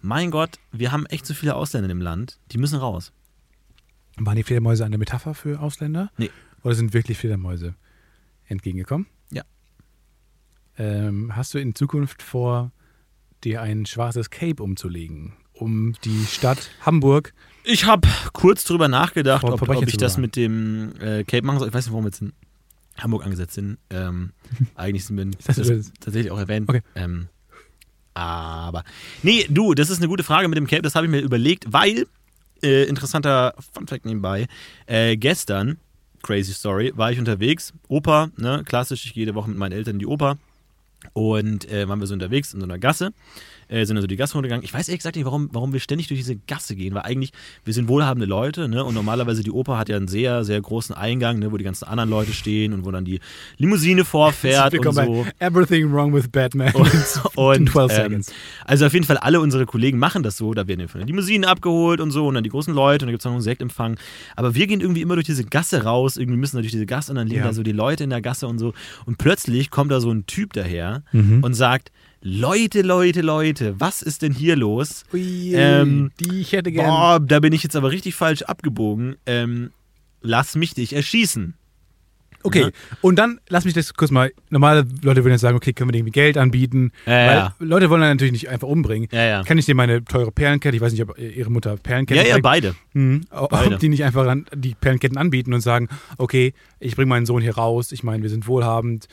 mein 0.02 0.32
Gott, 0.32 0.60
wir 0.72 0.92
haben 0.92 1.06
echt 1.06 1.26
so 1.26 1.34
viele 1.34 1.56
Ausländer 1.56 1.90
im 1.90 2.02
Land, 2.02 2.40
die 2.52 2.58
müssen 2.58 2.78
raus. 2.78 3.12
Waren 4.18 4.36
die 4.36 4.44
Fledermäuse 4.44 4.86
eine 4.86 4.98
Metapher 4.98 5.34
für 5.34 5.60
Ausländer? 5.60 6.12
Nee. 6.18 6.30
Oder 6.64 6.76
sind 6.76 6.94
wirklich 6.94 7.18
Fledermäuse 7.18 7.76
entgegengekommen? 8.46 9.08
Ja. 9.32 9.44
Ähm, 10.78 11.36
hast 11.36 11.54
du 11.54 11.58
in 11.58 11.74
Zukunft 11.74 12.22
vor, 12.22 12.72
dir 13.44 13.62
ein 13.62 13.86
schwarzes 13.86 14.30
Cape 14.30 14.62
umzulegen, 14.62 15.34
um 15.54 15.94
die 16.04 16.26
Stadt 16.26 16.70
Hamburg 16.82 17.34
Ich 17.64 17.86
habe 17.86 18.08
kurz 18.34 18.64
drüber 18.64 18.88
nachgedacht, 18.88 19.44
ob, 19.44 19.62
ob 19.62 19.88
ich 19.88 19.98
das 19.98 20.18
mit 20.18 20.36
dem 20.36 20.94
äh, 21.00 21.24
Cape 21.24 21.46
machen 21.46 21.60
soll. 21.60 21.68
Ich 21.70 21.74
weiß 21.74 21.86
nicht, 21.86 21.92
warum 21.94 22.06
wir 22.06 22.10
jetzt 22.10 22.22
in 22.22 22.34
Hamburg 22.98 23.24
angesetzt 23.24 23.54
sind. 23.54 23.78
Ähm, 23.90 24.32
eigentlich 24.76 25.06
sind 25.06 25.18
wir 25.18 25.26
Das 25.46 25.56
das 25.56 25.92
tatsächlich 26.00 26.32
auch 26.32 26.40
erwähnt. 26.40 26.70
Okay. 26.70 26.82
Ähm, 26.96 27.28
aber, 28.14 28.84
nee, 29.24 29.46
du, 29.50 29.74
das 29.74 29.90
ist 29.90 29.98
eine 29.98 30.08
gute 30.08 30.24
Frage 30.24 30.48
mit 30.48 30.58
dem 30.58 30.68
Cape. 30.68 30.84
Das 30.84 30.96
habe 30.96 31.08
ich 31.08 31.12
mir 31.12 31.22
überlegt, 31.22 31.72
weil, 31.74 32.06
äh, 32.62 32.84
interessanter 32.84 33.56
Funfact 33.74 34.06
nebenbei, 34.06 34.48
äh, 34.86 35.18
gestern, 35.18 35.78
crazy 36.22 36.54
story, 36.54 36.94
war 36.96 37.12
ich 37.12 37.20
unterwegs. 37.20 37.74
Oper, 37.88 38.30
ne, 38.38 38.64
klassisch, 38.66 39.06
ich 39.06 39.14
gehe 39.14 39.22
jede 39.22 39.36
Woche 39.36 39.50
mit 39.50 39.58
meinen 39.58 39.72
Eltern 39.72 39.96
in 39.96 40.00
die 40.00 40.06
Oper. 40.06 40.38
Und 41.12 41.70
äh, 41.70 41.88
waren 41.90 42.00
wir 42.00 42.08
so 42.08 42.14
unterwegs 42.14 42.54
in 42.54 42.62
so 42.62 42.66
einer 42.66 42.80
Gasse, 42.80 43.14
äh, 43.74 43.86
sind 43.86 43.96
also 43.98 44.08
die 44.08 44.16
Gasse 44.16 44.34
runtergegangen. 44.34 44.64
Ich 44.64 44.74
weiß 44.74 44.88
ehrlich 44.88 45.00
gesagt 45.00 45.16
nicht, 45.16 45.26
warum, 45.26 45.50
warum 45.52 45.74
wir 45.74 45.80
ständig 45.80 46.08
durch 46.08 46.20
diese 46.20 46.36
Gasse 46.36 46.76
gehen, 46.76 46.94
weil 46.94 47.02
eigentlich, 47.04 47.32
wir 47.66 47.74
sind 47.74 47.88
wohlhabende 47.88 48.26
Leute, 48.28 48.68
ne? 48.68 48.84
Und 48.84 48.94
normalerweise 48.94 49.44
die 49.44 49.52
Oper 49.52 49.78
hat 49.78 49.90
ja 49.90 49.98
einen 49.98 50.08
sehr, 50.08 50.44
sehr 50.44 50.62
großen 50.62 50.96
Eingang, 50.96 51.40
ne, 51.40 51.52
wo 51.52 51.58
die 51.58 51.64
ganzen 51.64 51.86
anderen 51.86 52.10
Leute 52.10 52.34
stehen 52.34 52.74
und 52.74 52.86
wo 52.86 52.92
dann 52.92 53.06
die 53.06 53.20
Limousine 53.58 54.06
vorfährt 54.06 54.74
und 54.78 54.94
so. 54.94 55.26
Everything 55.40 55.92
Wrong 55.92 56.14
with 56.14 56.28
Batman. 56.30 56.74
Und, 56.74 57.56
in 57.56 57.68
12 57.68 57.92
ähm, 57.92 58.04
seconds. 58.04 58.34
also 58.66 58.86
auf 58.86 58.94
jeden 58.94 59.06
Fall 59.06 59.18
alle 59.18 59.40
unsere 59.42 59.66
Kollegen 59.66 59.98
machen 59.98 60.24
das 60.24 60.38
so, 60.38 60.54
da 60.54 60.68
werden 60.68 60.88
von 60.88 61.00
den 61.02 61.08
Limousinen 61.08 61.46
abgeholt 61.50 62.00
und 62.00 62.12
so 62.12 62.28
und 62.28 62.36
dann 62.36 62.44
die 62.44 62.50
großen 62.50 62.74
Leute 62.74 63.06
und 63.06 63.08
dann 63.08 63.14
gibt 63.14 63.22
es 63.22 63.26
noch 63.26 63.32
einen 63.34 63.42
Sektempfang. 63.42 63.98
Aber 64.36 64.56
wir 64.56 64.68
gehen 64.68 64.82
irgendwie 64.82 65.02
immer 65.02 65.16
durch 65.16 65.26
diese 65.26 65.44
Gasse 65.46 65.84
raus, 65.84 66.18
irgendwie 66.18 66.38
müssen 66.38 66.58
da 66.58 66.62
durch 66.62 66.72
diese 66.72 66.86
Gasse 66.86 67.12
und 67.12 67.16
dann 67.18 67.28
liegen 67.28 67.42
Ja. 67.42 67.48
da 67.48 67.54
so 67.54 67.64
die 67.64 67.72
Leute 67.72 68.04
in 68.04 68.10
der 68.10 68.22
Gasse 68.22 68.48
und 68.48 68.60
so. 68.60 68.74
Und 69.06 69.18
plötzlich 69.18 69.70
kommt 69.72 69.92
da 69.92 70.00
so 70.00 70.12
ein 70.12 70.26
Typ 70.26 70.54
daher 70.54 71.04
Mhm. 71.12 71.44
und 71.44 71.54
sagt, 71.54 71.92
Leute, 72.26 72.82
Leute, 72.84 73.20
Leute, 73.22 73.76
was 73.80 74.02
ist 74.02 74.22
denn 74.22 74.32
hier 74.32 74.56
los? 74.56 75.04
Ui, 75.14 75.54
ähm, 75.54 76.12
die 76.22 76.40
ich 76.40 76.54
hätte 76.54 76.72
gerne. 76.72 76.88
Boah, 76.90 77.20
da 77.20 77.42
bin 77.42 77.52
ich 77.52 77.64
jetzt 77.64 77.76
aber 77.76 77.92
richtig 77.92 78.16
falsch 78.16 78.44
abgebogen. 78.44 79.18
Ähm, 79.26 79.72
lass 80.22 80.56
mich 80.56 80.74
dich 80.74 80.94
erschießen. 80.96 81.56
Okay, 82.46 82.62
Ja. 82.62 82.70
und 83.02 83.18
dann 83.18 83.40
lass 83.48 83.64
mich 83.64 83.74
das 83.74 83.94
kurz 83.94 84.12
mal. 84.12 84.32
Normale 84.50 84.86
Leute 85.02 85.24
würden 85.24 85.32
jetzt 85.34 85.42
sagen, 85.42 85.56
okay, 85.56 85.72
können 85.72 85.88
wir 85.90 85.94
dir 85.94 86.00
irgendwie 86.00 86.12
Geld 86.12 86.38
anbieten? 86.38 86.92
Ja, 87.06 87.12
weil 87.12 87.36
ja. 87.38 87.56
Leute 87.60 87.90
wollen 87.90 88.02
dann 88.02 88.10
natürlich 88.12 88.34
nicht 88.34 88.50
einfach 88.50 88.68
umbringen. 88.68 89.08
Kann 89.10 89.58
ich 89.58 89.66
dir 89.66 89.76
meine 89.76 90.04
teure 90.04 90.32
Perlenkette, 90.32 90.76
ich 90.76 90.82
weiß 90.82 90.92
nicht, 90.92 91.02
ob 91.04 91.18
ihre 91.18 91.50
Mutter 91.50 91.78
Perlenketten 91.78 92.26
Ja, 92.26 92.36
ja, 92.36 92.42
beide. 92.42 92.76
Ob 93.32 93.50
Beide. 93.50 93.78
die 93.78 93.88
nicht 93.88 94.04
einfach 94.04 94.36
die 94.54 94.76
Perlenketten 94.76 95.18
anbieten 95.18 95.54
und 95.54 95.62
sagen, 95.62 95.88
okay, 96.18 96.54
ich 96.82 96.96
bringe 96.98 97.08
meinen 97.08 97.26
Sohn 97.26 97.42
hier 97.42 97.56
raus, 97.56 97.94
ich 97.94 98.04
meine, 98.04 98.24
wir 98.24 98.30
sind 98.30 98.46
wohlhabend, 98.46 99.08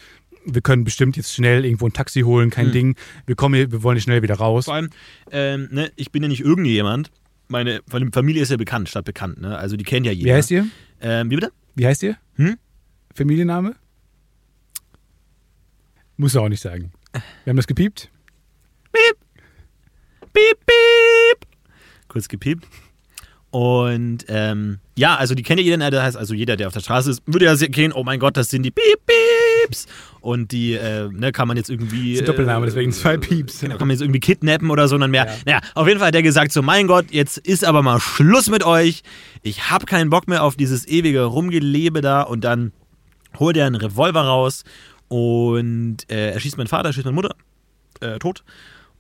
wir 0.45 0.61
können 0.63 0.85
bestimmt 0.85 1.17
jetzt 1.17 1.35
schnell 1.35 1.65
irgendwo 1.65 1.87
ein 1.87 1.93
Taxi 1.93 2.21
holen, 2.21 2.51
kein 2.51 2.67
Hm. 2.67 2.73
Ding, 2.73 2.97
wir 3.27 3.35
kommen 3.37 3.55
hier, 3.55 3.71
wir 3.73 3.83
wollen 3.83 3.97
hier 3.97 4.03
schnell 4.03 4.23
wieder 4.23 4.37
raus. 4.37 4.65
Vor 4.67 4.75
allem, 4.75 4.91
ähm, 5.31 5.69
ne, 5.71 5.91
ich 5.97 6.11
bin 6.13 6.23
ja 6.23 6.29
nicht 6.29 6.41
irgendjemand. 6.41 7.11
Meine 7.49 7.81
Familie 8.13 8.43
ist 8.43 8.51
ja 8.51 8.57
bekannt, 8.57 8.89
stadtbekannt, 8.89 9.41
ne? 9.41 9.59
Also 9.59 9.77
die 9.77 9.85
kennt 9.85 10.07
ja 10.07 10.13
jeder. 10.13 10.27
Wie 10.31 10.35
heißt 10.35 10.51
ihr? 10.53 10.67
Ähm, 11.01 11.31
wie 11.31 11.35
bitte? 11.35 11.51
Wie 11.75 11.87
heißt 11.87 12.03
ihr? 12.05 12.17
Hm? 12.37 12.57
Familienname? 13.15 13.75
Muss 16.17 16.35
er 16.35 16.43
auch 16.43 16.49
nicht 16.49 16.61
sagen. 16.63 16.93
Wir 17.45 17.51
haben 17.51 17.57
das 17.57 17.67
gepiept. 17.67 18.09
Piep, 18.93 19.17
piep. 20.33 21.47
Kurz 22.09 22.29
gepiept. 22.29 22.67
Und 23.51 24.27
ähm, 24.29 24.79
ja, 24.97 25.17
also 25.17 25.35
die 25.35 25.43
kennt 25.43 25.59
ja 25.59 25.65
jeder, 25.65 25.77
ne, 25.77 25.91
das 25.91 26.03
heißt, 26.05 26.17
also 26.17 26.35
jeder, 26.35 26.57
der 26.57 26.69
auf 26.69 26.73
der 26.73 26.81
Straße 26.81 27.11
ist, 27.11 27.23
würde 27.27 27.47
ja 27.47 27.57
sehen, 27.57 27.93
oh 27.93 28.05
mein 28.05 28.21
Gott, 28.21 28.37
das 28.37 28.49
sind 28.49 28.63
die 28.63 28.71
Piep, 28.71 29.01
Pieps. 29.71 29.87
Und 30.21 30.53
die, 30.53 30.75
äh, 30.75 31.09
ne, 31.11 31.33
kann 31.33 31.49
man 31.49 31.57
jetzt 31.57 31.71
irgendwie. 31.71 32.13
Das 32.13 32.21
ist 32.21 32.21
ein 32.21 32.27
Doppelname, 32.27 32.67
äh, 32.67 32.69
deswegen 32.69 32.93
zwei 32.93 33.17
Pieps. 33.17 33.61
Genau, 33.61 33.77
kann 33.79 33.89
man 33.89 33.95
jetzt 33.95 34.03
irgendwie 34.03 34.21
kidnappen 34.21 34.71
oder 34.71 34.89
so 34.89 34.97
und 34.97 35.03
dann 35.03 35.11
mehr. 35.11 35.27
Ja. 35.27 35.33
Naja, 35.47 35.61
auf 35.75 35.87
jeden 35.87 35.99
Fall 35.99 36.09
hat 36.09 36.15
der 36.15 36.23
gesagt 36.23 36.53
so, 36.53 36.63
mein 36.63 36.87
Gott, 36.87 37.07
jetzt 37.11 37.39
ist 37.39 37.65
aber 37.65 37.83
mal 37.83 38.01
Schluss 38.01 38.51
mit 38.51 38.65
euch. 38.65 39.03
Ich 39.43 39.71
habe 39.71 39.87
keinen 39.87 40.11
Bock 40.11 40.29
mehr 40.29 40.45
auf 40.45 40.57
dieses 40.57 40.87
ewige 40.87 41.25
Rumgelebe 41.25 42.01
da 42.01 42.23
und 42.23 42.43
dann 42.43 42.73
holt 43.39 43.57
er 43.57 43.67
einen 43.67 43.77
Revolver 43.77 44.23
raus 44.23 44.65
und 45.09 45.99
äh, 46.11 46.33
er 46.33 46.41
schießt 46.41 46.59
meinen 46.59 46.67
Vater, 46.67 46.91
er 46.91 46.93
schießt 46.93 47.07
meine 47.07 47.15
Mutter 47.15 47.35
äh, 48.01 48.19
tot. 48.19 48.45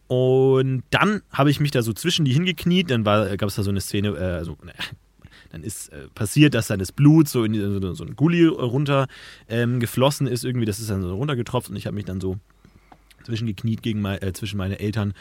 Und 0.07 0.83
dann 0.91 1.23
habe 1.31 1.51
ich 1.51 1.61
mich 1.61 1.71
da 1.71 1.83
so 1.83 1.93
zwischen 1.93 2.25
die 2.25 2.33
hingekniet, 2.33 2.91
dann 2.91 3.05
gab 3.05 3.43
es 3.43 3.55
da 3.55 3.63
so 3.63 3.71
eine 3.71 3.81
Szene, 3.81 4.09
äh, 4.09 4.39
also, 4.39 4.57
naja, 4.63 4.75
dann 5.51 5.63
ist 5.63 5.89
äh, 5.93 6.09
passiert, 6.15 6.55
dass 6.55 6.69
dann 6.69 6.79
das 6.79 6.93
Blut 6.93 7.29
so 7.29 7.45
in 7.45 7.55
so, 7.55 7.95
so 7.95 8.05
ein 8.05 8.17
Gully 8.17 8.47
runter 8.47 9.07
ähm, 9.49 9.81
geflossen 9.81 10.27
ist, 10.27 10.45
irgendwie, 10.45 10.67
das 10.67 10.79
ist 10.79 10.91
dann 10.91 11.03
so 11.03 11.15
runtergetropft 11.15 11.71
und 11.71 11.77
ich 11.77 11.87
habe 11.87 11.95
mich 11.95 12.05
dann 12.05 12.21
so 12.21 12.39
zwischengekniet 13.25 13.83
gegen 13.83 14.01
mein, 14.01 14.23
äh, 14.23 14.33
zwischen 14.33 14.57
meine 14.57 14.79
Eltern 14.79 15.15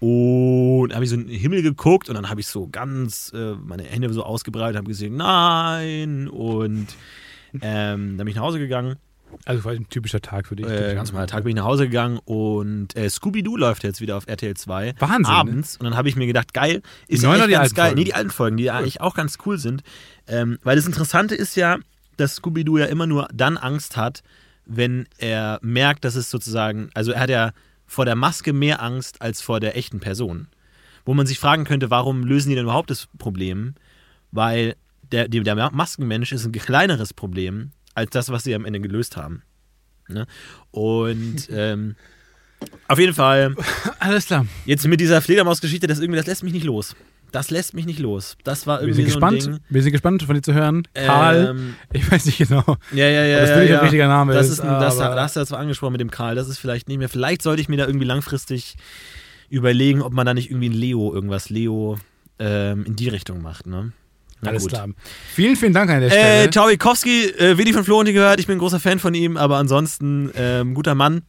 und 0.00 0.92
habe 0.92 1.04
ich 1.04 1.10
so 1.10 1.16
in 1.16 1.28
den 1.28 1.38
Himmel 1.38 1.62
geguckt 1.62 2.08
und 2.08 2.14
dann 2.14 2.28
habe 2.28 2.40
ich 2.40 2.46
so 2.46 2.68
ganz 2.68 3.32
äh, 3.34 3.54
meine 3.54 3.84
Hände 3.84 4.12
so 4.12 4.24
ausgebreitet, 4.24 4.76
habe 4.76 4.88
gesehen, 4.88 5.16
nein 5.16 6.28
und 6.28 6.88
ähm, 7.60 8.16
dann 8.16 8.18
bin 8.18 8.28
ich 8.28 8.34
nach 8.34 8.42
Hause 8.42 8.58
gegangen 8.58 8.96
Also 9.44 9.62
quasi 9.62 9.80
ein 9.80 9.88
typischer 9.88 10.20
Tag 10.20 10.46
für 10.46 10.56
dich. 10.56 10.66
äh, 10.66 10.94
ganz 10.94 11.10
normaler 11.10 11.26
Tag 11.26 11.44
bin 11.44 11.50
ich 11.50 11.56
nach 11.56 11.64
Hause 11.64 11.84
gegangen 11.84 12.18
und 12.24 12.96
äh, 12.96 13.08
Scooby-Doo 13.08 13.56
läuft 13.56 13.84
jetzt 13.84 14.00
wieder 14.00 14.16
auf 14.16 14.26
RTL 14.26 14.54
2. 14.54 14.94
Wahnsinn, 14.98 15.22
ne? 15.22 15.28
Abends. 15.28 15.76
Und 15.76 15.84
dann 15.84 15.96
habe 15.96 16.08
ich 16.08 16.16
mir 16.16 16.26
gedacht, 16.26 16.54
geil, 16.54 16.82
ist 17.08 17.22
Die 17.22 17.26
ja 17.26 17.34
echt 17.34 17.46
die 17.46 17.50
ganz 17.52 17.62
alten 17.62 17.74
geil. 17.74 17.84
Folgen? 17.86 17.98
Nee, 17.98 18.04
die 18.04 18.14
alten 18.14 18.30
Folgen, 18.30 18.56
die 18.56 18.70
eigentlich 18.70 19.00
auch 19.00 19.14
ganz 19.14 19.38
cool 19.46 19.58
sind. 19.58 19.82
Ähm, 20.26 20.58
weil 20.62 20.76
das 20.76 20.86
Interessante 20.86 21.34
ist 21.34 21.56
ja, 21.56 21.78
dass 22.16 22.36
Scooby-Doo 22.36 22.78
ja 22.78 22.86
immer 22.86 23.06
nur 23.06 23.28
dann 23.32 23.56
Angst 23.56 23.96
hat, 23.96 24.22
wenn 24.66 25.06
er 25.18 25.58
merkt, 25.62 26.04
dass 26.04 26.14
es 26.14 26.30
sozusagen, 26.30 26.90
also 26.94 27.12
er 27.12 27.20
hat 27.20 27.30
ja 27.30 27.52
vor 27.86 28.04
der 28.04 28.16
Maske 28.16 28.52
mehr 28.52 28.82
Angst 28.82 29.20
als 29.20 29.42
vor 29.42 29.60
der 29.60 29.76
echten 29.76 30.00
Person. 30.00 30.48
Wo 31.04 31.12
man 31.12 31.26
sich 31.26 31.38
fragen 31.38 31.64
könnte, 31.64 31.90
warum 31.90 32.24
lösen 32.24 32.48
die 32.48 32.54
denn 32.54 32.64
überhaupt 32.64 32.90
das 32.90 33.08
Problem? 33.18 33.74
Weil 34.32 34.74
der, 35.12 35.28
der 35.28 35.70
Maskenmensch 35.70 36.32
ist 36.32 36.46
ein 36.46 36.52
kleineres 36.52 37.12
Problem 37.12 37.72
als 37.94 38.10
das, 38.10 38.30
was 38.30 38.44
sie 38.44 38.54
am 38.54 38.64
Ende 38.64 38.80
gelöst 38.80 39.16
haben. 39.16 39.42
Ne? 40.08 40.26
Und 40.70 41.48
ähm, 41.52 41.96
auf 42.88 42.98
jeden 42.98 43.14
Fall, 43.14 43.54
Alles 43.98 44.26
klar. 44.26 44.46
jetzt 44.64 44.86
mit 44.86 45.00
dieser 45.00 45.20
Fledermaus-Geschichte, 45.20 45.86
das 45.86 46.00
irgendwie, 46.00 46.18
das 46.18 46.26
lässt 46.26 46.42
mich 46.42 46.52
nicht 46.52 46.64
los. 46.64 46.94
Das 47.32 47.50
lässt 47.50 47.74
mich 47.74 47.84
nicht 47.84 47.98
los. 47.98 48.36
Das 48.44 48.66
war 48.66 48.78
Wir 48.80 48.88
irgendwie 48.88 49.02
sind 49.02 49.10
so 49.10 49.18
gespannt. 49.18 49.42
ein 49.48 49.52
Ding. 49.54 49.60
Wir 49.68 49.82
sind 49.82 49.92
gespannt, 49.92 50.22
von 50.22 50.34
dir 50.36 50.42
zu 50.42 50.54
hören. 50.54 50.86
Karl, 50.94 51.48
Ähm, 51.50 51.74
ich 51.92 52.08
weiß 52.10 52.26
nicht 52.26 52.38
genau. 52.38 52.64
ja, 52.92 53.06
ja, 53.08 53.24
ja. 53.24 53.40
Das 53.40 53.50
ja, 53.50 53.56
wirklich 53.56 53.70
ja. 53.70 53.76
ein 53.78 53.82
richtiger 53.82 54.06
Name 54.08 54.34
das 54.34 54.46
ist, 54.46 54.52
ist. 54.54 54.60
Ein, 54.60 54.68
das, 54.80 54.98
aber- 55.00 55.16
da 55.16 55.22
hast 55.24 55.34
du 55.34 55.40
ja 55.40 55.46
zwar 55.46 55.58
angesprochen 55.58 55.92
mit 55.92 56.00
dem 56.00 56.10
Karl, 56.12 56.36
das 56.36 56.48
ist 56.48 56.58
vielleicht 56.58 56.86
nicht 56.88 56.98
mehr. 56.98 57.08
Vielleicht 57.08 57.42
sollte 57.42 57.60
ich 57.60 57.68
mir 57.68 57.76
da 57.76 57.86
irgendwie 57.86 58.06
langfristig 58.06 58.76
überlegen, 59.50 60.00
ob 60.00 60.12
man 60.12 60.24
da 60.26 60.32
nicht 60.32 60.50
irgendwie 60.50 60.68
ein 60.68 60.72
Leo, 60.74 61.12
irgendwas 61.12 61.50
Leo 61.50 61.98
ähm, 62.38 62.84
in 62.86 62.94
die 62.96 63.08
Richtung 63.08 63.42
macht, 63.42 63.66
ne? 63.66 63.92
Na 64.44 64.50
Alles 64.50 64.62
gut. 64.62 64.70
klar. 64.72 64.88
Vielen, 65.34 65.56
vielen 65.56 65.72
Dank 65.72 65.90
an 65.90 66.00
der 66.00 66.08
Äh, 66.10 66.12
Stelle. 66.12 66.50
Tawikowski, 66.50 67.24
äh, 67.38 67.58
wenig 67.58 67.74
von 67.74 67.84
Florentin 67.84 68.14
gehört, 68.14 68.38
ich 68.40 68.46
bin 68.46 68.56
ein 68.56 68.60
großer 68.60 68.80
Fan 68.80 68.98
von 68.98 69.14
ihm, 69.14 69.36
aber 69.36 69.56
ansonsten 69.56 70.30
ähm, 70.36 70.74
guter 70.74 70.94
Mann. 70.94 71.22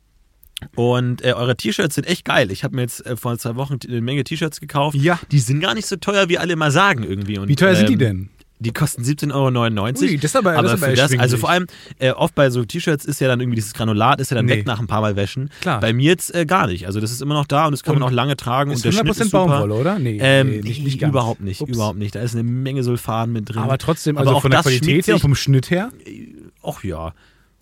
Und 0.76 1.22
äh, 1.24 1.34
eure 1.34 1.56
T-Shirts 1.58 1.96
sind 1.96 2.08
echt 2.08 2.24
geil. 2.26 2.50
Ich 2.50 2.64
habe 2.64 2.76
mir 2.76 2.84
jetzt 2.84 3.06
äh, 3.06 3.18
vor 3.18 3.38
zwei 3.38 3.56
Wochen 3.56 3.78
eine 3.88 4.02
Menge 4.02 4.24
T-Shirts 4.24 4.60
gekauft. 4.62 4.96
Ja. 4.98 5.20
Die 5.32 5.40
sind 5.40 5.60
gar 5.60 5.74
nicht 5.74 5.86
so 5.86 5.96
teuer, 5.98 6.30
wie 6.30 6.38
alle 6.38 6.54
immer 6.54 6.72
sagen 6.72 7.04
irgendwie. 7.04 7.38
Und, 7.38 7.50
Wie 7.50 7.56
teuer 7.56 7.76
sind 7.76 7.90
die 7.90 7.94
ähm, 7.94 8.00
denn? 8.00 8.30
Die 8.60 8.72
kosten 8.72 9.04
17,99 9.04 9.34
Euro. 9.34 10.00
Ui, 10.02 10.16
das 10.18 10.32
ist 10.32 10.36
aber- 10.38 10.52
das 10.52 10.60
aber 10.60 10.66
ist 10.68 10.72
aber 10.84 10.92
für 10.92 10.96
das, 10.96 11.20
also 11.20 11.38
vor 11.38 11.50
allem, 11.50 11.68
äh, 12.00 12.12
oft 12.12 12.34
bei 12.36 12.50
so 12.50 12.64
T-Shirts 12.64 13.04
ist 13.04 13.20
ja 13.20 13.28
dann 13.28 13.42
irgendwie 13.42 13.56
dieses 13.58 13.74
Granulat, 13.74 14.22
ist 14.22 14.32
ja 14.32 14.36
dann 14.36 14.46
Nee. 14.46 14.54
weg 14.60 14.66
nach 14.66 14.80
ein 14.80 14.88
paar 14.88 15.02
Mal 15.02 15.18
wäschen. 15.18 15.50
Klar. 15.60 15.82
Bei 15.82 15.92
mir 15.92 16.06
jetzt 16.06 16.34
äh, 16.34 16.46
gar 16.46 16.68
nicht. 16.68 16.88
Also 16.88 17.02
das 17.02 17.12
ist 17.12 17.22
immer 17.22 17.34
noch 17.34 17.48
da 17.48 17.66
und 17.66 17.74
das 17.74 17.84
kann 17.84 17.96
man 17.96 18.04
Und 18.04 18.10
auch 18.10 18.14
lange 18.14 18.38
tragen. 18.38 18.72
Ist 18.72 18.78
und 18.78 18.86
der 18.86 18.92
Schnitt 18.94 19.08
100% 19.08 19.26
ist 19.26 19.32
super. 19.32 19.48
Baumwolle, 19.48 19.74
oder? 19.74 20.00
Nee, 20.00 20.18
Ähm, 20.22 20.50
nee, 20.50 20.62
nicht, 20.62 20.84
nicht 20.86 21.02
überhaupt 21.02 21.42
nicht, 21.42 21.60
Ups. 21.62 21.72
überhaupt 21.76 22.00
nicht. 22.00 22.16
Da 22.16 22.22
ist 22.22 22.34
eine 22.34 22.44
Menge 22.44 22.84
Sulfan 22.84 23.34
mit 23.34 23.50
drin. 23.50 23.62
Aber 23.62 23.78
trotzdem, 23.78 24.18
Aber 24.18 24.28
also 24.28 24.38
auch 24.38 24.42
von 24.42 24.52
der 24.52 24.60
das 24.62 24.66
Qualität 24.68 25.06
her 25.08 25.16
und 25.16 25.20
vom 25.22 25.36
Schnitt 25.36 25.70
her. 25.70 25.92
ach 26.64 26.82
ja, 26.84 27.14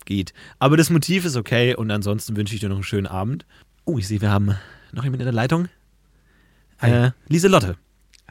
geht. 0.04 0.32
Aber 0.60 0.76
das 0.76 0.90
Motiv 0.90 1.24
ist 1.24 1.34
okay 1.36 1.74
und 1.74 1.90
ansonsten 1.90 2.36
wünsche 2.36 2.54
ich 2.54 2.60
dir 2.60 2.68
noch 2.68 2.76
einen 2.76 2.84
schönen 2.84 3.08
Abend. 3.08 3.44
Oh, 3.84 3.98
ich 3.98 4.06
sehe, 4.06 4.20
wir 4.20 4.30
haben 4.30 4.54
noch 4.92 5.02
jemand 5.02 5.22
in 5.22 5.26
der 5.26 5.34
Leitung. 5.34 5.68
Hi. 6.80 6.90
Äh, 7.06 7.10
Lieselotte. 7.28 7.76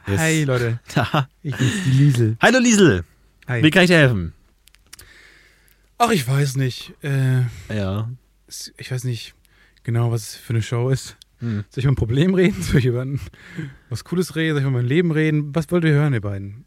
Yes. 0.06 0.20
Hi, 0.20 0.44
Leute. 0.44 0.80
Ich 1.42 1.56
bin's, 1.56 1.84
die 1.84 1.90
Liesel. 1.90 2.36
Hallo 2.40 2.58
Liesel, 2.58 3.04
Hi. 3.48 3.62
wie 3.62 3.70
kann 3.70 3.84
ich 3.84 3.90
dir 3.90 3.96
helfen? 3.98 4.32
Ach, 5.98 6.10
ich 6.10 6.26
weiß 6.26 6.56
nicht. 6.56 6.92
Äh, 7.02 7.42
Ja. 7.74 8.10
ich 8.76 8.90
weiß 8.90 9.04
nicht 9.04 9.34
genau, 9.82 10.10
was 10.10 10.22
es 10.30 10.36
für 10.36 10.52
eine 10.52 10.62
Show 10.62 10.90
ist. 10.90 11.16
Hm. 11.38 11.64
Soll 11.70 11.78
ich 11.80 11.84
über 11.84 11.92
ein 11.92 11.96
Problem 11.96 12.34
reden? 12.34 12.62
Soll 12.62 12.78
ich 12.80 12.86
über 12.86 13.02
ein, 13.02 13.20
was 13.88 14.04
Cooles 14.04 14.36
reden? 14.36 14.54
Soll 14.54 14.58
ich 14.62 14.68
über 14.68 14.76
mein 14.78 14.86
Leben 14.86 15.10
reden? 15.10 15.54
Was 15.54 15.70
wollt 15.70 15.84
ihr 15.84 15.92
hören, 15.92 16.12
ihr 16.12 16.20
beiden? 16.20 16.64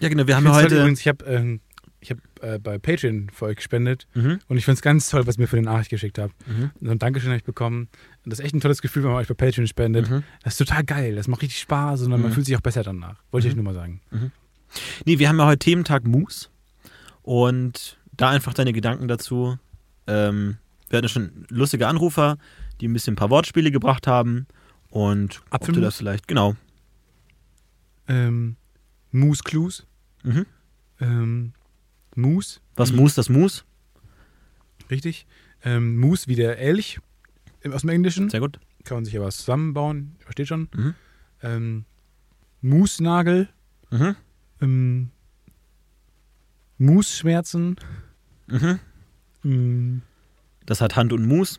Ja, 0.00 0.08
genau. 0.08 0.26
Wir 0.26 0.36
haben 0.36 0.44
Ich 0.46 0.52
toll 0.52 0.62
heute. 0.64 0.76
Übrigens, 0.78 1.00
ich 1.00 1.08
habe 1.08 1.24
ähm, 1.24 1.60
ich 2.00 2.10
hab, 2.10 2.18
äh, 2.42 2.58
bei 2.58 2.78
Patreon 2.78 3.30
für 3.32 3.46
euch 3.46 3.56
gespendet 3.56 4.06
Mhm. 4.14 4.38
und 4.48 4.58
ich 4.58 4.64
finde 4.66 4.76
es 4.76 4.82
ganz 4.82 5.08
toll, 5.08 5.26
was 5.26 5.36
ihr 5.38 5.40
mir 5.42 5.46
für 5.48 5.56
den 5.56 5.64
Nachricht 5.64 5.90
geschickt 5.90 6.18
habt. 6.18 6.34
Mhm. 6.46 6.70
So 6.80 6.90
ein 6.90 6.98
Dankeschön 6.98 7.30
habe 7.30 7.38
ich 7.38 7.44
bekommen. 7.44 7.88
Und 8.26 8.30
das 8.32 8.40
ist 8.40 8.44
echt 8.44 8.54
ein 8.56 8.60
tolles 8.60 8.82
Gefühl, 8.82 9.04
wenn 9.04 9.12
man 9.12 9.20
euch 9.20 9.28
bei 9.28 9.34
Patreon 9.34 9.68
spendet. 9.68 10.10
Mhm. 10.10 10.24
Das 10.42 10.54
ist 10.54 10.58
total 10.66 10.82
geil. 10.82 11.14
Das 11.14 11.28
macht 11.28 11.42
richtig 11.42 11.60
Spaß 11.60 12.02
und 12.02 12.10
man 12.10 12.20
Mhm. 12.20 12.32
fühlt 12.32 12.44
sich 12.44 12.56
auch 12.56 12.60
besser 12.60 12.82
danach. 12.82 13.22
Wollte 13.30 13.46
ich 13.46 13.54
Mhm. 13.54 13.60
euch 13.60 13.64
nur 13.64 13.72
mal 13.72 13.80
sagen. 13.80 14.00
Nee, 15.04 15.20
wir 15.20 15.28
haben 15.28 15.38
ja 15.38 15.46
heute 15.46 15.60
Thementag 15.60 16.04
Moose. 16.04 16.48
Und 17.22 17.96
da 18.16 18.30
einfach 18.30 18.52
deine 18.52 18.72
Gedanken 18.72 19.06
dazu. 19.06 19.58
Ähm, 20.08 20.56
wir 20.88 20.96
hatten 20.98 21.04
ja 21.04 21.08
schon 21.08 21.46
lustige 21.50 21.86
Anrufer, 21.86 22.36
die 22.80 22.88
ein 22.88 22.92
bisschen 22.92 23.12
ein 23.12 23.16
paar 23.16 23.30
Wortspiele 23.30 23.70
gebracht 23.70 24.08
haben. 24.08 24.46
Und 24.90 25.38
ob 25.38 25.44
du 25.50 25.54
Apfelmus? 25.68 25.82
das 25.84 25.96
vielleicht, 25.98 26.26
genau. 26.26 26.56
Ähm, 28.08 28.56
Moose 29.12 29.42
Clues. 29.44 29.86
Mhm. 30.24 30.46
Ähm, 31.00 31.52
Moose. 32.16 32.58
Was 32.74 32.92
wie- 32.92 32.96
Moose, 32.96 33.14
das 33.16 33.28
Moose? 33.28 33.62
Richtig. 34.90 35.26
Ähm, 35.64 35.96
Moose 35.98 36.26
wie 36.28 36.36
der 36.36 36.58
Elch 36.58 36.98
aus 37.72 37.82
dem 37.82 37.90
Englischen. 37.90 38.28
Sehr 38.30 38.40
gut. 38.40 38.58
Kann 38.84 38.98
man 38.98 39.04
sich 39.04 39.16
aber 39.16 39.26
was 39.26 39.38
zusammenbauen. 39.38 40.16
Versteht 40.20 40.48
schon. 40.48 40.68
Mhm. 40.74 40.94
Ähm, 41.42 41.84
Moosnagel. 42.62 43.48
Mhm. 43.90 44.16
Ähm, 44.60 45.10
Moosschmerzen. 46.78 47.76
Mhm. 48.46 48.78
Ähm, 49.44 50.02
Das 50.66 50.80
hat 50.80 50.96
Hand 50.96 51.12
und 51.12 51.26
Moose. 51.26 51.58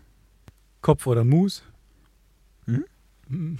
Kopf 0.81 1.07
oder 1.07 1.23
Moose. 1.23 1.61
Mhm. 2.65 2.85
Mhm. 3.27 3.57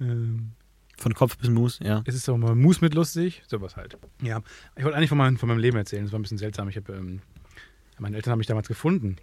Ähm, 0.00 0.52
Von 0.96 1.14
Kopf 1.14 1.36
bis 1.38 1.48
Moose, 1.50 1.82
ja. 1.84 2.02
es 2.06 2.14
ist 2.14 2.28
auch 2.28 2.36
mal 2.36 2.54
Moose 2.54 2.80
mit 2.80 2.94
lustig. 2.94 3.42
Sowas 3.46 3.76
halt. 3.76 3.96
Ja. 4.22 4.42
Ich 4.76 4.84
wollte 4.84 4.96
eigentlich 4.96 5.08
von 5.08 5.18
meinem, 5.18 5.36
von 5.36 5.48
meinem 5.48 5.58
Leben 5.58 5.76
erzählen. 5.76 6.04
Das 6.04 6.12
war 6.12 6.18
ein 6.18 6.22
bisschen 6.22 6.38
seltsam. 6.38 6.68
Ich 6.68 6.76
habe, 6.76 6.92
ähm, 6.94 7.20
meine 7.98 8.16
Eltern 8.16 8.32
haben 8.32 8.38
mich 8.38 8.46
damals 8.46 8.68
gefunden. 8.68 9.16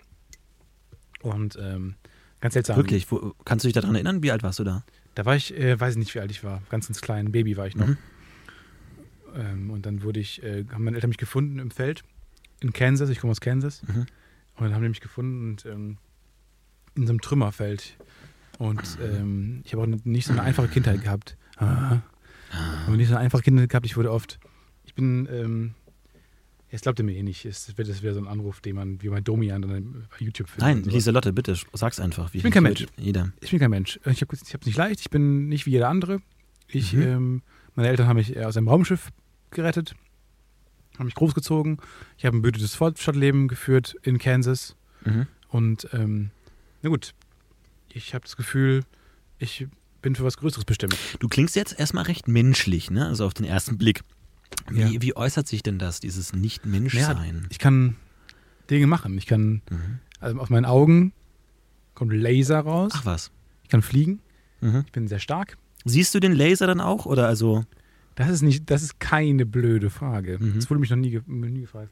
Und 1.21 1.57
ähm, 1.61 1.95
ganz 2.41 2.53
seltsam. 2.53 2.75
Wirklich. 2.75 3.11
Wo, 3.11 3.33
kannst 3.45 3.63
du 3.63 3.67
dich 3.67 3.73
daran 3.73 3.95
erinnern? 3.95 4.21
Wie 4.23 4.31
alt 4.31 4.43
warst 4.43 4.59
du 4.59 4.63
da? 4.63 4.83
Da 5.15 5.25
war 5.25 5.35
ich, 5.35 5.57
äh, 5.57 5.79
weiß 5.79 5.93
ich 5.93 5.99
nicht, 5.99 6.13
wie 6.15 6.19
alt 6.19 6.31
ich 6.31 6.43
war. 6.43 6.61
Ganz, 6.69 6.87
ganz 6.87 7.01
klein. 7.01 7.31
Baby 7.31 7.57
war 7.57 7.67
ich 7.67 7.75
noch. 7.75 7.87
Mhm. 7.87 7.97
Ähm, 9.35 9.69
und 9.71 9.85
dann 9.85 10.03
wurde 10.03 10.19
ich, 10.19 10.43
äh, 10.43 10.65
haben 10.71 10.83
meine 10.83 10.97
Eltern 10.97 11.09
mich 11.09 11.17
gefunden 11.17 11.59
im 11.59 11.71
Feld 11.71 12.03
in 12.59 12.73
Kansas. 12.73 13.09
Ich 13.09 13.19
komme 13.19 13.31
aus 13.31 13.41
Kansas. 13.41 13.81
Mhm. 13.83 14.05
Und 14.57 14.65
dann 14.65 14.75
haben 14.75 14.83
die 14.83 14.89
mich 14.89 15.01
gefunden 15.01 15.51
und, 15.51 15.65
ähm, 15.65 15.97
in 16.95 17.07
so 17.07 17.11
einem 17.11 17.21
Trümmerfeld. 17.21 17.97
Und 18.57 18.97
ähm, 19.01 19.61
ich 19.63 19.73
habe 19.73 19.83
auch 19.83 19.87
nicht 20.03 20.27
so 20.27 20.33
eine 20.33 20.43
einfache 20.43 20.67
Kindheit 20.67 21.01
gehabt. 21.03 21.37
Ah. 21.57 22.01
Aber 22.85 22.97
nicht 22.97 23.07
so 23.07 23.15
eine 23.15 23.23
einfache 23.23 23.41
Kindheit 23.41 23.69
gehabt. 23.69 23.85
Ich 23.85 23.97
wurde 23.97 24.11
oft, 24.11 24.39
ich 24.83 24.93
bin, 24.93 25.27
ähm, 25.31 25.73
jetzt 26.71 26.83
glaubt 26.83 26.99
ihr 26.99 27.05
mir 27.05 27.15
eh 27.15 27.23
nicht. 27.23 27.45
Es 27.45 27.77
wird 27.77 27.87
das 27.89 28.01
wieder 28.01 28.13
so 28.13 28.19
ein 28.19 28.27
Anruf, 28.27 28.61
den 28.61 28.75
man 28.75 29.01
wie 29.01 29.09
bei 29.09 29.21
Domian 29.21 29.61
dann 29.61 30.07
bei 30.09 30.25
YouTube 30.25 30.49
findet. 30.49 30.67
Nein. 30.67 30.83
Lieselotte, 30.83 31.33
bitte, 31.33 31.55
sag's 31.73 31.99
einfach. 31.99 32.33
Wie 32.33 32.37
Ich 32.37 32.43
bin 32.43 32.51
kein 32.51 32.63
Mensch. 32.63 32.85
Jeder. 32.97 33.31
Ich 33.41 33.51
bin 33.51 33.59
kein 33.59 33.69
Mensch. 33.71 33.99
Ich 34.05 34.21
habe 34.21 34.35
es 34.35 34.65
nicht 34.65 34.77
leicht. 34.77 35.01
Ich 35.01 35.09
bin 35.09 35.47
nicht 35.47 35.65
wie 35.65 35.71
jeder 35.71 35.89
andere. 35.89 36.21
Ich, 36.67 36.93
Mhm. 36.93 37.01
ähm, 37.01 37.41
meine 37.75 37.89
Eltern 37.89 38.07
haben 38.07 38.17
mich 38.17 38.37
aus 38.39 38.57
einem 38.57 38.67
Raumschiff 38.69 39.09
gerettet, 39.51 39.93
haben 40.97 41.05
mich 41.05 41.15
großgezogen. 41.15 41.77
Ich 42.17 42.25
habe 42.25 42.37
ein 42.37 42.41
behütetes 42.41 42.75
Fortschrittleben 42.75 43.47
geführt 43.47 43.95
in 44.03 44.17
Kansas. 44.17 44.75
Mhm. 45.05 45.27
Und 45.49 45.87
ähm, 45.93 46.31
na 46.81 46.89
gut, 46.89 47.13
ich 47.93 48.13
habe 48.13 48.23
das 48.23 48.37
Gefühl, 48.37 48.83
ich 49.39 49.67
bin 50.01 50.15
für 50.15 50.23
was 50.23 50.37
Größeres 50.37 50.65
bestimmt. 50.65 50.97
Du 51.19 51.27
klingst 51.27 51.55
jetzt 51.55 51.77
erstmal 51.77 52.05
recht 52.05 52.27
menschlich, 52.27 52.89
ne? 52.89 53.05
Also 53.07 53.25
auf 53.25 53.33
den 53.33 53.45
ersten 53.45 53.77
Blick. 53.77 54.01
Wie, 54.69 54.81
Ja. 54.95 55.01
wie 55.01 55.15
äußert 55.15 55.47
sich 55.47 55.63
denn 55.63 55.79
das, 55.79 55.99
dieses 55.99 56.33
Nicht-Mensch-Sein? 56.33 57.47
Ich 57.49 57.59
kann 57.59 57.95
Dinge 58.69 58.87
machen. 58.87 59.17
Ich 59.17 59.25
kann, 59.27 59.61
Mhm. 59.69 59.99
also 60.19 60.39
aus 60.39 60.49
meinen 60.49 60.65
Augen 60.65 61.13
kommt 61.93 62.13
Laser 62.13 62.59
raus. 62.59 62.91
Ach 62.95 63.05
was. 63.05 63.31
Ich 63.63 63.69
kann 63.69 63.81
fliegen. 63.81 64.19
Mhm. 64.61 64.83
Ich 64.85 64.91
bin 64.91 65.07
sehr 65.07 65.19
stark. 65.19 65.57
Siehst 65.85 66.13
du 66.15 66.19
den 66.19 66.33
Laser 66.33 66.67
dann 66.67 66.79
auch? 66.81 67.05
Oder 67.05 67.27
also. 67.27 67.65
Das 68.15 68.29
ist 68.29 68.41
nicht, 68.41 68.69
das 68.69 68.83
ist 68.83 68.99
keine 68.99 69.45
blöde 69.45 69.89
Frage. 69.89 70.37
Mhm. 70.39 70.53
Das 70.55 70.69
wurde 70.69 70.79
mich 70.79 70.89
noch 70.89 70.97
nie, 70.97 71.19
nie 71.25 71.61
gefragt. 71.61 71.91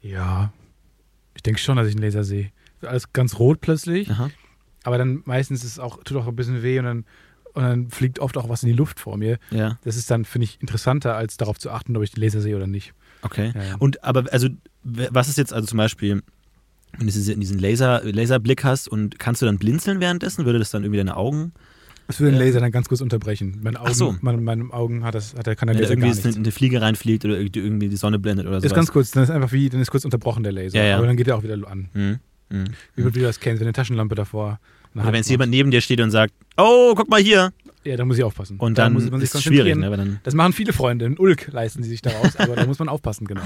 Ja, 0.00 0.52
ich 1.34 1.42
denke 1.42 1.60
schon, 1.60 1.76
dass 1.76 1.86
ich 1.88 1.94
einen 1.94 2.02
Laser 2.02 2.24
sehe. 2.24 2.50
Alles 2.82 3.12
ganz 3.12 3.38
rot 3.38 3.60
plötzlich, 3.60 4.10
Aha. 4.10 4.30
aber 4.84 4.98
dann 4.98 5.22
meistens 5.24 5.64
ist 5.64 5.72
es 5.72 5.78
auch, 5.78 6.02
tut 6.04 6.16
auch 6.16 6.26
ein 6.28 6.36
bisschen 6.36 6.62
weh 6.62 6.78
und 6.78 6.84
dann, 6.84 7.04
und 7.58 7.64
dann 7.64 7.90
fliegt 7.90 8.18
oft 8.20 8.36
auch 8.36 8.48
was 8.48 8.62
in 8.62 8.68
die 8.68 8.74
Luft 8.74 9.00
vor 9.00 9.16
mir. 9.16 9.38
Ja, 9.50 9.78
Das 9.84 9.96
ist 9.96 10.10
dann, 10.10 10.24
finde 10.24 10.44
ich, 10.44 10.60
interessanter, 10.60 11.14
als 11.16 11.36
darauf 11.36 11.58
zu 11.58 11.70
achten, 11.70 11.96
ob 11.96 12.02
ich 12.02 12.12
den 12.12 12.22
Laser 12.22 12.40
sehe 12.40 12.56
oder 12.56 12.66
nicht. 12.66 12.92
okay. 13.22 13.52
Ja. 13.54 13.76
Und 13.78 14.02
aber, 14.04 14.24
also, 14.32 14.48
was 14.84 15.28
ist 15.28 15.36
jetzt, 15.38 15.52
also 15.52 15.66
zum 15.66 15.76
Beispiel, 15.76 16.22
wenn 16.96 17.06
du 17.06 17.12
diese- 17.12 17.36
diesen 17.36 17.58
Laser, 17.58 18.00
Laserblick 18.04 18.64
hast 18.64 18.88
und 18.88 19.18
kannst 19.18 19.42
du 19.42 19.46
dann 19.46 19.58
blinzeln 19.58 20.00
währenddessen? 20.00 20.44
Würde 20.46 20.58
das 20.58 20.70
dann 20.70 20.82
irgendwie 20.84 20.96
deine 20.98 21.16
Augen? 21.16 21.52
Das 22.06 22.20
würde 22.20 22.32
den 22.32 22.38
Laser 22.40 22.60
dann 22.60 22.72
ganz 22.72 22.88
kurz 22.88 23.02
unterbrechen. 23.02 23.58
Meine 23.62 23.78
Augen, 23.80 23.90
Ach 23.90 23.94
so. 23.94 24.16
meine, 24.22 24.38
meine 24.40 24.72
Augen 24.72 25.04
hat 25.04 25.14
das, 25.14 25.34
hat 25.34 25.46
der, 25.46 25.56
kann 25.56 25.66
der 25.66 25.74
Laser 25.76 25.88
gar 25.88 25.90
irgendwie 26.06 26.08
nichts. 26.08 26.24
eine, 26.24 26.36
eine 26.36 26.52
Fliege 26.52 26.80
reinfliegt 26.80 27.24
oder 27.26 27.38
irgendwie 27.38 27.90
die 27.90 27.96
Sonne 27.96 28.18
blendet 28.18 28.46
oder 28.46 28.56
ist 28.56 28.62
sowas? 28.62 28.74
ganz 28.76 28.90
kurz, 28.92 29.10
dann 29.10 29.24
ist 29.24 29.30
einfach 29.30 29.52
wie, 29.52 29.68
dann 29.68 29.82
ist 29.82 29.90
kurz 29.90 30.06
unterbrochen 30.06 30.42
der 30.42 30.52
Laser. 30.52 30.78
Ja, 30.78 30.84
ja. 30.84 30.96
Aber 30.96 31.06
dann 31.06 31.18
geht 31.18 31.28
er 31.28 31.36
auch 31.36 31.42
wieder 31.42 31.58
an. 31.68 31.90
Mhm. 31.92 32.18
Mhm. 32.50 32.64
Wie 32.96 33.02
man 33.02 33.14
wieder 33.14 33.26
das 33.26 33.40
kennt, 33.40 33.60
wenn 33.60 33.66
eine 33.66 33.74
Taschenlampe 33.74 34.14
davor. 34.14 34.58
Oder 34.94 35.06
wenn 35.12 35.20
macht. 35.20 35.28
jemand 35.30 35.50
neben 35.50 35.70
dir 35.70 35.80
steht 35.80 36.00
und 36.00 36.10
sagt, 36.10 36.32
oh, 36.56 36.94
guck 36.96 37.08
mal 37.08 37.20
hier. 37.20 37.52
Ja, 37.84 37.96
da 37.96 38.04
muss 38.04 38.18
ich 38.18 38.24
aufpassen. 38.24 38.58
Und 38.58 38.76
da 38.76 38.84
dann 38.84 38.92
muss 38.92 39.08
man 39.10 39.20
sich 39.20 39.28
ist 39.30 39.34
es 39.36 39.42
schwierig, 39.44 39.72
konzentrieren. 39.72 39.90
ne? 39.90 39.96
Dann, 39.96 40.20
Das 40.24 40.34
machen 40.34 40.52
viele 40.52 40.72
Freunde. 40.72 41.06
In 41.06 41.16
Ulk 41.18 41.48
leisten 41.52 41.82
sie 41.82 41.88
sich 41.88 42.02
daraus, 42.02 42.36
aber 42.36 42.54
da 42.56 42.66
muss 42.66 42.78
man 42.78 42.88
aufpassen, 42.88 43.26
genau. 43.26 43.40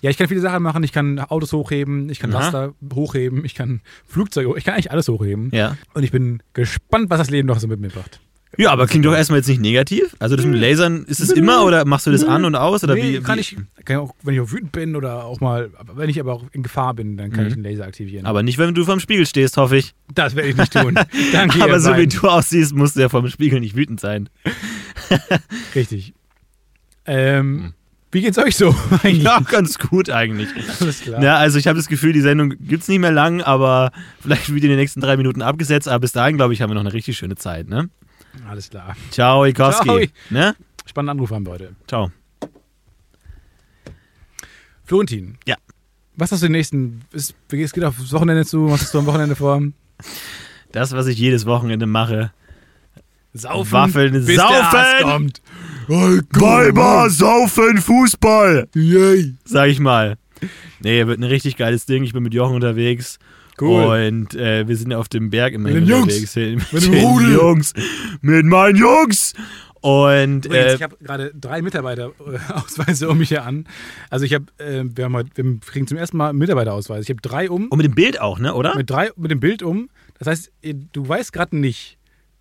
Ja, 0.00 0.10
ich 0.10 0.16
kann 0.16 0.26
viele 0.28 0.40
Sachen 0.40 0.62
machen. 0.62 0.82
Ich 0.82 0.92
kann 0.92 1.18
Autos 1.20 1.52
hochheben, 1.52 2.08
ich 2.08 2.18
kann 2.18 2.32
Aha. 2.34 2.40
Laster 2.40 2.74
hochheben, 2.94 3.44
ich 3.44 3.54
kann 3.54 3.82
Flugzeuge 4.06 4.48
hoch- 4.48 4.56
ich 4.56 4.64
kann 4.64 4.74
eigentlich 4.74 4.90
alles 4.90 5.08
hochheben. 5.08 5.50
ja. 5.52 5.76
Und 5.94 6.02
ich 6.02 6.10
bin 6.10 6.42
gespannt, 6.54 7.10
was 7.10 7.18
das 7.18 7.30
Leben 7.30 7.46
noch 7.46 7.60
so 7.60 7.68
mit 7.68 7.78
mir 7.78 7.90
macht. 7.94 8.20
Ja, 8.58 8.70
aber 8.70 8.86
klingt 8.86 9.04
doch 9.04 9.12
erstmal 9.14 9.40
jetzt 9.40 9.48
nicht 9.48 9.60
negativ. 9.60 10.16
Also 10.18 10.34
das 10.34 10.46
mit 10.46 10.58
Lasern, 10.58 11.04
ist 11.04 11.20
es 11.20 11.30
immer 11.30 11.64
oder 11.64 11.84
machst 11.84 12.06
du 12.06 12.10
das 12.10 12.24
an 12.24 12.44
und 12.46 12.54
aus? 12.54 12.82
Oder 12.84 12.94
nee, 12.94 13.18
wie, 13.18 13.20
kann 13.20 13.36
wie? 13.36 13.40
ich, 13.42 13.56
kann 13.84 13.96
auch, 13.98 14.14
wenn 14.22 14.34
ich 14.34 14.40
auch 14.40 14.50
wütend 14.50 14.72
bin 14.72 14.96
oder 14.96 15.24
auch 15.26 15.40
mal, 15.40 15.70
wenn 15.94 16.08
ich 16.08 16.18
aber 16.20 16.32
auch 16.32 16.44
in 16.52 16.62
Gefahr 16.62 16.94
bin, 16.94 17.18
dann 17.18 17.30
kann 17.32 17.42
Mhm. 17.44 17.48
ich 17.48 17.54
den 17.54 17.62
Laser 17.64 17.84
aktivieren. 17.84 18.24
Aber 18.24 18.42
nicht, 18.42 18.56
wenn 18.56 18.72
du 18.74 18.84
vorm 18.84 19.00
Spiegel 19.00 19.26
stehst, 19.26 19.58
hoffe 19.58 19.76
ich. 19.76 19.94
das 20.14 20.36
werde 20.36 20.48
ich 20.48 20.56
nicht 20.56 20.72
tun. 20.72 20.94
Danke, 21.32 21.62
aber 21.62 21.80
so 21.80 21.96
wie 21.98 22.06
du 22.06 22.26
aussiehst, 22.28 22.74
musst 22.74 22.96
du 22.96 23.00
ja 23.00 23.08
vorm 23.10 23.28
Spiegel 23.28 23.60
nicht 23.60 23.76
wütend 23.76 24.00
sein. 24.00 24.30
Richtig. 25.74 26.14
Ähm, 27.04 27.74
Wie 28.10 28.20
geht's 28.22 28.38
euch 28.38 28.56
so 28.56 28.74
eigentlich? 29.02 29.22
Ja, 29.22 29.40
ganz 29.40 29.78
gut 29.78 30.08
eigentlich. 30.10 30.48
Alles 30.80 31.00
klar. 31.02 31.22
Ja, 31.22 31.36
also 31.36 31.58
ich 31.58 31.66
habe 31.66 31.76
das 31.76 31.88
Gefühl, 31.88 32.12
die 32.12 32.20
Sendung 32.20 32.54
gibt's 32.58 32.88
nicht 32.88 33.00
mehr 33.00 33.12
lang, 33.12 33.42
aber 33.42 33.92
vielleicht 34.20 34.52
wird 34.52 34.64
in 34.64 34.70
den 34.70 34.78
nächsten 34.78 35.00
drei 35.00 35.16
Minuten 35.16 35.42
abgesetzt. 35.42 35.88
Aber 35.88 36.00
bis 36.00 36.12
dahin, 36.12 36.36
glaube 36.36 36.54
ich, 36.54 36.62
haben 36.62 36.70
wir 36.70 36.74
noch 36.74 36.80
eine 36.80 36.92
richtig 36.92 37.16
schöne 37.18 37.36
Zeit. 37.36 37.68
Ne? 37.68 37.90
Alles 38.48 38.70
klar. 38.70 38.96
Ciao, 39.10 39.44
Ikowski. 39.44 39.84
Ciao. 39.84 40.00
Ne? 40.30 40.56
Spannenden 40.84 41.16
Anruf 41.16 41.30
haben 41.30 41.46
wir 41.46 41.52
heute. 41.52 41.76
Ciao. 41.86 42.10
Florentin. 44.84 45.38
Ja. 45.46 45.56
Was 46.16 46.32
hast 46.32 46.42
du 46.42 46.46
den 46.46 46.52
nächsten? 46.52 47.02
Es 47.12 47.34
geht 47.48 47.84
aufs 47.84 48.12
Wochenende 48.12 48.44
zu. 48.44 48.70
Was 48.70 48.82
hast 48.82 48.94
du 48.94 48.98
am 49.00 49.06
Wochenende 49.06 49.36
vor? 49.36 49.60
Das, 50.72 50.92
was 50.92 51.06
ich 51.06 51.18
jedes 51.18 51.46
Wochenende 51.46 51.86
mache. 51.86 52.32
Saufen. 53.34 53.72
Waffeln, 53.72 54.12
bis 54.12 54.36
saufen! 54.36 54.52
Der 54.52 54.72
Arzt 54.72 55.02
kommt. 55.02 55.42
Weiber, 55.88 57.10
saufen, 57.10 57.78
Fußball! 57.78 58.68
Yay. 58.74 59.34
Sag 59.44 59.68
ich 59.68 59.78
mal. 59.78 60.16
Nee, 60.80 61.06
wird 61.06 61.20
ein 61.20 61.24
richtig 61.24 61.56
geiles 61.56 61.86
Ding. 61.86 62.02
Ich 62.04 62.12
bin 62.12 62.22
mit 62.22 62.34
Jochen 62.34 62.54
unterwegs. 62.54 63.18
Cool. 63.60 64.06
Und 64.08 64.34
äh, 64.34 64.66
wir 64.68 64.76
sind 64.76 64.92
auf 64.92 65.08
dem 65.08 65.30
Berg 65.30 65.54
immerhin 65.54 65.80
Mit 65.80 65.88
den 65.88 65.90
Jungs. 65.90 66.14
unterwegs. 66.14 66.36
Mit, 66.36 66.72
Mit 66.72 66.82
dem 66.84 66.92
den 66.92 67.04
Rudel. 67.04 67.32
Jungs. 67.32 67.72
Mit 68.20 68.44
meinen 68.44 68.76
Jungs. 68.76 69.32
Und 69.80 70.46
Übrigens, 70.46 70.72
äh, 70.72 70.74
ich 70.74 70.82
habe 70.82 70.96
gerade 71.00 71.32
drei 71.34 71.62
Mitarbeiterausweise 71.62 73.08
um 73.08 73.18
mich 73.18 73.30
her 73.30 73.44
an. 73.44 73.66
Also 74.10 74.24
ich 74.24 74.34
habe, 74.34 74.46
äh, 74.58 74.82
wir, 74.84 75.04
haben 75.04 75.14
heute, 75.14 75.30
wir 75.34 75.60
kriegen 75.60 75.86
zum 75.86 75.96
ersten 75.96 76.16
Mal 76.16 76.30
einen 76.30 76.38
Mitarbeiterausweis. 76.38 77.04
Ich 77.04 77.10
habe 77.10 77.20
drei 77.20 77.48
um, 77.50 77.68
und 77.68 77.76
mit 77.76 77.86
dem 77.86 77.94
Bild 77.94 78.20
auch, 78.20 78.38
ne, 78.38 78.54
oder? 78.54 78.74
mit 78.76 78.90
drei 78.90 79.10
mit 79.16 79.30
dem 79.30 79.38
Bild 79.40 79.62
um. 79.62 79.88
Das 80.18 80.26
heißt, 80.28 80.50
du 80.92 81.08
weißt 81.08 81.32
gerade 81.32 81.56
nicht, 81.56 81.98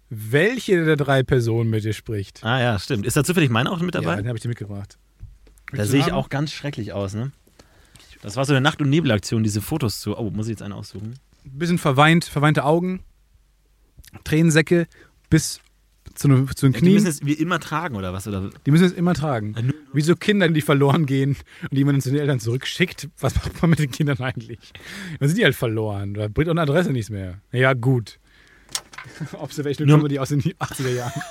welche 0.09 0.86
der 0.86 0.95
drei 0.95 1.24
Personen 1.24 1.70
mit 1.70 1.84
dir 1.84 1.93
spricht. 1.93 2.43
Ah 2.43 2.59
ja, 2.61 2.80
stimmt. 2.80 3.05
Ist 3.05 3.18
da 3.18 3.24
zufällig 3.24 3.49
mein 3.49 3.68
auch 3.68 3.80
mit 3.80 3.93
Ja, 3.93 4.01
dabei? 4.01 4.16
den 4.16 4.28
habe 4.28 4.38
ich 4.38 4.41
dir 4.41 4.49
mitgebracht. 4.49 4.97
da 5.72 5.78
Willst 5.80 5.91
sehe 5.91 5.99
ich 5.99 6.11
auch 6.13 6.30
ganz 6.30 6.51
schrecklich 6.51 6.93
aus, 6.93 7.13
ne? 7.13 7.32
Das 8.26 8.36
war 8.38 8.45
so 8.45 8.53
eine 8.53 8.61
Nacht- 8.61 8.82
und 8.82 8.89
Nebelaktion, 8.89 9.43
diese 9.43 9.61
Fotos 9.61 9.99
zu. 9.99 10.17
Oh, 10.17 10.32
muss 10.32 10.47
ich 10.47 10.51
jetzt 10.51 10.61
einen 10.63 10.73
aussuchen? 10.73 11.19
Ein 11.45 11.57
bisschen 11.59 11.78
verweint, 11.78 12.26
verweinte 12.26 12.63
Augen, 12.63 13.03
Tränensäcke 14.23 14.88
bis 15.30 15.59
zu, 16.15 16.28
ne, 16.28 16.45
zu 16.55 16.65
den 16.65 16.73
Die 16.73 16.80
Knien. 16.80 16.93
müssen 16.95 17.07
es 17.07 17.26
wie 17.26 17.34
immer 17.34 17.59
tragen, 17.59 17.95
oder 17.95 18.13
was? 18.13 18.28
Oder? 18.28 18.49
Die 18.65 18.71
müssen 18.71 18.86
es 18.86 18.93
immer 18.93 19.13
tragen. 19.13 19.51
Nur- 19.61 19.73
Wie 19.93 20.01
so 20.01 20.15
Kinder, 20.15 20.47
die 20.49 20.61
verloren 20.61 21.05
gehen 21.05 21.36
und 21.63 21.73
die 21.73 21.84
man 21.84 21.95
dann 21.95 22.01
zu 22.01 22.09
den 22.09 22.19
Eltern 22.19 22.39
zurückschickt. 22.39 23.09
Was 23.19 23.36
macht 23.36 23.61
man 23.61 23.69
mit 23.71 23.80
den 23.80 23.91
Kindern 23.91 24.17
eigentlich? 24.19 24.59
Dann 25.19 25.28
sind 25.30 25.38
die 25.38 25.43
halt 25.43 25.55
verloren. 25.55 26.13
Da 26.15 26.28
bringt 26.28 26.47
auch 26.49 26.53
eine 26.53 26.61
Adresse 26.61 26.91
nichts 26.91 27.09
mehr. 27.11 27.41
Ja, 27.51 27.73
gut. 27.73 28.19
Observational 29.34 29.88
Nur- 29.91 29.97
Comedy 29.99 30.17
aus 30.19 30.30
den 30.30 30.41
80er 30.41 30.89
Jahren. 30.95 31.21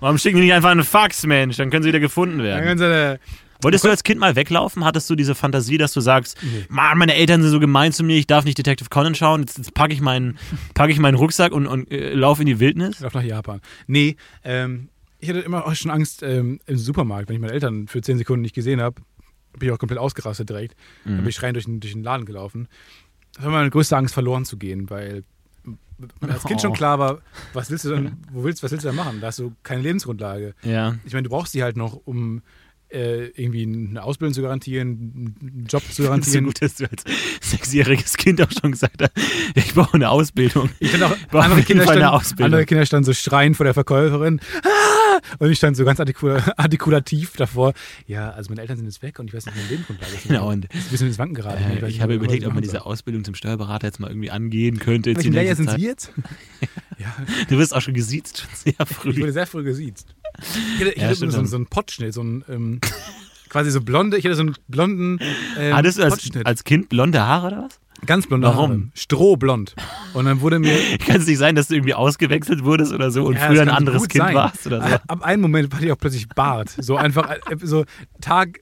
Warum 0.00 0.18
schicken 0.18 0.36
die 0.38 0.44
nicht 0.44 0.52
einfach 0.52 0.70
einen 0.70 0.84
Fax, 0.84 1.24
Mensch? 1.24 1.56
Dann 1.56 1.70
können 1.70 1.82
sie 1.82 1.88
wieder 1.88 2.00
gefunden 2.00 2.38
Dann 2.38 2.46
werden. 2.46 2.64
können 2.64 2.78
sie 2.78 2.84
eine, 2.86 3.20
Wolltest 3.66 3.84
du 3.84 3.88
als 3.88 4.04
Kind 4.04 4.20
mal 4.20 4.36
weglaufen? 4.36 4.84
Hattest 4.84 5.10
du 5.10 5.16
diese 5.16 5.34
Fantasie, 5.34 5.76
dass 5.76 5.92
du 5.92 6.00
sagst, 6.00 6.38
Mann, 6.68 6.98
meine 6.98 7.14
Eltern 7.14 7.42
sind 7.42 7.50
so 7.50 7.58
gemein 7.58 7.92
zu 7.92 8.04
mir, 8.04 8.16
ich 8.16 8.28
darf 8.28 8.44
nicht 8.44 8.56
Detective 8.56 8.88
Conan 8.90 9.16
schauen, 9.16 9.40
jetzt, 9.40 9.58
jetzt 9.58 9.74
packe 9.74 9.92
ich, 9.92 10.00
meinen, 10.00 10.38
pack 10.74 10.88
ich 10.90 11.00
meinen 11.00 11.16
Rucksack 11.16 11.50
und, 11.52 11.66
und 11.66 11.90
äh, 11.90 12.14
laufe 12.14 12.42
in 12.42 12.46
die 12.46 12.60
Wildnis? 12.60 13.02
auf 13.02 13.12
nach 13.12 13.24
Japan. 13.24 13.60
Nee, 13.88 14.14
ähm, 14.44 14.88
ich 15.18 15.28
hatte 15.28 15.40
immer 15.40 15.66
auch 15.66 15.74
schon 15.74 15.90
Angst 15.90 16.22
ähm, 16.22 16.60
im 16.66 16.76
Supermarkt, 16.78 17.28
wenn 17.28 17.34
ich 17.34 17.40
meine 17.40 17.52
Eltern 17.54 17.88
für 17.88 18.00
10 18.00 18.18
Sekunden 18.18 18.42
nicht 18.42 18.54
gesehen 18.54 18.80
habe, 18.80 19.02
bin 19.58 19.68
ich 19.68 19.74
auch 19.74 19.78
komplett 19.80 19.98
ausgerastet 19.98 20.48
direkt. 20.48 20.76
Dann 21.04 21.16
bin 21.16 21.26
ich 21.28 21.34
schreiend 21.34 21.56
durch 21.56 21.64
den, 21.64 21.80
durch 21.80 21.92
den 21.92 22.04
Laden 22.04 22.24
gelaufen. 22.24 22.68
Das 23.34 23.44
war 23.44 23.50
meine 23.50 23.70
größte 23.70 23.96
Angst, 23.96 24.14
verloren 24.14 24.44
zu 24.44 24.58
gehen, 24.58 24.88
weil 24.90 25.24
als 26.20 26.44
Kind 26.44 26.60
Oh. 26.60 26.62
schon 26.62 26.72
klar 26.74 26.98
war, 26.98 27.18
was 27.54 27.70
willst 27.70 27.86
du 27.86 27.90
denn, 27.90 28.12
wo 28.30 28.44
willst, 28.44 28.62
was 28.62 28.70
willst 28.70 28.84
du 28.84 28.88
denn 28.90 28.96
machen? 28.96 29.20
Da 29.20 29.28
hast 29.28 29.38
du 29.38 29.54
keine 29.62 29.80
Lebensgrundlage. 29.82 30.54
Ja. 30.62 30.96
Ich 31.04 31.14
meine, 31.14 31.24
du 31.24 31.30
brauchst 31.30 31.54
die 31.54 31.62
halt 31.62 31.76
noch, 31.76 32.00
um 32.04 32.42
äh, 32.88 33.26
irgendwie 33.28 33.62
eine 33.64 34.02
Ausbildung 34.02 34.34
zu 34.34 34.42
garantieren, 34.42 35.34
einen 35.40 35.66
Job 35.68 35.82
zu 35.90 35.92
So 36.02 36.02
garantieren. 36.04 36.44
gut, 36.44 36.62
dass 36.62 36.76
du 36.76 36.84
als 36.84 37.02
sechsjähriges 37.40 38.16
Kind 38.16 38.40
auch 38.40 38.50
schon 38.50 38.72
gesagt 38.72 39.02
hast, 39.02 39.12
ich 39.54 39.74
brauche 39.74 39.94
eine 39.94 40.08
Ausbildung. 40.10 40.70
Ich 40.78 40.90
fand 40.90 41.02
auch, 41.04 41.16
Braucht 41.30 41.44
andere 41.44 41.62
Kinder, 41.62 42.12
Ausbildung. 42.12 42.44
andere 42.46 42.66
Kinder 42.66 42.86
standen 42.86 43.04
so 43.04 43.12
schreiend 43.12 43.56
vor 43.56 43.64
der 43.64 43.74
Verkäuferin. 43.74 44.40
Ah! 44.62 44.68
Und 45.38 45.50
ich 45.50 45.58
stand 45.58 45.76
so 45.76 45.84
ganz 45.84 45.98
artikula 45.98 46.52
artikulativ 46.56 47.36
davor. 47.36 47.72
Ja, 48.06 48.30
also 48.30 48.50
meine 48.50 48.60
Eltern 48.60 48.76
sind 48.76 48.86
jetzt 48.86 49.02
weg 49.02 49.18
und 49.18 49.28
ich 49.28 49.34
weiß 49.34 49.46
nicht, 49.46 49.56
wie 49.56 49.60
mein 49.60 49.70
Leben 49.70 49.84
ist. 50.14 50.22
Genau, 50.28 50.50
und 50.50 50.66
ein 50.72 50.80
bisschen 50.90 51.08
ins 51.08 51.18
Wanken 51.18 51.34
geraten. 51.34 51.62
Äh, 51.64 51.76
ich 51.76 51.82
nicht, 51.82 52.00
habe 52.02 52.14
überlegt, 52.14 52.44
ob 52.46 52.52
man 52.52 52.62
diese 52.62 52.72
soll. 52.72 52.82
Ausbildung 52.82 53.24
zum 53.24 53.34
Steuerberater 53.34 53.86
jetzt 53.88 53.98
mal 53.98 54.08
irgendwie 54.10 54.30
angehen 54.30 54.78
könnte. 54.78 55.14
Welchen 55.16 55.32
nächste 55.32 55.56
sind. 55.56 55.70
Sie 55.70 55.82
jetzt? 55.86 56.12
ja, 56.98 57.14
Du 57.48 57.58
wirst 57.58 57.74
auch 57.74 57.80
schon 57.80 57.94
gesiezt, 57.94 58.38
schon 58.38 58.50
sehr 58.54 58.74
ich 58.78 58.96
früh. 58.96 59.16
wurde 59.16 59.32
sehr 59.32 59.46
früh 59.46 59.64
gesiezt. 59.64 60.14
Ich 60.74 60.80
hatte, 60.80 60.90
ich 60.92 61.02
Ja, 61.02 61.14
stimmt 61.14 61.32
so, 61.32 61.44
so 61.44 61.56
einen 61.56 61.66
Pottschnitt, 61.66 62.12
so 62.14 62.20
einen 62.20 62.44
ähm, 62.48 62.80
quasi 63.48 63.70
so 63.70 63.80
blonde, 63.80 64.16
ich 64.18 64.24
hatte 64.24 64.34
so 64.36 64.42
einen 64.42 64.54
blonden 64.68 65.18
ähm, 65.58 65.74
Hattest 65.74 65.98
du 65.98 66.02
als, 66.04 66.14
Pottschnitt. 66.14 66.46
als 66.46 66.64
Kind 66.64 66.88
blonde 66.88 67.20
Haare 67.26 67.46
oder 67.48 67.62
was? 67.64 67.80
Ganz 68.04 68.26
blonde 68.26 68.46
Warum? 68.46 68.70
Haare. 68.70 68.82
Strohblond. 68.94 69.74
Und 70.12 70.26
dann 70.26 70.42
wurde 70.42 70.58
mir 70.58 70.76
Kann 70.98 71.16
es 71.16 71.26
nicht 71.26 71.38
sein, 71.38 71.54
dass 71.54 71.68
du 71.68 71.74
irgendwie 71.74 71.94
ausgewechselt 71.94 72.62
wurdest 72.62 72.92
oder 72.92 73.10
so 73.10 73.24
und 73.24 73.36
Ja, 73.36 73.46
früher 73.46 73.62
ein 73.62 73.70
anderes 73.70 74.06
Kind 74.08 74.22
sein. 74.24 74.34
warst 74.34 74.66
oder 74.66 74.82
so? 74.86 74.94
Ab- 74.94 75.02
Ab 75.08 75.22
einem 75.22 75.40
Moment 75.40 75.72
hatte 75.74 75.86
ich 75.86 75.92
auch 75.92 75.98
plötzlich 75.98 76.28
Bart. 76.28 76.68
So 76.78 76.96
einfach, 76.96 77.30
äh, 77.30 77.38
so 77.62 77.84
Tag. 78.20 78.60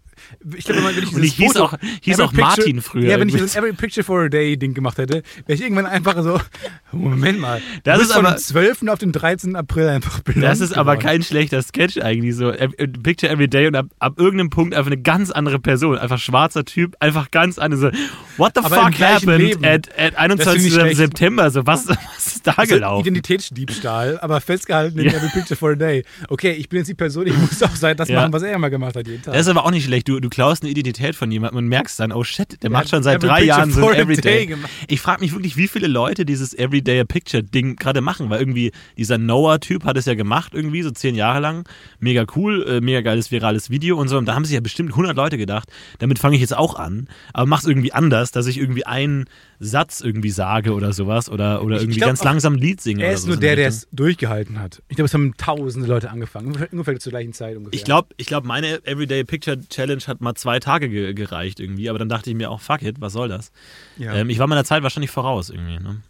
Ich 0.56 0.64
glaube, 0.64 0.82
wenn 0.84 0.90
ich 0.90 1.12
Und 1.12 1.22
dieses 1.22 1.24
ich 1.24 1.34
hieß 1.34 1.52
Foto, 1.52 1.64
auch, 1.64 1.74
hieß 2.02 2.20
auch 2.20 2.32
Martin 2.32 2.64
Picture- 2.76 2.82
früher. 2.82 3.04
Ja, 3.10 3.20
wenn 3.20 3.28
ich 3.28 3.36
das 3.36 3.56
Every 3.56 3.72
Picture 3.72 4.04
for 4.04 4.22
a 4.24 4.28
Day 4.28 4.56
Ding 4.56 4.74
gemacht 4.74 4.98
hätte, 4.98 5.22
wäre 5.46 5.54
ich 5.56 5.60
irgendwann 5.62 5.86
einfach 5.86 6.22
so, 6.22 6.40
Moment 6.92 7.40
mal. 7.40 7.60
Das 7.84 8.00
ist 8.00 8.10
aber- 8.12 8.32
dem 8.32 8.38
12. 8.38 8.88
auf 8.88 8.98
den 8.98 9.12
13. 9.12 9.56
April 9.56 9.88
einfach 9.88 10.20
Das 10.36 10.60
ist 10.60 10.72
aber 10.76 10.92
geworden. 10.96 11.06
kein 11.06 11.22
schlechter 11.22 11.62
Sketch 11.62 11.98
eigentlich 11.98 12.36
so. 12.36 12.50
Ev- 12.50 12.74
äh, 12.78 12.88
Picture 12.88 13.30
Every 13.32 13.48
Day 13.48 13.66
und 13.66 13.76
ab, 13.76 13.86
ab 13.98 14.14
irgendeinem 14.18 14.50
Punkt 14.50 14.74
einfach 14.74 14.90
eine 14.90 15.00
ganz 15.00 15.30
andere 15.30 15.58
Person. 15.58 15.98
Einfach 15.98 16.18
schwarzer 16.18 16.64
Typ, 16.64 16.94
einfach 17.00 17.30
ganz 17.30 17.58
anders. 17.58 17.80
So, 17.80 17.90
what 18.36 18.52
the 18.54 18.60
Aber 18.64 18.76
fuck 18.76 18.98
happened 19.00 19.38
Leben. 19.38 19.64
at, 19.64 19.88
at 19.98 20.14
Das 20.14 20.14
finde 20.14 20.18
21. 20.18 20.66
ich 20.66 20.72
schlecht. 20.74 20.96
September? 20.96 21.50
So, 21.50 21.66
was, 21.66 21.88
was 22.16 22.33
ist 22.50 22.56
da 22.56 22.60
Also 22.60 22.74
gelaufen? 22.74 23.00
Identitätsdiebstahl, 23.48 24.18
aber 24.20 24.40
festgehalten 24.40 24.98
in 24.98 25.06
Ja. 25.06 25.12
Every 25.12 25.28
Picture 25.30 25.56
for 25.56 25.72
a 25.72 25.74
Day. 25.74 26.04
Okay, 26.28 26.52
ich 26.52 26.68
bin 26.68 26.78
jetzt 26.78 26.88
die 26.88 26.94
Person, 26.94 27.26
ich 27.26 27.36
muss 27.36 27.62
auch 27.62 27.74
sein, 27.74 27.96
das 27.96 28.08
Ja. 28.08 28.20
machen, 28.20 28.32
was 28.32 28.42
er 28.42 28.54
immer 28.54 28.70
gemacht 28.70 28.96
hat 28.96 29.06
jeden 29.06 29.22
Tag. 29.22 29.34
Das 29.34 29.42
ist 29.42 29.48
aber 29.48 29.64
auch 29.64 29.70
nicht 29.70 29.84
schlecht. 29.84 30.08
Du, 30.08 30.20
du 30.20 30.28
klaust 30.28 30.62
eine 30.62 30.70
Identität 30.70 31.14
von 31.14 31.30
jemandem 31.30 31.58
und 31.58 31.68
merkst 31.68 31.98
dann, 32.00 32.12
oh 32.12 32.24
shit, 32.24 32.62
der 32.62 32.70
macht 32.70 32.88
schon 32.90 33.02
seit 33.02 33.22
drei 33.22 33.42
Jahren 33.44 33.70
so 33.70 33.80
for 33.80 33.92
ein 33.92 34.00
a 34.00 34.04
Day 34.04 34.12
Everyday. 34.14 34.46
gemacht. 34.46 34.70
Ich 34.88 35.00
frage 35.00 35.20
mich 35.20 35.32
wirklich, 35.32 35.56
wie 35.56 35.68
viele 35.68 35.86
Leute 35.86 36.24
dieses 36.24 36.54
Everyday 36.54 37.00
a 37.00 37.04
Picture 37.04 37.42
Ding 37.42 37.76
gerade 37.76 38.00
machen, 38.00 38.30
weil 38.30 38.40
irgendwie 38.40 38.72
dieser 38.96 39.18
Noah-Typ 39.18 39.84
hat 39.84 39.96
es 39.96 40.04
ja 40.06 40.14
gemacht, 40.14 40.52
irgendwie 40.54 40.82
so 40.82 40.90
zehn 40.90 41.14
Jahre 41.14 41.40
lang. 41.40 41.68
Mega 42.00 42.24
cool, 42.36 42.64
äh, 42.68 42.80
mega 42.80 43.00
geiles 43.00 43.30
virales 43.30 43.70
Video 43.70 43.98
und 43.98 44.08
so. 44.08 44.18
Und 44.18 44.26
da 44.26 44.34
haben 44.34 44.44
sich 44.44 44.54
ja 44.54 44.60
bestimmt 44.60 44.90
100 44.90 45.16
Leute 45.16 45.38
gedacht, 45.38 45.68
damit 45.98 46.18
fange 46.18 46.34
ich 46.36 46.40
jetzt 46.40 46.56
auch 46.56 46.74
an, 46.76 47.08
aber 47.32 47.46
mach's 47.46 47.64
irgendwie 47.64 47.92
anders, 47.92 48.30
dass 48.32 48.46
ich 48.46 48.58
irgendwie 48.58 48.86
einen 48.86 49.24
Satz 49.60 50.00
irgendwie 50.00 50.30
sage 50.30 50.72
oder 50.74 50.92
sowas 50.92 51.28
oder, 51.30 51.62
oder 51.62 51.76
Ich- 51.76 51.82
ich 51.82 51.84
irgendwie 51.84 51.98
glaub 52.00 52.08
ganz 52.10 52.20
auch, 52.20 52.24
langsam 52.34 52.54
ein 52.54 52.58
Lied 52.58 52.80
singe. 52.80 53.04
er 53.04 53.12
ist 53.12 53.26
nur 53.26 53.36
der, 53.36 53.56
der 53.56 53.68
es 53.68 53.88
durchgehalten 53.92 54.60
hat. 54.60 54.82
Ich 54.88 54.96
glaube, 54.96 55.06
es 55.06 55.14
haben 55.14 55.36
tausende 55.36 55.88
Leute 55.88 56.10
angefangen. 56.10 56.48
Ungefähr, 56.48 56.72
ungefähr 56.72 56.98
zur 56.98 57.10
gleichen 57.10 57.32
Zeit 57.32 57.56
ungefähr. 57.56 57.76
Ich 57.76 57.84
glaube, 57.84 58.08
ich 58.16 58.26
glaub, 58.26 58.44
meine 58.44 58.84
Everyday 58.86 59.24
Picture 59.24 59.58
Challenge 59.68 60.02
hat 60.06 60.20
mal 60.20 60.34
zwei 60.34 60.60
Tage 60.60 60.88
ge 60.88 61.14
gereicht 61.14 61.60
irgendwie, 61.60 61.88
aber 61.88 61.98
dann 61.98 62.08
dachte 62.08 62.30
ich 62.30 62.36
mir 62.36 62.50
auch, 62.50 62.60
fuck 62.60 62.82
it, 62.82 63.00
was 63.00 63.12
soll 63.12 63.28
das? 63.28 63.52
ja. 63.96 64.14
Ähm, 64.14 64.30
ich 64.30 64.38
war 64.38 64.46
meiner 64.46 64.64
Zeit 64.64 64.82
wahrscheinlich 64.82 65.10
voraus 65.10 65.50
irgendwie. 65.50 65.78
Ne? 65.78 66.02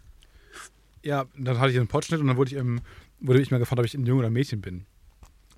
ja, 1.05 1.25
dann 1.37 1.59
hatte 1.59 1.71
ich 1.71 1.77
einen 1.77 1.87
Potschnitt 1.87 2.19
und 2.19 2.27
dann 2.27 2.35
wurde 2.35 2.51
ich, 2.51 2.57
ähm, 2.57 2.81
wurde 3.19 3.39
ich 3.39 3.51
mal 3.51 3.59
gefragt, 3.59 3.79
ob 3.79 3.85
ich 3.85 3.93
ein 3.93 4.05
Junge 4.05 4.19
oder 4.19 4.27
ein 4.27 4.33
Mädchen 4.33 4.59
bin. 4.59 4.85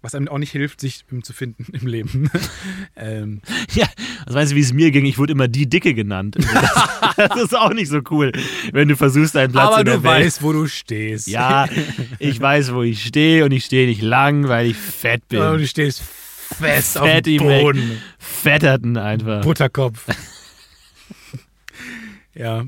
Was 0.01 0.13
einem 0.13 0.27
auch 0.27 0.37
nicht 0.37 0.51
hilft, 0.51 0.79
sich 0.79 1.05
zu 1.23 1.33
finden 1.33 1.65
im 1.73 1.87
Leben. 1.87 2.29
ähm, 2.95 3.41
Ja, 3.73 3.87
was 4.25 4.35
weißt 4.35 4.51
du, 4.51 4.55
wie 4.55 4.61
es 4.61 4.71
mir 4.73 4.91
ging? 4.91 5.05
Ich 5.05 5.17
wurde 5.17 5.33
immer 5.33 5.47
die 5.47 5.67
Dicke 5.67 5.93
genannt. 5.93 6.35
Das, 6.37 7.15
das 7.29 7.41
ist 7.43 7.55
auch 7.57 7.73
nicht 7.73 7.89
so 7.89 8.01
cool, 8.11 8.31
wenn 8.71 8.87
du 8.87 8.95
versuchst, 8.95 9.35
deinen 9.35 9.51
Platz 9.51 9.67
aber 9.67 9.79
in 9.79 9.85
der 9.85 9.97
du 9.97 10.03
Welt. 10.03 10.25
weißt, 10.25 10.43
wo 10.43 10.53
du 10.53 10.67
stehst. 10.67 11.27
Ja, 11.27 11.67
ich 12.19 12.39
weiß, 12.39 12.73
wo 12.73 12.83
ich 12.83 13.03
stehe 13.03 13.43
und 13.43 13.51
ich 13.51 13.65
stehe 13.65 13.87
nicht 13.87 14.01
lang, 14.01 14.47
weil 14.47 14.67
ich 14.67 14.77
fett 14.77 15.27
bin. 15.29 15.41
Und 15.41 15.59
du 15.59 15.67
stehst 15.67 16.01
fest 16.01 16.97
auf 16.97 17.07
Fatty 17.07 17.37
dem. 17.37 17.47
Boden. 17.47 18.01
Fetterten 18.19 18.97
einfach. 18.97 19.41
Butterkopf. 19.41 20.05
ja. 22.35 22.65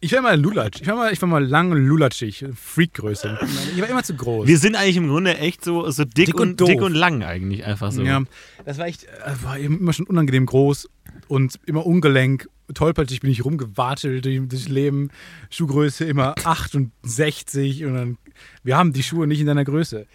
Ich 0.00 0.12
war 0.12 0.22
mal 0.22 0.40
Lulatsch. 0.40 0.80
Ich 0.80 0.86
war 0.86 0.94
mal, 0.94 1.12
ich 1.12 1.20
war 1.20 1.28
mal 1.28 1.44
lang 1.44 1.72
lulatschig. 1.72 2.44
Freakgröße. 2.54 3.38
Ich 3.74 3.80
war 3.80 3.88
immer 3.88 4.04
zu 4.04 4.14
groß. 4.14 4.46
Wir 4.46 4.58
sind 4.58 4.76
eigentlich 4.76 4.96
im 4.96 5.08
Grunde 5.08 5.36
echt 5.38 5.64
so, 5.64 5.90
so 5.90 6.04
dick, 6.04 6.26
Dick 6.26 6.40
und, 6.40 6.60
und 6.62 6.68
dick 6.68 6.80
und 6.80 6.94
lang 6.94 7.24
eigentlich 7.24 7.64
einfach 7.64 7.90
so. 7.90 8.02
Ja, 8.02 8.22
das 8.64 8.78
war 8.78 8.86
echt, 8.86 9.04
äh, 9.04 9.42
war 9.42 9.58
immer 9.58 9.92
schon 9.92 10.06
unangenehm 10.06 10.46
groß 10.46 10.88
und 11.26 11.58
immer 11.66 11.84
ungelenk. 11.84 12.48
Tollpatschig 12.72 13.20
bin 13.20 13.30
ich 13.30 13.44
rumgewatschelt 13.44 14.24
durch 14.24 14.40
das 14.48 14.68
Leben. 14.68 15.10
Schuhgröße 15.50 16.04
immer 16.04 16.34
68 16.44 17.84
und 17.84 17.94
dann, 17.94 18.18
wir 18.62 18.76
haben 18.76 18.92
die 18.92 19.02
Schuhe 19.02 19.26
nicht 19.26 19.40
in 19.40 19.46
deiner 19.46 19.64
Größe. 19.64 20.06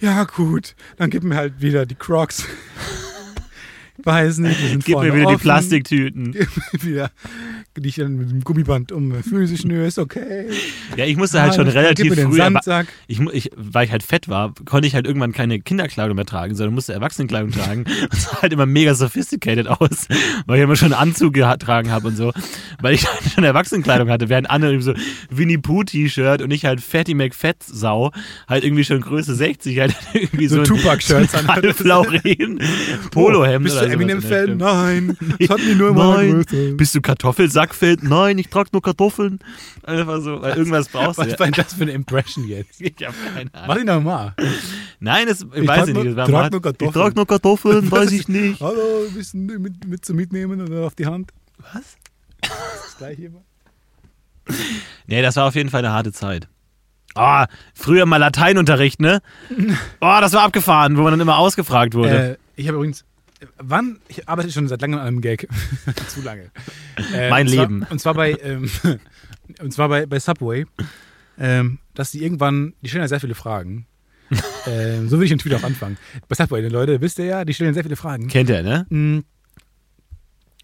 Ja, 0.00 0.24
gut, 0.24 0.74
dann 0.96 1.08
gib 1.08 1.22
mir 1.22 1.36
halt 1.36 1.62
wieder 1.62 1.86
die 1.86 1.94
Crocs. 1.94 2.44
Weiß 4.04 4.38
nicht, 4.38 4.60
die 4.60 4.68
sind 4.68 4.84
Gib 4.84 4.98
mir 4.98 5.14
wieder 5.14 5.26
die 5.26 5.26
offen. 5.26 5.40
Plastiktüten. 5.40 6.34
wieder, 6.72 7.10
die 7.76 7.88
ich 7.88 7.96
dann 7.96 8.16
mit 8.16 8.30
dem 8.30 8.40
Gummiband 8.42 8.92
um 8.92 9.12
Füße 9.22 9.56
schnür, 9.56 9.86
ist 9.86 9.98
okay. 9.98 10.46
Ja, 10.96 11.04
ich 11.04 11.16
musste 11.16 11.40
halt 11.40 11.52
Ah, 11.52 11.54
schon 11.56 11.68
relativ 11.68 12.14
mir 12.16 12.26
früh, 12.28 12.36
Sandsack. 12.36 12.88
ich, 13.06 13.20
ich, 13.32 13.50
weil 13.56 13.84
ich 13.86 13.92
halt 13.92 14.02
fett 14.02 14.28
war, 14.28 14.52
konnte 14.64 14.88
ich 14.88 14.94
halt 14.94 15.06
irgendwann 15.06 15.32
keine 15.32 15.60
Kinderkleidung 15.60 16.16
mehr 16.16 16.26
tragen, 16.26 16.54
sondern 16.54 16.74
musste 16.74 16.92
Erwachsenenkleidung 16.92 17.52
tragen. 17.52 17.84
Und 18.10 18.14
sah 18.20 18.42
halt 18.42 18.52
immer 18.52 18.66
mega 18.66 18.94
sophisticated 18.94 19.68
aus, 19.68 20.08
weil 20.46 20.58
ich 20.58 20.64
immer 20.64 20.76
schon 20.76 20.92
einen 20.92 21.00
Anzug 21.02 21.34
getragen 21.34 21.90
habe 21.90 22.08
und 22.08 22.16
so. 22.16 22.32
Weil 22.80 22.94
ich 22.94 23.06
halt 23.06 23.32
schon 23.34 23.44
Erwachsenenkleidung 23.44 24.08
hatte, 24.10 24.28
während 24.28 24.50
andere 24.50 24.80
so 24.82 24.94
Winnie 25.30 25.58
Pooh 25.58 25.84
T-Shirt 25.84 26.42
und 26.42 26.50
ich 26.50 26.64
halt 26.64 26.80
Fatty 26.80 27.14
McFett-Sau, 27.14 28.10
halt 28.48 28.64
irgendwie 28.64 28.84
schon 28.84 29.00
Größe 29.00 29.34
60, 29.34 29.78
halt 29.80 29.94
irgendwie 30.14 30.48
so, 30.48 30.64
So 30.64 30.74
Tupac-Shirts 30.74 31.34
an. 31.34 31.46
Ralph 31.46 31.80
Lauren 31.84 32.58
Polohemd 33.10 33.64
Bist 33.64 33.76
oder 33.76 33.86
du 33.86 33.92
Eminem-Fan? 33.92 34.56
Nein, 34.56 35.16
das 35.38 35.48
hat 35.50 35.58
mich 35.58 35.76
nur 35.76 35.92
Nein. 35.92 36.44
Größe. 36.44 36.72
Bist 36.74 36.94
du 36.94 37.00
Kartoffelsackfeld? 37.60 38.02
Nein, 38.02 38.38
ich 38.38 38.48
trage 38.48 38.70
nur 38.72 38.82
Kartoffeln. 38.82 39.38
Einfach 39.82 40.20
so, 40.20 40.40
weil 40.40 40.56
irgendwas 40.56 40.88
brauchst 40.88 41.18
du. 41.18 41.22
Was 41.22 41.32
ja. 41.32 41.38
war 41.38 41.46
denn 41.46 41.54
das 41.54 41.74
für 41.74 41.82
eine 41.82 41.92
Impression 41.92 42.46
jetzt? 42.48 42.80
Ich 42.80 42.94
hab 43.06 43.14
keine 43.34 43.50
Mach 43.52 43.62
Ahnung. 43.62 43.78
ihn 43.80 43.86
doch 43.86 44.02
mal. 44.02 44.34
Nein, 45.00 45.26
das 45.28 45.42
Ich 45.54 45.66
weiß 45.68 45.88
ich 45.88 45.94
nur- 45.94 46.04
nicht. 46.04 46.16
War 46.16 46.26
trag 46.26 46.52
nur 46.52 46.62
Kartoffeln. 46.62 46.88
Ich 46.90 46.94
trage 46.94 47.14
nur 47.16 47.26
Kartoffeln, 47.26 47.90
Was 47.90 48.00
weiß 48.00 48.12
ist- 48.12 48.20
ich 48.20 48.28
nicht. 48.28 48.60
Hallo, 48.60 49.04
ein 49.08 49.14
bisschen 49.14 49.46
mit, 49.46 49.86
mit 49.86 50.04
zum 50.04 50.16
Mitnehmen 50.16 50.60
oder 50.62 50.86
auf 50.86 50.94
die 50.94 51.06
Hand. 51.06 51.32
Was? 51.72 51.96
Das 52.40 52.96
gleiche 52.98 53.24
immer. 53.24 53.42
Nee, 55.06 55.22
das 55.22 55.36
war 55.36 55.46
auf 55.48 55.54
jeden 55.54 55.70
Fall 55.70 55.84
eine 55.84 55.92
harte 55.92 56.12
Zeit. 56.12 56.48
Oh, 57.16 57.44
früher 57.74 58.06
mal 58.06 58.18
Lateinunterricht, 58.18 59.00
ne? 59.00 59.20
Oh, 60.00 60.16
das 60.20 60.32
war 60.32 60.42
abgefahren, 60.42 60.96
wo 60.96 61.02
man 61.02 61.12
dann 61.12 61.20
immer 61.20 61.38
ausgefragt 61.38 61.94
wurde. 61.94 62.32
Äh, 62.32 62.36
ich 62.54 62.68
habe 62.68 62.76
übrigens, 62.76 63.04
wann, 63.58 63.98
ich 64.08 64.28
arbeite 64.28 64.50
schon 64.50 64.68
seit 64.68 64.80
langem 64.80 64.98
an 64.98 65.06
einem 65.06 65.20
Gag. 65.20 65.48
Zu 66.08 66.22
lange. 66.22 66.50
Äh, 67.14 67.30
Mein 67.30 67.46
und 67.46 67.52
zwar, 67.52 67.62
Leben. 67.66 67.86
Und 67.90 68.00
zwar 68.00 68.14
bei, 68.14 68.32
ähm, 68.42 68.70
und 69.60 69.72
zwar 69.72 69.88
bei, 69.88 70.06
bei 70.06 70.18
Subway, 70.18 70.66
ähm, 71.38 71.78
dass 71.94 72.10
die 72.10 72.22
irgendwann, 72.22 72.74
die 72.82 72.88
stellen 72.88 73.02
ja 73.02 73.08
sehr 73.08 73.20
viele 73.20 73.34
Fragen. 73.34 73.86
ähm, 74.66 75.08
so 75.08 75.16
würde 75.16 75.24
ich 75.24 75.30
den 75.30 75.38
Tweet 75.38 75.54
auch 75.54 75.64
anfangen. 75.64 75.98
Bei 76.28 76.34
Subway, 76.34 76.66
Leute, 76.68 77.00
wisst 77.00 77.18
ihr 77.18 77.24
ja, 77.24 77.44
die 77.44 77.54
stellen 77.54 77.74
sehr 77.74 77.82
viele 77.82 77.96
Fragen. 77.96 78.28
Kennt 78.28 78.50
er, 78.50 78.62
ne? 78.62 78.86
Mm. 78.90 79.20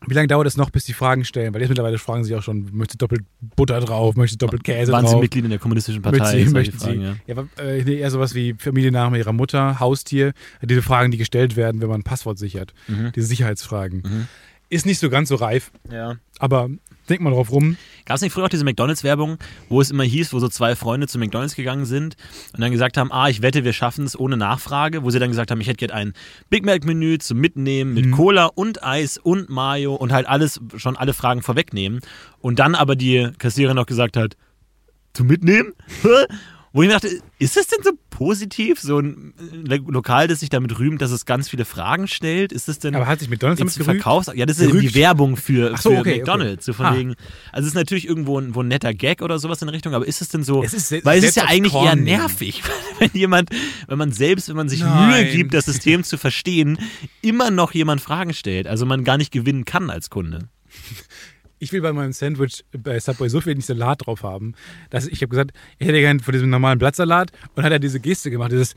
Wie 0.07 0.15
lange 0.15 0.29
dauert 0.29 0.47
es 0.47 0.57
noch, 0.57 0.71
bis 0.71 0.85
die 0.85 0.93
Fragen 0.93 1.25
stellen? 1.25 1.53
Weil 1.55 1.61
jetzt 1.61 1.69
mittlerweile 1.69 1.99
fragen 1.99 2.25
sie 2.25 2.35
auch 2.37 2.43
schon, 2.43 2.69
möchtest 2.73 3.01
du 3.01 3.07
doppelt 3.07 3.25
Butter 3.57 3.81
drauf, 3.81 4.15
möchtest 4.17 4.41
du 4.41 4.47
doppelt 4.47 4.65
Käse 4.65 4.93
Waren 4.93 5.05
drauf? 5.05 5.15
Sie 5.15 5.21
Mitglied 5.21 5.45
in 5.45 5.51
der 5.51 5.59
kommunistischen 5.59 6.03
Partei? 6.03 6.19
Möchten 6.19 6.47
Sie, 6.49 6.53
möchten 6.53 6.79
Fragen, 6.79 7.01
Sie. 7.01 7.33
ja. 7.33 7.35
Ja, 7.35 7.63
äh, 7.65 7.99
eher 7.99 8.11
sowas 8.11 8.35
wie 8.35 8.55
Familienname 8.59 9.19
ihrer 9.19 9.33
Mutter, 9.33 9.81
Haustier. 9.81 10.33
Diese 10.63 10.83
Fragen, 10.83 11.11
die 11.11 11.19
gestellt 11.19 11.57
werden, 11.57 11.81
wenn 11.81 11.89
man 11.89 12.01
ein 12.01 12.05
Passwort 12.05 12.39
sichert. 12.39 12.73
Mhm. 12.89 13.13
Diese 13.15 13.27
Sicherheitsfragen. 13.27 14.29
Ist 14.69 14.85
nicht 14.87 14.99
so 14.99 15.11
ganz 15.11 15.29
so 15.29 15.37
reif, 15.37 15.71
Ja. 15.93 16.17
aber 16.41 16.69
denk 17.07 17.21
mal 17.21 17.31
drauf 17.31 17.51
rum. 17.51 17.77
Gab 18.05 18.17
es 18.17 18.23
nicht 18.23 18.33
früher 18.33 18.45
auch 18.45 18.49
diese 18.49 18.65
McDonalds-Werbung, 18.65 19.39
wo 19.69 19.81
es 19.81 19.91
immer 19.91 20.05
hieß, 20.05 20.33
wo 20.33 20.39
so 20.39 20.49
zwei 20.49 20.77
Freunde 20.77 21.09
zu 21.09 21.19
McDonalds 21.19 21.55
gegangen 21.55 21.87
sind 21.87 22.17
und 22.53 22.61
dann 22.61 22.71
gesagt 22.71 22.97
haben, 22.97 23.11
ah, 23.13 23.29
ich 23.29 23.43
wette, 23.43 23.65
wir 23.65 23.73
schaffen 23.73 24.05
es 24.05 24.19
ohne 24.19 24.37
Nachfrage, 24.37 25.03
wo 25.03 25.11
sie 25.11 25.19
dann 25.19 25.31
gesagt 25.31 25.51
haben, 25.51 25.61
ich 25.61 25.69
hätte 25.69 25.87
gerne 25.87 25.95
ein 25.95 26.13
Big 26.51 26.65
Mac-Menü 26.65 27.19
zum 27.19 27.39
Mitnehmen 27.39 27.95
mit 27.95 28.13
Cola 28.13 28.47
und 28.47 28.83
Eis 28.83 29.19
und 29.19 29.49
Mayo 29.49 29.95
und 29.95 30.13
halt 30.13 30.27
alles, 30.29 30.61
schon 30.77 30.97
alle 30.97 31.15
Fragen 31.15 31.43
vorwegnehmen 31.43 32.01
und 32.41 32.59
dann 32.59 32.75
aber 32.75 32.97
die 32.97 33.31
Kassiererin 33.39 33.77
noch 33.77 33.87
gesagt 33.87 34.17
hat, 34.17 34.37
zum 35.13 35.27
Mitnehmen? 35.27 35.73
Wo 36.77 36.83
ich 36.83 36.89
mir 36.89 36.93
dachte, 36.95 37.09
ist 37.39 37.57
das 37.57 37.69
denn 37.69 37.83
so 37.83 37.93
positiv, 38.11 38.81
so 38.81 38.99
ein 38.99 39.33
äh, 39.67 39.77
Lokal, 39.77 40.29
das 40.29 40.41
sich 40.41 40.51
damit 40.51 40.79
rühmt, 40.79 41.01
dass 41.01 41.11
es 41.11 41.25
ganz 41.25 41.49
viele 41.49 41.65
Fragen 41.65 42.07
stellt? 42.07 42.53
Ist 42.53 42.69
das 42.69 42.79
denn 42.79 42.95
Aber 42.95 43.07
hat 43.07 43.21
sich 43.21 43.31
McDonalds 43.31 43.59
damit? 43.59 43.73
Verkaufs 43.73 44.31
Ja, 44.35 44.45
das 44.45 44.59
ist 44.59 44.67
Gerügt? 44.69 44.83
die 44.91 44.95
Werbung 44.95 45.39
für, 45.39 45.71
so, 45.79 45.89
für 45.89 46.01
okay, 46.01 46.01
okay. 46.01 46.17
McDonalds. 46.19 46.67
So 46.67 46.75
von 46.75 46.85
Ah. 46.85 46.95
wegen, 46.95 47.15
also 47.51 47.63
es 47.65 47.69
ist 47.69 47.77
natürlich 47.77 48.07
irgendwo 48.07 48.39
ein, 48.39 48.55
ein 48.55 48.69
netter 48.69 48.93
Gag 48.93 49.23
oder 49.23 49.39
sowas 49.39 49.63
in 49.63 49.69
der 49.69 49.75
Richtung, 49.75 49.95
aber 49.95 50.07
ist 50.07 50.21
es 50.21 50.29
denn 50.29 50.43
so, 50.43 50.63
Es 50.63 50.75
ist 50.75 50.93
weil 51.03 51.19
es 51.21 51.25
ist 51.31 51.37
ja 51.37 51.45
eigentlich 51.47 51.73
Korn 51.73 51.87
eher 51.87 51.97
nervig, 51.97 52.63
wenn 52.99 53.11
jemand, 53.15 53.49
wenn 53.89 53.97
man 53.97 54.13
selbst, 54.13 54.51
wenn 54.51 54.57
man 54.57 54.69
sich 54.69 54.81
Nein. 54.81 55.09
Mühe 55.25 55.33
gibt, 55.33 55.55
das 55.55 55.65
System 55.65 56.05
zu 56.05 56.19
verstehen, 56.19 56.79
immer 57.23 57.51
noch 57.51 57.73
jemand 57.73 58.03
Fragen 58.03 58.35
stellt, 58.35 58.67
also 58.67 58.85
man 58.85 59.03
gar 59.03 59.17
nicht 59.17 59.33
gewinnen 59.33 59.65
kann 59.65 59.89
als 59.89 60.11
Kunde. 60.11 60.51
Ich 61.59 61.73
will 61.73 61.81
bei 61.81 61.93
meinem 61.93 62.13
Sandwich 62.13 62.65
bei 62.73 63.01
Subway 63.01 63.29
so 63.29 63.41
viel 63.41 63.61
Salat 63.61 64.07
drauf 64.07 64.23
haben, 64.23 64.55
dass 64.91 65.07
ich 65.07 65.23
habe 65.23 65.29
gesagt, 65.29 65.53
ich 65.79 65.87
hätte 65.87 66.01
gerne 66.01 66.21
von 66.21 66.33
diesem 66.33 66.51
normalen 66.51 66.79
Blattsalat 66.79 67.33
und 67.55 67.65
hat 67.65 67.73
er 67.73 67.79
diese 67.79 68.01
Geste 68.01 68.31
gemacht, 68.31 68.53
dieses 68.53 68.75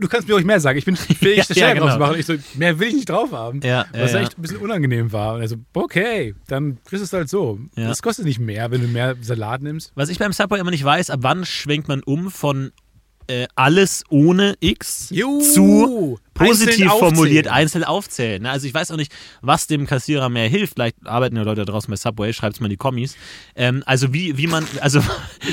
Du 0.00 0.08
kannst 0.08 0.26
mir 0.26 0.34
ruhig 0.34 0.46
mehr 0.46 0.60
sagen, 0.60 0.78
ich 0.78 0.86
bin 0.86 0.96
fähig, 0.96 1.36
Ja, 1.36 1.44
das 1.46 1.56
ja, 1.56 1.74
genau. 1.74 1.84
drauf 1.84 1.94
zu 1.94 1.98
machen. 2.00 2.18
Ich 2.18 2.24
so, 2.24 2.34
mehr 2.54 2.78
will 2.78 2.88
ich 2.88 2.94
nicht 2.94 3.10
drauf 3.10 3.32
haben. 3.32 3.60
Ja, 3.62 3.84
was 3.92 4.12
ja. 4.12 4.20
echt 4.20 4.38
ein 4.38 4.42
bisschen 4.42 4.56
unangenehm 4.56 5.12
war. 5.12 5.34
Und 5.34 5.42
er 5.42 5.48
so, 5.48 5.56
okay, 5.74 6.34
dann 6.46 6.78
kriegst 6.84 7.02
du 7.02 7.04
es 7.04 7.12
halt 7.12 7.28
so. 7.28 7.60
Das 7.76 8.00
kostet 8.00 8.24
nicht 8.24 8.40
mehr, 8.40 8.70
wenn 8.70 8.80
du 8.80 8.88
mehr 8.88 9.16
Salat 9.20 9.60
nimmst. 9.60 9.92
Was 9.96 10.08
ich 10.08 10.18
beim 10.18 10.32
Subway 10.32 10.58
immer 10.58 10.70
nicht 10.70 10.84
weiß, 10.84 11.10
ab 11.10 11.20
wann 11.22 11.44
schwenkt 11.44 11.88
man 11.88 12.02
um 12.02 12.30
von 12.30 12.72
äh, 13.30 13.46
alles 13.54 14.02
ohne 14.10 14.56
X 14.60 15.08
Juhu. 15.10 15.40
zu 15.40 16.18
positiv 16.34 16.84
Einzeln 16.86 16.88
formuliert 16.98 17.46
aufzählen. 17.46 17.62
einzeln 17.62 17.84
aufzählen. 17.84 18.42
ne? 18.42 18.50
Also 18.50 18.66
ich 18.66 18.74
weiß 18.74 18.90
auch 18.90 18.96
nicht, 18.96 19.12
was 19.42 19.66
dem 19.66 19.86
Kassierer 19.86 20.28
mehr 20.28 20.48
hilft. 20.48 20.74
Vielleicht 20.74 20.96
arbeiten 21.06 21.36
ja 21.36 21.42
Leute 21.42 21.64
da 21.64 21.70
draußen 21.72 21.90
bei 21.90 21.96
Subway, 21.96 22.32
schreibt 22.32 22.54
es 22.56 22.60
mal 22.60 22.66
in 22.66 22.70
die 22.70 22.76
Kommis. 22.76 23.16
Ähm, 23.54 23.82
also 23.86 24.12
wie, 24.12 24.36
wie 24.38 24.46
man, 24.46 24.66
also 24.80 25.00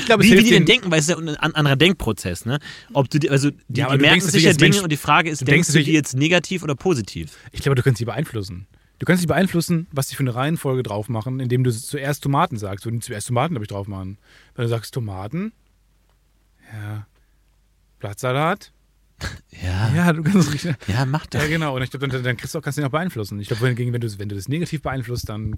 glaube, 0.06 0.24
es 0.24 0.30
wie, 0.30 0.38
wie 0.38 0.42
die 0.44 0.50
denn 0.50 0.64
denken, 0.66 0.90
weil 0.90 0.98
es 0.98 1.08
ist 1.08 1.10
ja 1.10 1.18
ein 1.18 1.28
an- 1.36 1.54
anderer 1.54 1.76
Denkprozess. 1.76 2.44
Ne? 2.46 2.58
Ob 2.94 3.08
du, 3.10 3.18
die- 3.18 3.30
also 3.30 3.50
die, 3.68 3.80
Ja, 3.80 3.90
die 3.94 3.98
merken 3.98 4.20
sich 4.22 4.42
ja 4.42 4.52
Dinge 4.52 4.70
Mensch- 4.70 4.82
und 4.82 4.90
die 4.90 4.96
Frage 4.96 5.30
ist, 5.30 5.40
du 5.42 5.44
denkst 5.44 5.68
denkst 5.68 5.78
du 5.84 5.84
die 5.84 5.92
jetzt 5.94 6.16
negativ 6.16 6.62
oder 6.62 6.74
positiv? 6.74 7.36
Ich 7.52 7.60
glaube, 7.60 7.76
du 7.76 7.82
kannst 7.82 7.98
sie 7.98 8.04
beeinflussen. 8.06 8.66
Du 8.98 9.04
kannst 9.06 9.20
sie 9.20 9.28
beeinflussen, 9.28 9.86
was 9.92 10.08
sie 10.08 10.16
für 10.16 10.24
eine 10.24 10.34
Reihenfolge 10.34 10.82
drauf 10.82 11.08
machen, 11.08 11.38
indem 11.38 11.62
du 11.62 11.70
zuerst 11.70 12.22
Tomaten 12.24 12.56
sagst. 12.56 12.84
Und 12.86 13.04
zuerst 13.04 13.28
Tomaten, 13.28 13.54
glaube 13.54 13.64
ich, 13.64 13.68
drauf 13.68 13.86
machen. 13.86 14.18
Wenn 14.56 14.64
du 14.64 14.68
sagst 14.68 14.92
Tomaten, 14.92 15.52
ja, 16.72 17.06
Blattsalat, 17.98 18.72
Ja, 19.50 19.88
ja, 19.88 19.94
ja, 19.96 20.12
du 20.12 20.22
kannst 20.22 20.52
richtig. 20.52 20.76
mach 21.06 21.26
das. 21.26 21.42
Ja, 21.42 21.48
genau. 21.48 21.74
Und 21.74 21.82
ich 21.82 21.90
glaube, 21.90 22.06
dann, 22.06 22.22
dann 22.22 22.36
kriegst 22.36 22.54
du 22.54 22.58
auch, 22.58 22.62
kannst 22.62 22.78
du 22.78 22.82
ihn 22.82 22.86
auch 22.86 22.90
beeinflussen. 22.90 23.40
Ich 23.40 23.48
glaube, 23.48 23.62
wenn, 23.62 23.92
wenn, 23.92 24.00
du, 24.00 24.18
wenn 24.18 24.28
du 24.28 24.36
das 24.36 24.48
negativ 24.48 24.82
beeinflusst, 24.82 25.28
dann 25.28 25.56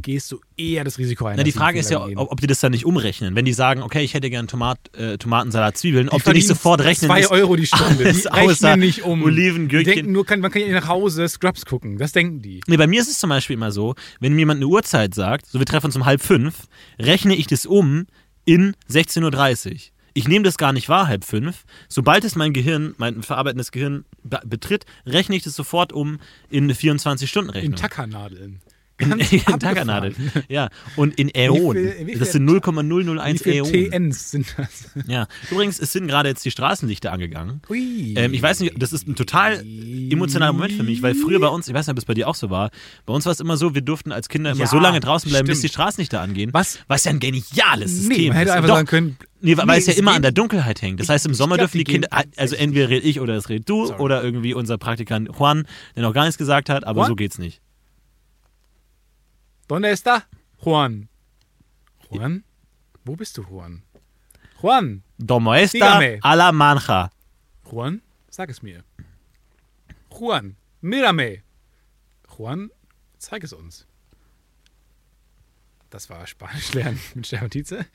gehst 0.00 0.30
du 0.30 0.40
eher 0.56 0.84
das 0.84 0.98
Risiko 0.98 1.24
ein. 1.24 1.36
Na, 1.36 1.42
die 1.42 1.52
Frage 1.52 1.78
ist 1.78 1.90
ja, 1.90 2.00
begehen. 2.00 2.18
ob, 2.18 2.40
die 2.40 2.46
das 2.46 2.60
dann 2.60 2.72
nicht 2.72 2.84
umrechnen. 2.84 3.34
Wenn 3.34 3.46
die 3.46 3.54
sagen, 3.54 3.82
okay, 3.82 4.02
ich 4.02 4.12
hätte 4.12 4.28
gern 4.28 4.46
Tomat, 4.46 4.94
äh, 4.94 5.16
Tomatensalat, 5.16 5.78
Zwiebeln, 5.78 6.10
ob 6.10 6.22
die 6.22 6.32
nicht 6.32 6.46
sofort 6.46 6.82
rechnen. 6.82 7.08
Zwei 7.08 7.20
ist 7.20 7.30
Euro 7.30 7.56
die 7.56 7.66
Stunde. 7.66 8.04
alles 8.30 8.58
Die 8.58 8.64
rechnen 8.66 8.80
nicht 8.80 9.02
um. 9.02 9.22
Oliven, 9.22 9.68
Die 9.68 9.68
Gürkchen. 9.68 9.94
denken 9.94 10.12
nur, 10.12 10.26
kann, 10.26 10.40
man 10.40 10.50
kann 10.50 10.62
ja 10.62 10.68
nach 10.68 10.88
Hause 10.88 11.26
Scrubs 11.28 11.64
gucken. 11.64 11.96
Das 11.96 12.12
denken 12.12 12.42
die. 12.42 12.60
Nee, 12.66 12.76
bei 12.76 12.86
mir 12.86 13.00
ist 13.00 13.08
es 13.10 13.18
zum 13.18 13.30
Beispiel 13.30 13.54
immer 13.54 13.72
so, 13.72 13.94
wenn 14.20 14.34
mir 14.34 14.40
jemand 14.40 14.58
eine 14.58 14.66
Uhrzeit 14.66 15.14
sagt, 15.14 15.46
so 15.46 15.58
wir 15.58 15.66
treffen 15.66 15.86
uns 15.86 15.96
um 15.96 16.04
halb 16.04 16.20
fünf, 16.20 16.66
rechne 16.98 17.34
ich 17.34 17.46
das 17.46 17.64
um 17.64 18.06
in 18.44 18.74
16.30 18.90 19.72
Uhr. 19.72 19.80
Ich 20.14 20.28
nehme 20.28 20.44
das 20.44 20.56
gar 20.58 20.72
nicht 20.72 20.88
wahr, 20.88 21.06
halb 21.06 21.24
fünf. 21.24 21.64
Sobald 21.88 22.24
es 22.24 22.34
mein 22.36 22.52
Gehirn, 22.52 22.94
mein 22.98 23.22
verarbeitendes 23.22 23.70
Gehirn 23.72 24.04
be 24.22 24.40
betritt, 24.44 24.84
rechne 25.06 25.36
ich 25.36 25.42
das 25.44 25.54
sofort 25.54 25.92
um 25.92 26.18
in 26.50 26.64
eine 26.64 26.74
24-Stunden-Rechnung. 26.74 27.72
In 27.72 27.76
Tackernadeln. 27.78 28.60
In, 29.00 29.12
in 29.12 29.18
abgefahren. 29.20 29.60
Tackernadel. 29.60 30.14
Ja, 30.48 30.70
und 30.96 31.20
in 31.20 31.32
Äonen. 31.32 31.92
Wie 32.00 32.06
wie 32.08 32.18
das 32.18 32.32
sind 32.32 32.42
Wie 32.48 32.54
0,001 32.54 33.40
viele 33.44 33.54
Äonen. 33.58 33.72
TNs 33.92 34.30
sind 34.32 34.52
das? 34.56 34.88
Ja. 35.06 35.28
Übrigens, 35.52 35.78
es 35.78 35.92
sind 35.92 36.08
gerade 36.08 36.28
jetzt 36.28 36.44
die 36.44 36.50
Straßenlichter 36.50 37.12
angegangen. 37.12 37.62
Ui. 37.70 38.14
Ähm, 38.16 38.34
ich 38.34 38.42
weiß 38.42 38.58
nicht, 38.58 38.74
das 38.82 38.92
ist 38.92 39.06
ein 39.06 39.14
total 39.14 39.60
emotionaler 40.10 40.52
Moment 40.52 40.72
für 40.72 40.82
mich, 40.82 41.00
weil 41.00 41.14
früher 41.14 41.38
bei 41.38 41.46
uns, 41.46 41.68
ich 41.68 41.74
weiß 41.74 41.86
nicht, 41.86 41.92
ob 41.92 41.98
es 41.98 42.06
bei 42.06 42.14
dir 42.14 42.26
auch 42.26 42.34
so 42.34 42.50
war, 42.50 42.70
bei 43.06 43.14
uns 43.14 43.24
war 43.24 43.30
es 43.30 43.38
immer 43.38 43.56
so, 43.56 43.72
wir 43.72 43.82
durften 43.82 44.10
als 44.10 44.28
Kinder 44.28 44.50
immer 44.50 44.62
Ja, 44.62 44.66
so 44.66 44.80
lange 44.80 44.98
draußen 44.98 45.30
bleiben, 45.30 45.46
bis 45.46 45.60
die 45.60 45.68
stimmt. 45.68 45.74
Straßenlichter 45.74 46.20
angehen. 46.20 46.52
Was? 46.52 46.80
Was 46.88 47.04
ja 47.04 47.12
ein 47.12 47.20
geniales 47.20 47.92
System 47.92 48.08
Nee, 48.16 48.28
man 48.30 48.36
hätte 48.38 48.50
ist. 48.50 48.56
einfach 48.56 48.68
Doch, 48.68 48.76
sagen 48.78 48.88
können. 48.88 49.16
Nee, 49.40 49.56
weil 49.56 49.66
nee, 49.66 49.76
es 49.76 49.86
ja 49.86 49.92
immer 49.94 50.14
an 50.14 50.22
der 50.22 50.32
Dunkelheit 50.32 50.82
hängt. 50.82 50.98
Das 50.98 51.08
heißt, 51.08 51.26
im 51.26 51.34
Sommer 51.34 51.56
glaub, 51.56 51.66
dürfen 51.70 51.78
die 51.78 51.84
die 51.84 51.92
Kinder, 51.92 52.08
also 52.36 52.56
entweder 52.56 52.88
red 52.88 53.04
ich 53.04 53.20
oder 53.20 53.34
es 53.34 53.48
red 53.48 53.68
du 53.68 53.86
Sorry. 53.86 54.00
oder 54.00 54.22
irgendwie 54.24 54.52
unser 54.54 54.78
Praktikant 54.78 55.28
Juan, 55.38 55.66
der 55.94 56.02
noch 56.02 56.12
gar 56.12 56.24
nichts 56.24 56.38
gesagt 56.38 56.68
hat, 56.68 56.84
aber 56.84 57.02
Juan? 57.02 57.08
so 57.08 57.14
geht's 57.16 57.38
nicht. 57.38 57.60
¿Dónde 59.68 59.90
está 59.90 60.24
Juan? 60.64 61.08
Juan? 62.10 62.42
Wo 63.04 63.16
bist 63.16 63.36
du, 63.36 63.42
Juan? 63.42 63.82
Juan! 64.60 65.02
Domo 65.18 65.54
esta 65.54 65.78
Dígame. 65.78 66.18
a 66.22 66.34
la 66.34 66.52
manja. 66.52 67.10
Juan, 67.64 68.02
sag 68.30 68.50
es 68.50 68.62
mir. 68.62 68.82
Juan, 70.10 70.56
mírame. 70.80 71.42
Juan, 72.36 72.70
zeig 73.18 73.44
es 73.44 73.52
uns. 73.52 73.86
Das 75.90 76.10
war 76.10 76.26
Spanisch 76.26 76.72
lernen 76.74 77.00
mit 77.14 77.26
Stefan 77.26 77.50
Tietze. 77.50 77.86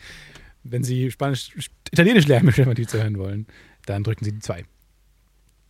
Wenn 0.63 0.83
Sie 0.83 1.11
Spanisch, 1.11 1.51
Italienisch 1.91 2.27
lernen 2.27 2.45
mit 2.47 2.55
Stefan 2.55 2.75
Tietze 2.75 3.01
hören 3.01 3.17
wollen, 3.17 3.47
dann 3.85 4.03
drücken 4.03 4.23
Sie 4.25 4.31
die 4.31 4.39
2,5. 4.39 4.63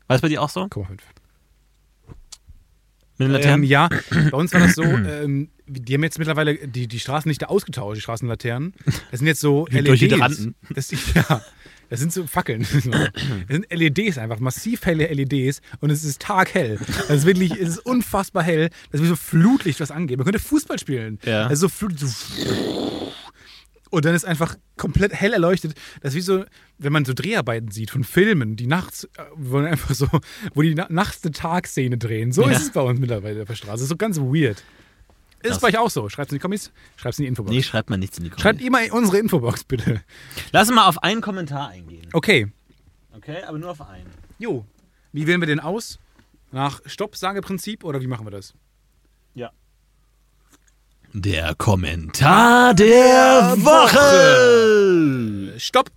War 0.08 0.16
es 0.16 0.22
bei 0.22 0.30
dir 0.30 0.41
auch 0.41 0.50
so? 0.50 0.68
Mit 3.18 3.20
den 3.20 3.26
Ähm, 3.28 3.32
Laternen? 3.32 3.64
ja, 3.64 3.89
bei 4.32 4.38
uns 4.38 4.54
war 4.54 4.62
das 4.62 4.76
so, 4.76 4.84
ähm, 4.84 5.50
die 5.68 5.94
haben 5.94 6.04
jetzt 6.04 6.20
mittlerweile 6.20 6.56
die, 6.68 6.88
die 6.88 7.00
Straßenlichter 7.00 7.50
ausgetauscht, 7.50 7.98
die 7.98 8.02
Straßenlaternen. 8.02 8.74
Das 9.12 9.20
sind 9.20 9.28
jetzt 9.28 9.39
so 9.39 9.66
LEDs. 9.68 9.86
Durch 9.86 10.02
Hydranten. 10.02 10.56
Das, 10.74 10.91
ja, 11.16 11.41
das 11.89 12.00
sind 12.00 12.12
so 12.12 12.26
Fackeln. 12.28 12.66
Das 12.74 12.84
sind 13.50 13.68
LEDs 13.72 14.18
einfach, 14.18 14.39
massiv 14.39 14.86
helle 14.86 15.08
LEDs 15.14 15.62
und 15.80 15.89
es 15.91 16.04
ist 16.04 16.22
taghell. 16.22 16.80
Das 17.08 17.18
ist 17.18 17.26
wirklich, 17.26 17.52
es 17.54 17.70
ist 17.70 17.80
unfassbar 17.80 18.44
hell. 18.44 18.70
Das 18.91 19.00
ist 19.00 19.06
wie 19.06 19.10
so 19.10 19.16
Flutlicht, 19.16 19.80
was 19.80 19.91
angeht. 19.91 20.18
Man 20.18 20.26
könnte 20.26 20.39
Fußball 20.39 20.80
spielen. 20.80 21.20
Ja. 21.24 21.44
Das 21.44 21.54
ist 21.54 21.60
so 21.60 21.70
Flut, 21.70 22.00
so 22.00 22.08
und 23.94 24.06
dann 24.06 24.16
ist 24.16 24.26
einfach 24.26 24.56
komplett 24.76 25.14
hell 25.14 25.34
erleuchtet. 25.34 25.76
Das 26.02 26.14
ist 26.14 26.18
wie 26.18 26.22
so, 26.22 26.46
wenn 26.80 26.91
man 26.91 27.06
so 27.06 27.14
Dreharbeiten 27.14 27.70
sieht 27.72 27.91
von 27.91 28.04
Filmen, 28.04 28.56
die 28.56 28.66
nachts, 28.68 29.04
äh, 29.18 29.24
wo 29.36 29.58
man 29.58 29.68
einfach 29.68 29.94
so, 29.94 30.08
wo 30.56 30.62
die 30.64 30.74
na 30.74 30.88
nachts 30.89 31.24
eine 31.24 31.32
Tagszene 31.32 31.98
drehen. 31.98 32.32
So 32.32 32.41
Ja. 32.44 32.50
ist 32.52 32.62
es 32.64 32.72
bei 32.72 32.82
uns 32.82 33.00
mittlerweile 33.00 33.44
auf 33.44 33.48
der 33.48 33.56
Straße. 33.56 33.72
Das 33.74 33.82
ist 33.84 33.89
so 33.89 33.96
ganz 33.98 34.18
weird. 34.20 34.58
Ist 34.58 34.64
es 35.44 35.50
Krass. 35.52 35.60
bei 35.62 35.68
euch 35.68 35.78
auch 35.78 35.89
so? 35.89 36.10
Schreibt 36.10 36.30
es 36.30 36.32
in 36.34 36.38
die 36.38 36.41
Kommis, 36.41 36.72
schreibt 36.96 37.14
es 37.14 37.20
in 37.20 37.24
die 37.24 37.28
Infobox. 37.30 37.54
Nee, 37.56 37.62
schreibt 37.64 37.89
mal 37.89 37.98
nichts 37.98 38.18
in 38.18 38.24
die 38.24 38.30
Kommentare. 38.32 38.56
Schreibt 38.58 38.72
mal 38.72 38.84
in 38.86 38.91
unsere 38.91 39.18
Infobox, 39.20 39.64
bitte. 39.66 40.02
Lass 40.52 40.70
mal 40.72 40.88
auf 40.88 41.04
einen 41.04 41.22
Kommentar 41.22 41.70
eingehen. 41.70 42.08
Okay. 42.14 42.48
Okay, 43.16 43.44
aber 43.48 43.60
nur 43.60 43.70
auf 43.72 43.82
einen. 43.82 44.08
Jo. 44.39 44.66
Wie 45.12 45.28
wählen 45.28 45.39
wir 45.41 45.48
den 45.48 45.60
aus? 45.60 46.00
Nach 46.52 46.82
Stopp-Sage-Prinzip 46.86 47.84
oder 47.84 48.02
wie 48.02 48.08
machen 48.08 48.26
wir 48.26 48.32
das? 48.32 48.54
Der 51.16 51.53
Kommentar 51.53 52.74
der 52.74 53.53
Woche. 53.57 53.99
Stopp! 55.59 55.91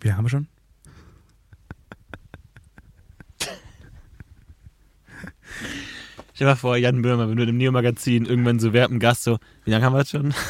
Wie 0.00 0.12
haben 0.12 0.26
wir 0.26 0.28
schon? 0.28 0.46
Stell 6.34 6.46
dir 6.46 6.52
mal 6.52 6.56
vor, 6.56 6.76
Jan 6.76 7.00
Böhmer, 7.00 7.30
wenn 7.30 7.38
du 7.38 7.44
im 7.44 7.56
Neo-Magazin 7.56 8.26
irgendwann 8.26 8.60
so 8.60 8.74
werben 8.74 8.98
Gast 8.98 9.22
so, 9.22 9.38
wie 9.64 9.70
lange 9.70 9.86
haben 9.86 9.94
wir 9.94 10.00
das 10.00 10.10
schon? 10.10 10.34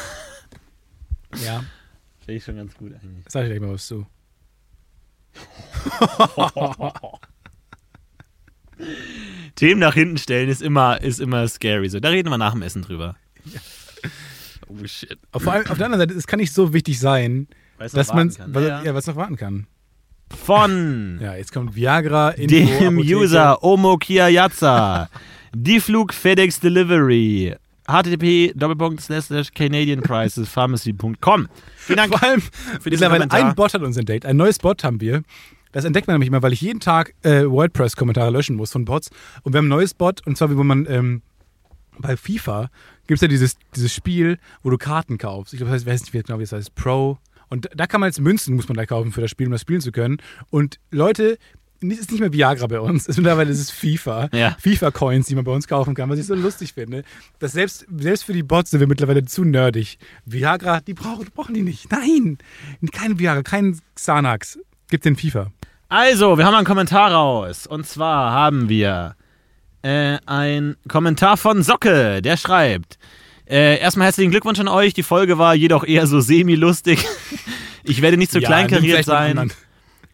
Ja. 1.45 1.63
Finde 2.19 2.33
ich 2.33 2.43
schon 2.43 2.57
ganz 2.57 2.75
gut 2.75 2.91
eigentlich. 2.93 3.23
Sag 3.29 3.43
ich 3.43 3.49
gleich 3.49 3.61
mal 3.61 3.71
was 3.71 3.87
zu. 3.87 4.05
Themen 9.55 9.79
nach 9.79 9.93
hinten 9.93 10.17
stellen 10.17 10.49
ist 10.49 10.61
immer, 10.61 11.01
ist 11.01 11.19
immer 11.19 11.47
scary. 11.47 11.89
So, 11.89 11.99
da 11.99 12.09
reden 12.09 12.29
wir 12.29 12.37
nach 12.37 12.53
dem 12.53 12.61
Essen 12.61 12.81
drüber. 12.81 13.15
Oh 14.67 14.85
shit. 14.85 15.17
Auf, 15.31 15.43
vor 15.43 15.53
allem, 15.53 15.67
auf 15.67 15.77
der 15.77 15.85
anderen 15.85 16.01
Seite, 16.07 16.17
es 16.17 16.27
kann 16.27 16.39
nicht 16.39 16.53
so 16.53 16.73
wichtig 16.73 16.99
sein, 16.99 17.47
Weißt 17.77 17.95
dass 17.95 18.13
man 18.13 18.29
ja. 18.29 18.61
ja. 18.61 18.83
ja, 18.83 18.93
was 18.93 19.07
noch 19.07 19.15
warten 19.15 19.35
kann. 19.35 19.67
Von 20.45 21.19
Ja, 21.21 21.35
jetzt 21.35 21.51
kommt 21.51 21.75
Viagra 21.75 22.29
in 22.31 22.47
dem 22.47 22.97
User 22.97 23.61
Omo 23.63 23.97
Kiayaza. 23.97 25.09
Die 25.53 25.81
Flug 25.81 26.13
FedEx 26.13 26.59
Delivery. 26.61 27.55
http 27.85 28.53
canadianprices.pharmacy.com. 29.53 31.47
Vielen 31.75 31.97
Dank 31.97 32.17
Vor 32.17 32.23
allem, 32.23 32.41
für 32.79 32.89
diesen 32.89 33.11
ein 33.11 33.55
Bot 33.55 33.73
hat 33.73 33.81
uns 33.81 33.97
entdeckt. 33.97 34.25
Ein 34.25 34.37
neues 34.37 34.59
Bot 34.59 34.85
haben 34.85 35.01
wir. 35.01 35.23
Das 35.71 35.85
entdeckt 35.85 36.07
man 36.07 36.15
nämlich 36.15 36.27
immer, 36.27 36.41
weil 36.41 36.53
ich 36.53 36.61
jeden 36.61 36.79
Tag 36.79 37.13
äh, 37.23 37.45
WordPress-Kommentare 37.45 38.31
löschen 38.31 38.55
muss 38.55 38.71
von 38.71 38.85
Bots. 38.85 39.09
Und 39.43 39.53
wir 39.53 39.59
haben 39.59 39.65
ein 39.65 39.69
neues 39.69 39.93
Bot, 39.93 40.25
und 40.25 40.37
zwar, 40.37 40.51
wie 40.51 40.57
wo 40.57 40.63
man 40.63 40.85
ähm, 40.89 41.21
bei 41.99 42.17
FIFA 42.17 42.69
gibt 43.07 43.17
es 43.17 43.21
ja 43.21 43.27
dieses, 43.27 43.57
dieses 43.75 43.93
Spiel, 43.93 44.37
wo 44.63 44.69
du 44.69 44.77
Karten 44.77 45.17
kaufst. 45.17 45.53
Ich 45.53 45.57
glaube, 45.57 45.71
das 45.71 45.81
heißt, 45.81 45.87
ich 45.87 45.93
weiß 45.93 46.13
nicht 46.13 46.27
genau, 46.27 46.39
wie 46.39 46.43
es 46.43 46.51
heißt, 46.51 46.75
Pro. 46.75 47.17
Und 47.49 47.69
da 47.75 47.87
kann 47.87 47.99
man 47.99 48.07
jetzt 48.07 48.21
Münzen, 48.21 48.55
muss 48.55 48.69
man 48.69 48.77
da 48.77 48.85
kaufen 48.85 49.11
für 49.11 49.21
das 49.21 49.29
Spiel, 49.29 49.47
um 49.47 49.51
das 49.51 49.61
spielen 49.61 49.81
zu 49.81 49.91
können. 49.91 50.17
Und 50.49 50.79
Leute, 50.91 51.37
es 51.81 51.99
ist 51.99 52.11
nicht 52.11 52.19
mehr 52.21 52.31
Viagra 52.31 52.67
bei 52.67 52.79
uns, 52.79 53.03
es 53.03 53.09
ist 53.09 53.17
mittlerweile 53.17 53.51
ist 53.51 53.59
es 53.59 53.71
FIFA. 53.71 54.29
Ja. 54.33 54.55
FIFA-Coins, 54.59 55.27
die 55.27 55.35
man 55.35 55.43
bei 55.43 55.51
uns 55.51 55.67
kaufen 55.67 55.93
kann, 55.95 56.09
was 56.09 56.19
ich 56.19 56.25
so 56.25 56.35
lustig 56.35 56.73
finde. 56.73 57.03
Dass 57.39 57.53
selbst, 57.53 57.85
selbst 57.97 58.23
für 58.23 58.33
die 58.33 58.43
Bots 58.43 58.71
sind 58.71 58.79
wir 58.79 58.87
mittlerweile 58.87 59.25
zu 59.25 59.43
nerdig. 59.43 59.97
Viagra, 60.25 60.81
die 60.81 60.93
brauchen, 60.93 61.27
brauchen 61.33 61.53
die 61.53 61.63
nicht. 61.63 61.91
Nein, 61.91 62.37
kein 62.91 63.19
Viagra, 63.19 63.43
kein 63.43 63.79
Xanax. 63.95 64.59
Gibt 64.91 65.05
den 65.05 65.15
FIFA. 65.15 65.47
Also, 65.87 66.37
wir 66.37 66.45
haben 66.45 66.53
einen 66.53 66.65
Kommentar 66.65 67.11
raus. 67.11 67.65
Und 67.65 67.87
zwar 67.87 68.31
haben 68.33 68.69
wir 68.69 69.15
äh, 69.81 70.17
ein 70.25 70.75
Kommentar 70.87 71.37
von 71.37 71.63
Socke, 71.63 72.21
der 72.21 72.35
schreibt. 72.37 72.99
Äh, 73.49 73.79
erstmal 73.79 74.07
herzlichen 74.07 74.31
Glückwunsch 74.31 74.59
an 74.59 74.67
euch. 74.67 74.93
Die 74.93 75.03
Folge 75.03 75.37
war 75.37 75.55
jedoch 75.55 75.85
eher 75.85 76.05
so 76.05 76.19
semi-lustig. 76.21 77.03
Ich 77.83 78.03
werde 78.03 78.15
nicht 78.15 78.31
so 78.31 78.37
Ja, 78.37 78.47
kleinkariert 78.47 79.05
sein. 79.05 79.51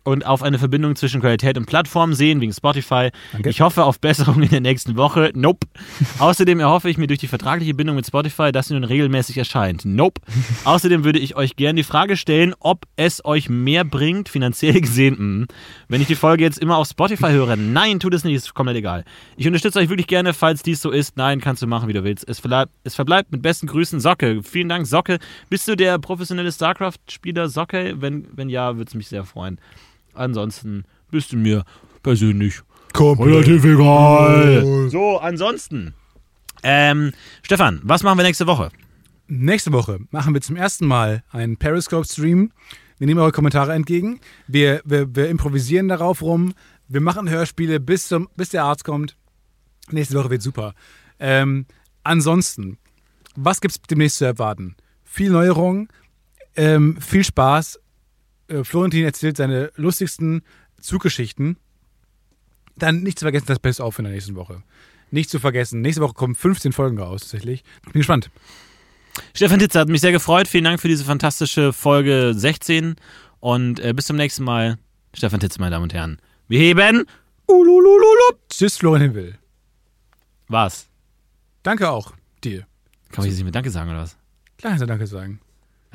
Und 0.08 0.26
auf 0.26 0.42
eine 0.42 0.58
Verbindung 0.58 0.96
zwischen 0.96 1.20
Qualität 1.20 1.58
und 1.58 1.66
Plattform 1.66 2.14
sehen, 2.14 2.40
wegen 2.40 2.54
Spotify. 2.54 3.10
Danke. 3.34 3.50
Ich 3.50 3.60
hoffe 3.60 3.84
auf 3.84 4.00
Besserung 4.00 4.42
in 4.42 4.48
der 4.48 4.62
nächsten 4.62 4.96
Woche. 4.96 5.32
Nope. 5.36 5.68
Außerdem 6.20 6.62
erhoffe 6.62 6.90
ich 6.90 6.98
mir 6.98 7.08
durch 7.08 7.20
die 7.20 7.28
vertragliche 7.28 7.74
Bindung 7.74 7.98
mit 7.98 8.08
Spotify, 8.08 8.54
dass 8.54 8.70
sie 8.70 8.76
nun 8.76 8.86
regelmäßig 8.86 9.38
erscheint. 9.38 9.84
Nope. 9.84 10.22
Außerdem 10.64 11.04
würde 11.04 11.20
ich 11.20 11.36
euch 11.36 11.58
gerne 11.58 11.82
die 11.82 11.84
Frage 11.84 12.16
stellen, 12.16 12.56
ob 12.62 12.86
es 12.96 13.24
euch 13.26 13.50
mehr 13.50 13.84
bringt, 13.84 14.30
finanziell 14.30 14.80
gesehen, 14.82 15.16
mh, 15.42 15.46
wenn 15.90 16.00
ich 16.00 16.08
die 16.08 16.16
Folge 16.16 16.46
jetzt 16.46 16.60
immer 16.60 16.78
auf 16.78 16.88
Spotify 16.88 17.32
höre. 17.32 17.58
Nein, 17.58 18.00
tut 18.00 18.14
es 18.14 18.24
nicht, 18.24 18.36
ist 18.36 18.54
komplett 18.54 18.78
egal. 18.78 19.04
Ich 19.36 19.46
unterstütze 19.46 19.78
euch 19.80 19.90
wirklich 19.90 20.08
gerne, 20.08 20.34
falls 20.34 20.64
dies 20.64 20.82
so 20.82 20.90
ist. 20.90 21.18
Nein, 21.18 21.42
kannst 21.42 21.62
du 21.62 21.68
machen, 21.68 21.90
wie 21.90 21.94
du 21.94 22.06
willst. 22.06 22.26
Es 22.30 22.40
verbleibt, 22.40 22.72
es 22.86 22.96
verbleibt 22.96 23.34
mit 23.34 23.42
besten 23.42 23.68
Grüßen 23.68 24.00
Socke. 24.00 24.42
Vielen 24.42 24.70
Dank, 24.70 24.88
Socke. 24.88 25.20
Bist 25.50 25.68
du 25.68 25.76
der 25.76 26.00
professionelle 26.00 26.54
StarCraft-Spieler 26.54 27.50
Socke? 27.50 27.96
Wenn, 27.98 28.26
wenn 28.34 28.48
ja, 28.48 28.78
würde 28.78 28.88
es 28.88 28.96
mich 28.96 29.10
sehr 29.10 29.26
freuen. 29.26 29.60
Ansonsten 30.18 30.84
bist 31.12 31.32
du 31.32 31.38
mir 31.38 31.64
persönlich 32.04 32.62
relativ 33.00 33.64
egal. 33.64 34.90
So, 34.90 35.20
ansonsten. 35.20 35.94
Ähm, 36.64 37.12
Stefan, 37.44 37.80
was 37.84 38.04
machen 38.04 38.18
wir 38.18 38.24
nächste 38.24 38.48
Woche? 38.48 38.72
Nächste 39.28 39.72
Woche 39.72 40.00
machen 40.12 40.34
wir 40.34 40.42
zum 40.42 40.56
ersten 40.56 40.88
Mal 40.88 41.24
einen 41.32 41.58
Periscope-Stream. 41.58 42.52
Wir 42.98 43.08
nehmen 43.08 43.20
eure 43.20 43.32
Kommentare 43.32 43.74
entgegen. 43.74 44.20
Wir, 44.48 44.82
wir, 44.86 45.16
wir 45.16 45.30
improvisieren 45.30 45.88
darauf 45.88 46.22
rum. 46.22 46.54
Wir 46.88 47.02
machen 47.02 47.30
Hörspiele, 47.30 47.80
bis, 47.80 48.08
zum, 48.08 48.30
bis 48.36 48.50
der 48.50 48.64
Arzt 48.64 48.84
kommt. 48.84 49.16
Nächste 49.92 50.16
Woche 50.18 50.30
wird 50.30 50.42
super. 50.42 50.74
Ähm, 51.20 51.66
ansonsten, 52.04 52.78
was 53.36 53.62
gibt 53.62 53.74
es 53.74 53.82
demnächst 53.82 54.18
zu 54.18 54.26
erwarten? 54.26 54.76
Viel 55.04 55.30
Neuerung, 55.30 55.90
ähm, 56.56 57.00
viel 57.00 57.24
Spaß. 57.24 57.80
Äh, 58.48 58.64
Florentin 58.64 59.04
erzählt 59.04 59.38
seine 59.38 59.72
lustigsten 59.76 60.42
Zuggeschichten. 60.80 61.58
Dann 62.76 63.02
nicht 63.02 63.20
zu 63.20 63.26
vergessen 63.26 63.48
das 63.48 63.60
Best 63.60 63.80
of 63.80 63.98
in 63.98 64.06
der 64.06 64.14
nächsten 64.14 64.36
Woche. 64.36 64.64
Nicht 65.10 65.30
zu 65.30 65.40
vergessen, 65.40 65.82
nächste 65.82 66.02
Woche 66.02 66.14
kommen 66.14 66.36
15 66.36 66.74
Folgen 66.74 67.00
raus, 67.00 67.22
tatsächlich. 67.22 67.64
Bin 67.84 67.94
gespannt. 67.94 68.30
Stefan 69.34 69.60
Titzer 69.60 69.80
hat 69.80 69.90
mich 69.90 70.02
sehr 70.02 70.12
gefreut. 70.12 70.48
Vielen 70.48 70.66
Dank 70.66 70.80
für 70.80 70.88
diese 70.88 71.06
fantastische 71.06 71.74
Folge 71.74 72.34
16 72.36 72.96
und 73.40 73.80
äh, 73.80 73.94
bis 73.94 74.06
zum 74.06 74.18
nächsten 74.18 74.44
Mal. 74.44 74.78
Stefan 75.14 75.40
Titzer, 75.40 75.60
meine 75.60 75.72
Damen 75.72 75.84
und 75.84 75.94
Herren. 75.94 76.20
Wir 76.48 76.60
heben. 76.60 77.06
Ululululup. 77.48 78.40
Tschüss, 78.50 78.78
Florentin 78.78 79.16
Will. 79.16 79.38
Was? 80.48 80.88
Danke 81.64 81.90
auch 81.90 82.14
dir. 82.44 82.68
Kann 83.10 83.24
man 83.24 83.28
jetzt 83.28 83.36
nicht 83.36 83.44
mehr 83.44 83.52
Danke 83.52 83.72
sagen 83.72 83.90
oder 83.90 84.02
was? 84.02 84.18
Klar, 84.58 84.72
kannst 84.72 84.84
du 84.84 84.88
Danke 84.88 85.08
sagen. 85.08 85.40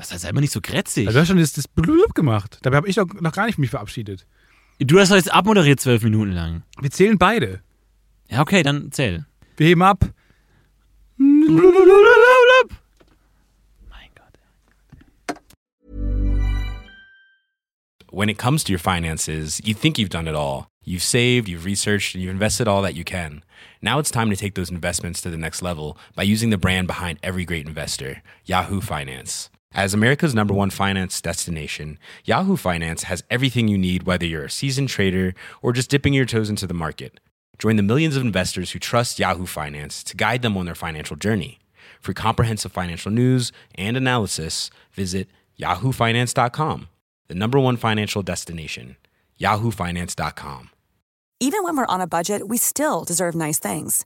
Das 0.09 0.23
ist 0.23 0.29
immer 0.29 0.41
nicht 0.41 0.51
so 0.51 0.59
grätzig. 0.61 1.07
Also, 1.07 1.17
du 1.17 1.21
hast 1.21 1.27
schon 1.29 1.37
das, 1.37 1.53
das 1.53 1.67
Blub 1.67 2.13
gemacht. 2.13 2.59
Dabei 2.61 2.77
habe 2.77 2.89
ich 2.89 2.95
doch 2.95 3.07
noch 3.21 3.31
gar 3.31 3.45
nicht 3.45 3.57
mich 3.57 3.69
verabschiedet. 3.69 4.25
Du 4.79 4.99
hast 4.99 5.11
doch 5.11 5.15
jetzt 5.15 5.31
abmoderiert 5.31 5.79
zwölf 5.79 6.03
Minuten 6.03 6.31
lang. 6.31 6.63
Wir 6.81 6.91
zählen 6.91 7.17
beide. 7.17 7.61
Ja, 8.29 8.41
okay, 8.41 8.63
dann 8.63 8.91
zähl. 8.91 9.25
Wir 9.55 9.67
heben 9.67 9.81
ab. 9.81 10.09
Mein 11.17 11.69
Gott. 14.15 15.37
when 18.11 18.29
it 18.29 18.37
comes 18.37 18.63
to 18.63 18.71
your 18.71 18.79
finances, 18.79 19.61
you 19.63 19.73
think 19.73 19.97
you've 19.97 20.09
done 20.09 20.27
it 20.27 20.35
all. 20.35 20.67
You've 20.83 21.01
saved, 21.01 21.47
you've 21.47 21.65
researched, 21.65 22.13
and 22.13 22.21
you've 22.21 22.33
invested 22.33 22.67
all 22.67 22.81
that 22.81 22.93
you 22.93 23.03
can. 23.05 23.43
Now 23.81 23.99
it's 23.99 24.11
time 24.11 24.29
to 24.29 24.35
take 24.35 24.55
those 24.55 24.69
investments 24.69 25.21
to 25.21 25.29
the 25.29 25.37
next 25.37 25.61
level 25.61 25.97
by 26.13 26.23
using 26.23 26.49
the 26.49 26.57
brand 26.57 26.87
behind 26.87 27.19
every 27.23 27.45
great 27.45 27.65
investor, 27.65 28.21
Yahoo 28.45 28.81
Finance. 28.81 29.49
As 29.75 29.95
America's 29.95 30.35
number 30.35 30.53
one 30.53 30.69
finance 30.69 31.19
destination, 31.19 31.97
Yahoo 32.25 32.55
Finance 32.55 33.03
has 33.03 33.23
everything 33.31 33.67
you 33.67 33.77
need, 33.77 34.03
whether 34.03 34.25
you're 34.25 34.45
a 34.45 34.49
seasoned 34.49 34.89
trader 34.89 35.33
or 35.63 35.73
just 35.73 35.89
dipping 35.89 36.13
your 36.13 36.25
toes 36.25 36.47
into 36.49 36.67
the 36.67 36.75
market. 36.75 37.19
Join 37.57 37.75
the 37.75 37.83
millions 37.83 38.15
of 38.15 38.21
investors 38.21 38.71
who 38.71 38.79
trust 38.79 39.17
Yahoo 39.17 39.47
Finance 39.47 40.03
to 40.03 40.15
guide 40.15 40.43
them 40.43 40.57
on 40.57 40.65
their 40.65 40.75
financial 40.75 41.15
journey. 41.15 41.57
For 41.99 42.13
comprehensive 42.13 42.71
financial 42.71 43.11
news 43.11 43.51
and 43.73 43.97
analysis, 43.97 44.69
visit 44.91 45.27
yahoofinance.com, 45.59 46.87
the 47.27 47.35
number 47.35 47.59
one 47.59 47.77
financial 47.77 48.21
destination, 48.21 48.97
yahoofinance.com. 49.39 50.69
Even 51.39 51.63
when 51.63 51.77
we're 51.77 51.85
on 51.87 51.99
a 51.99 52.07
budget, 52.07 52.47
we 52.47 52.57
still 52.57 53.03
deserve 53.03 53.33
nice 53.33 53.57
things. 53.57 54.05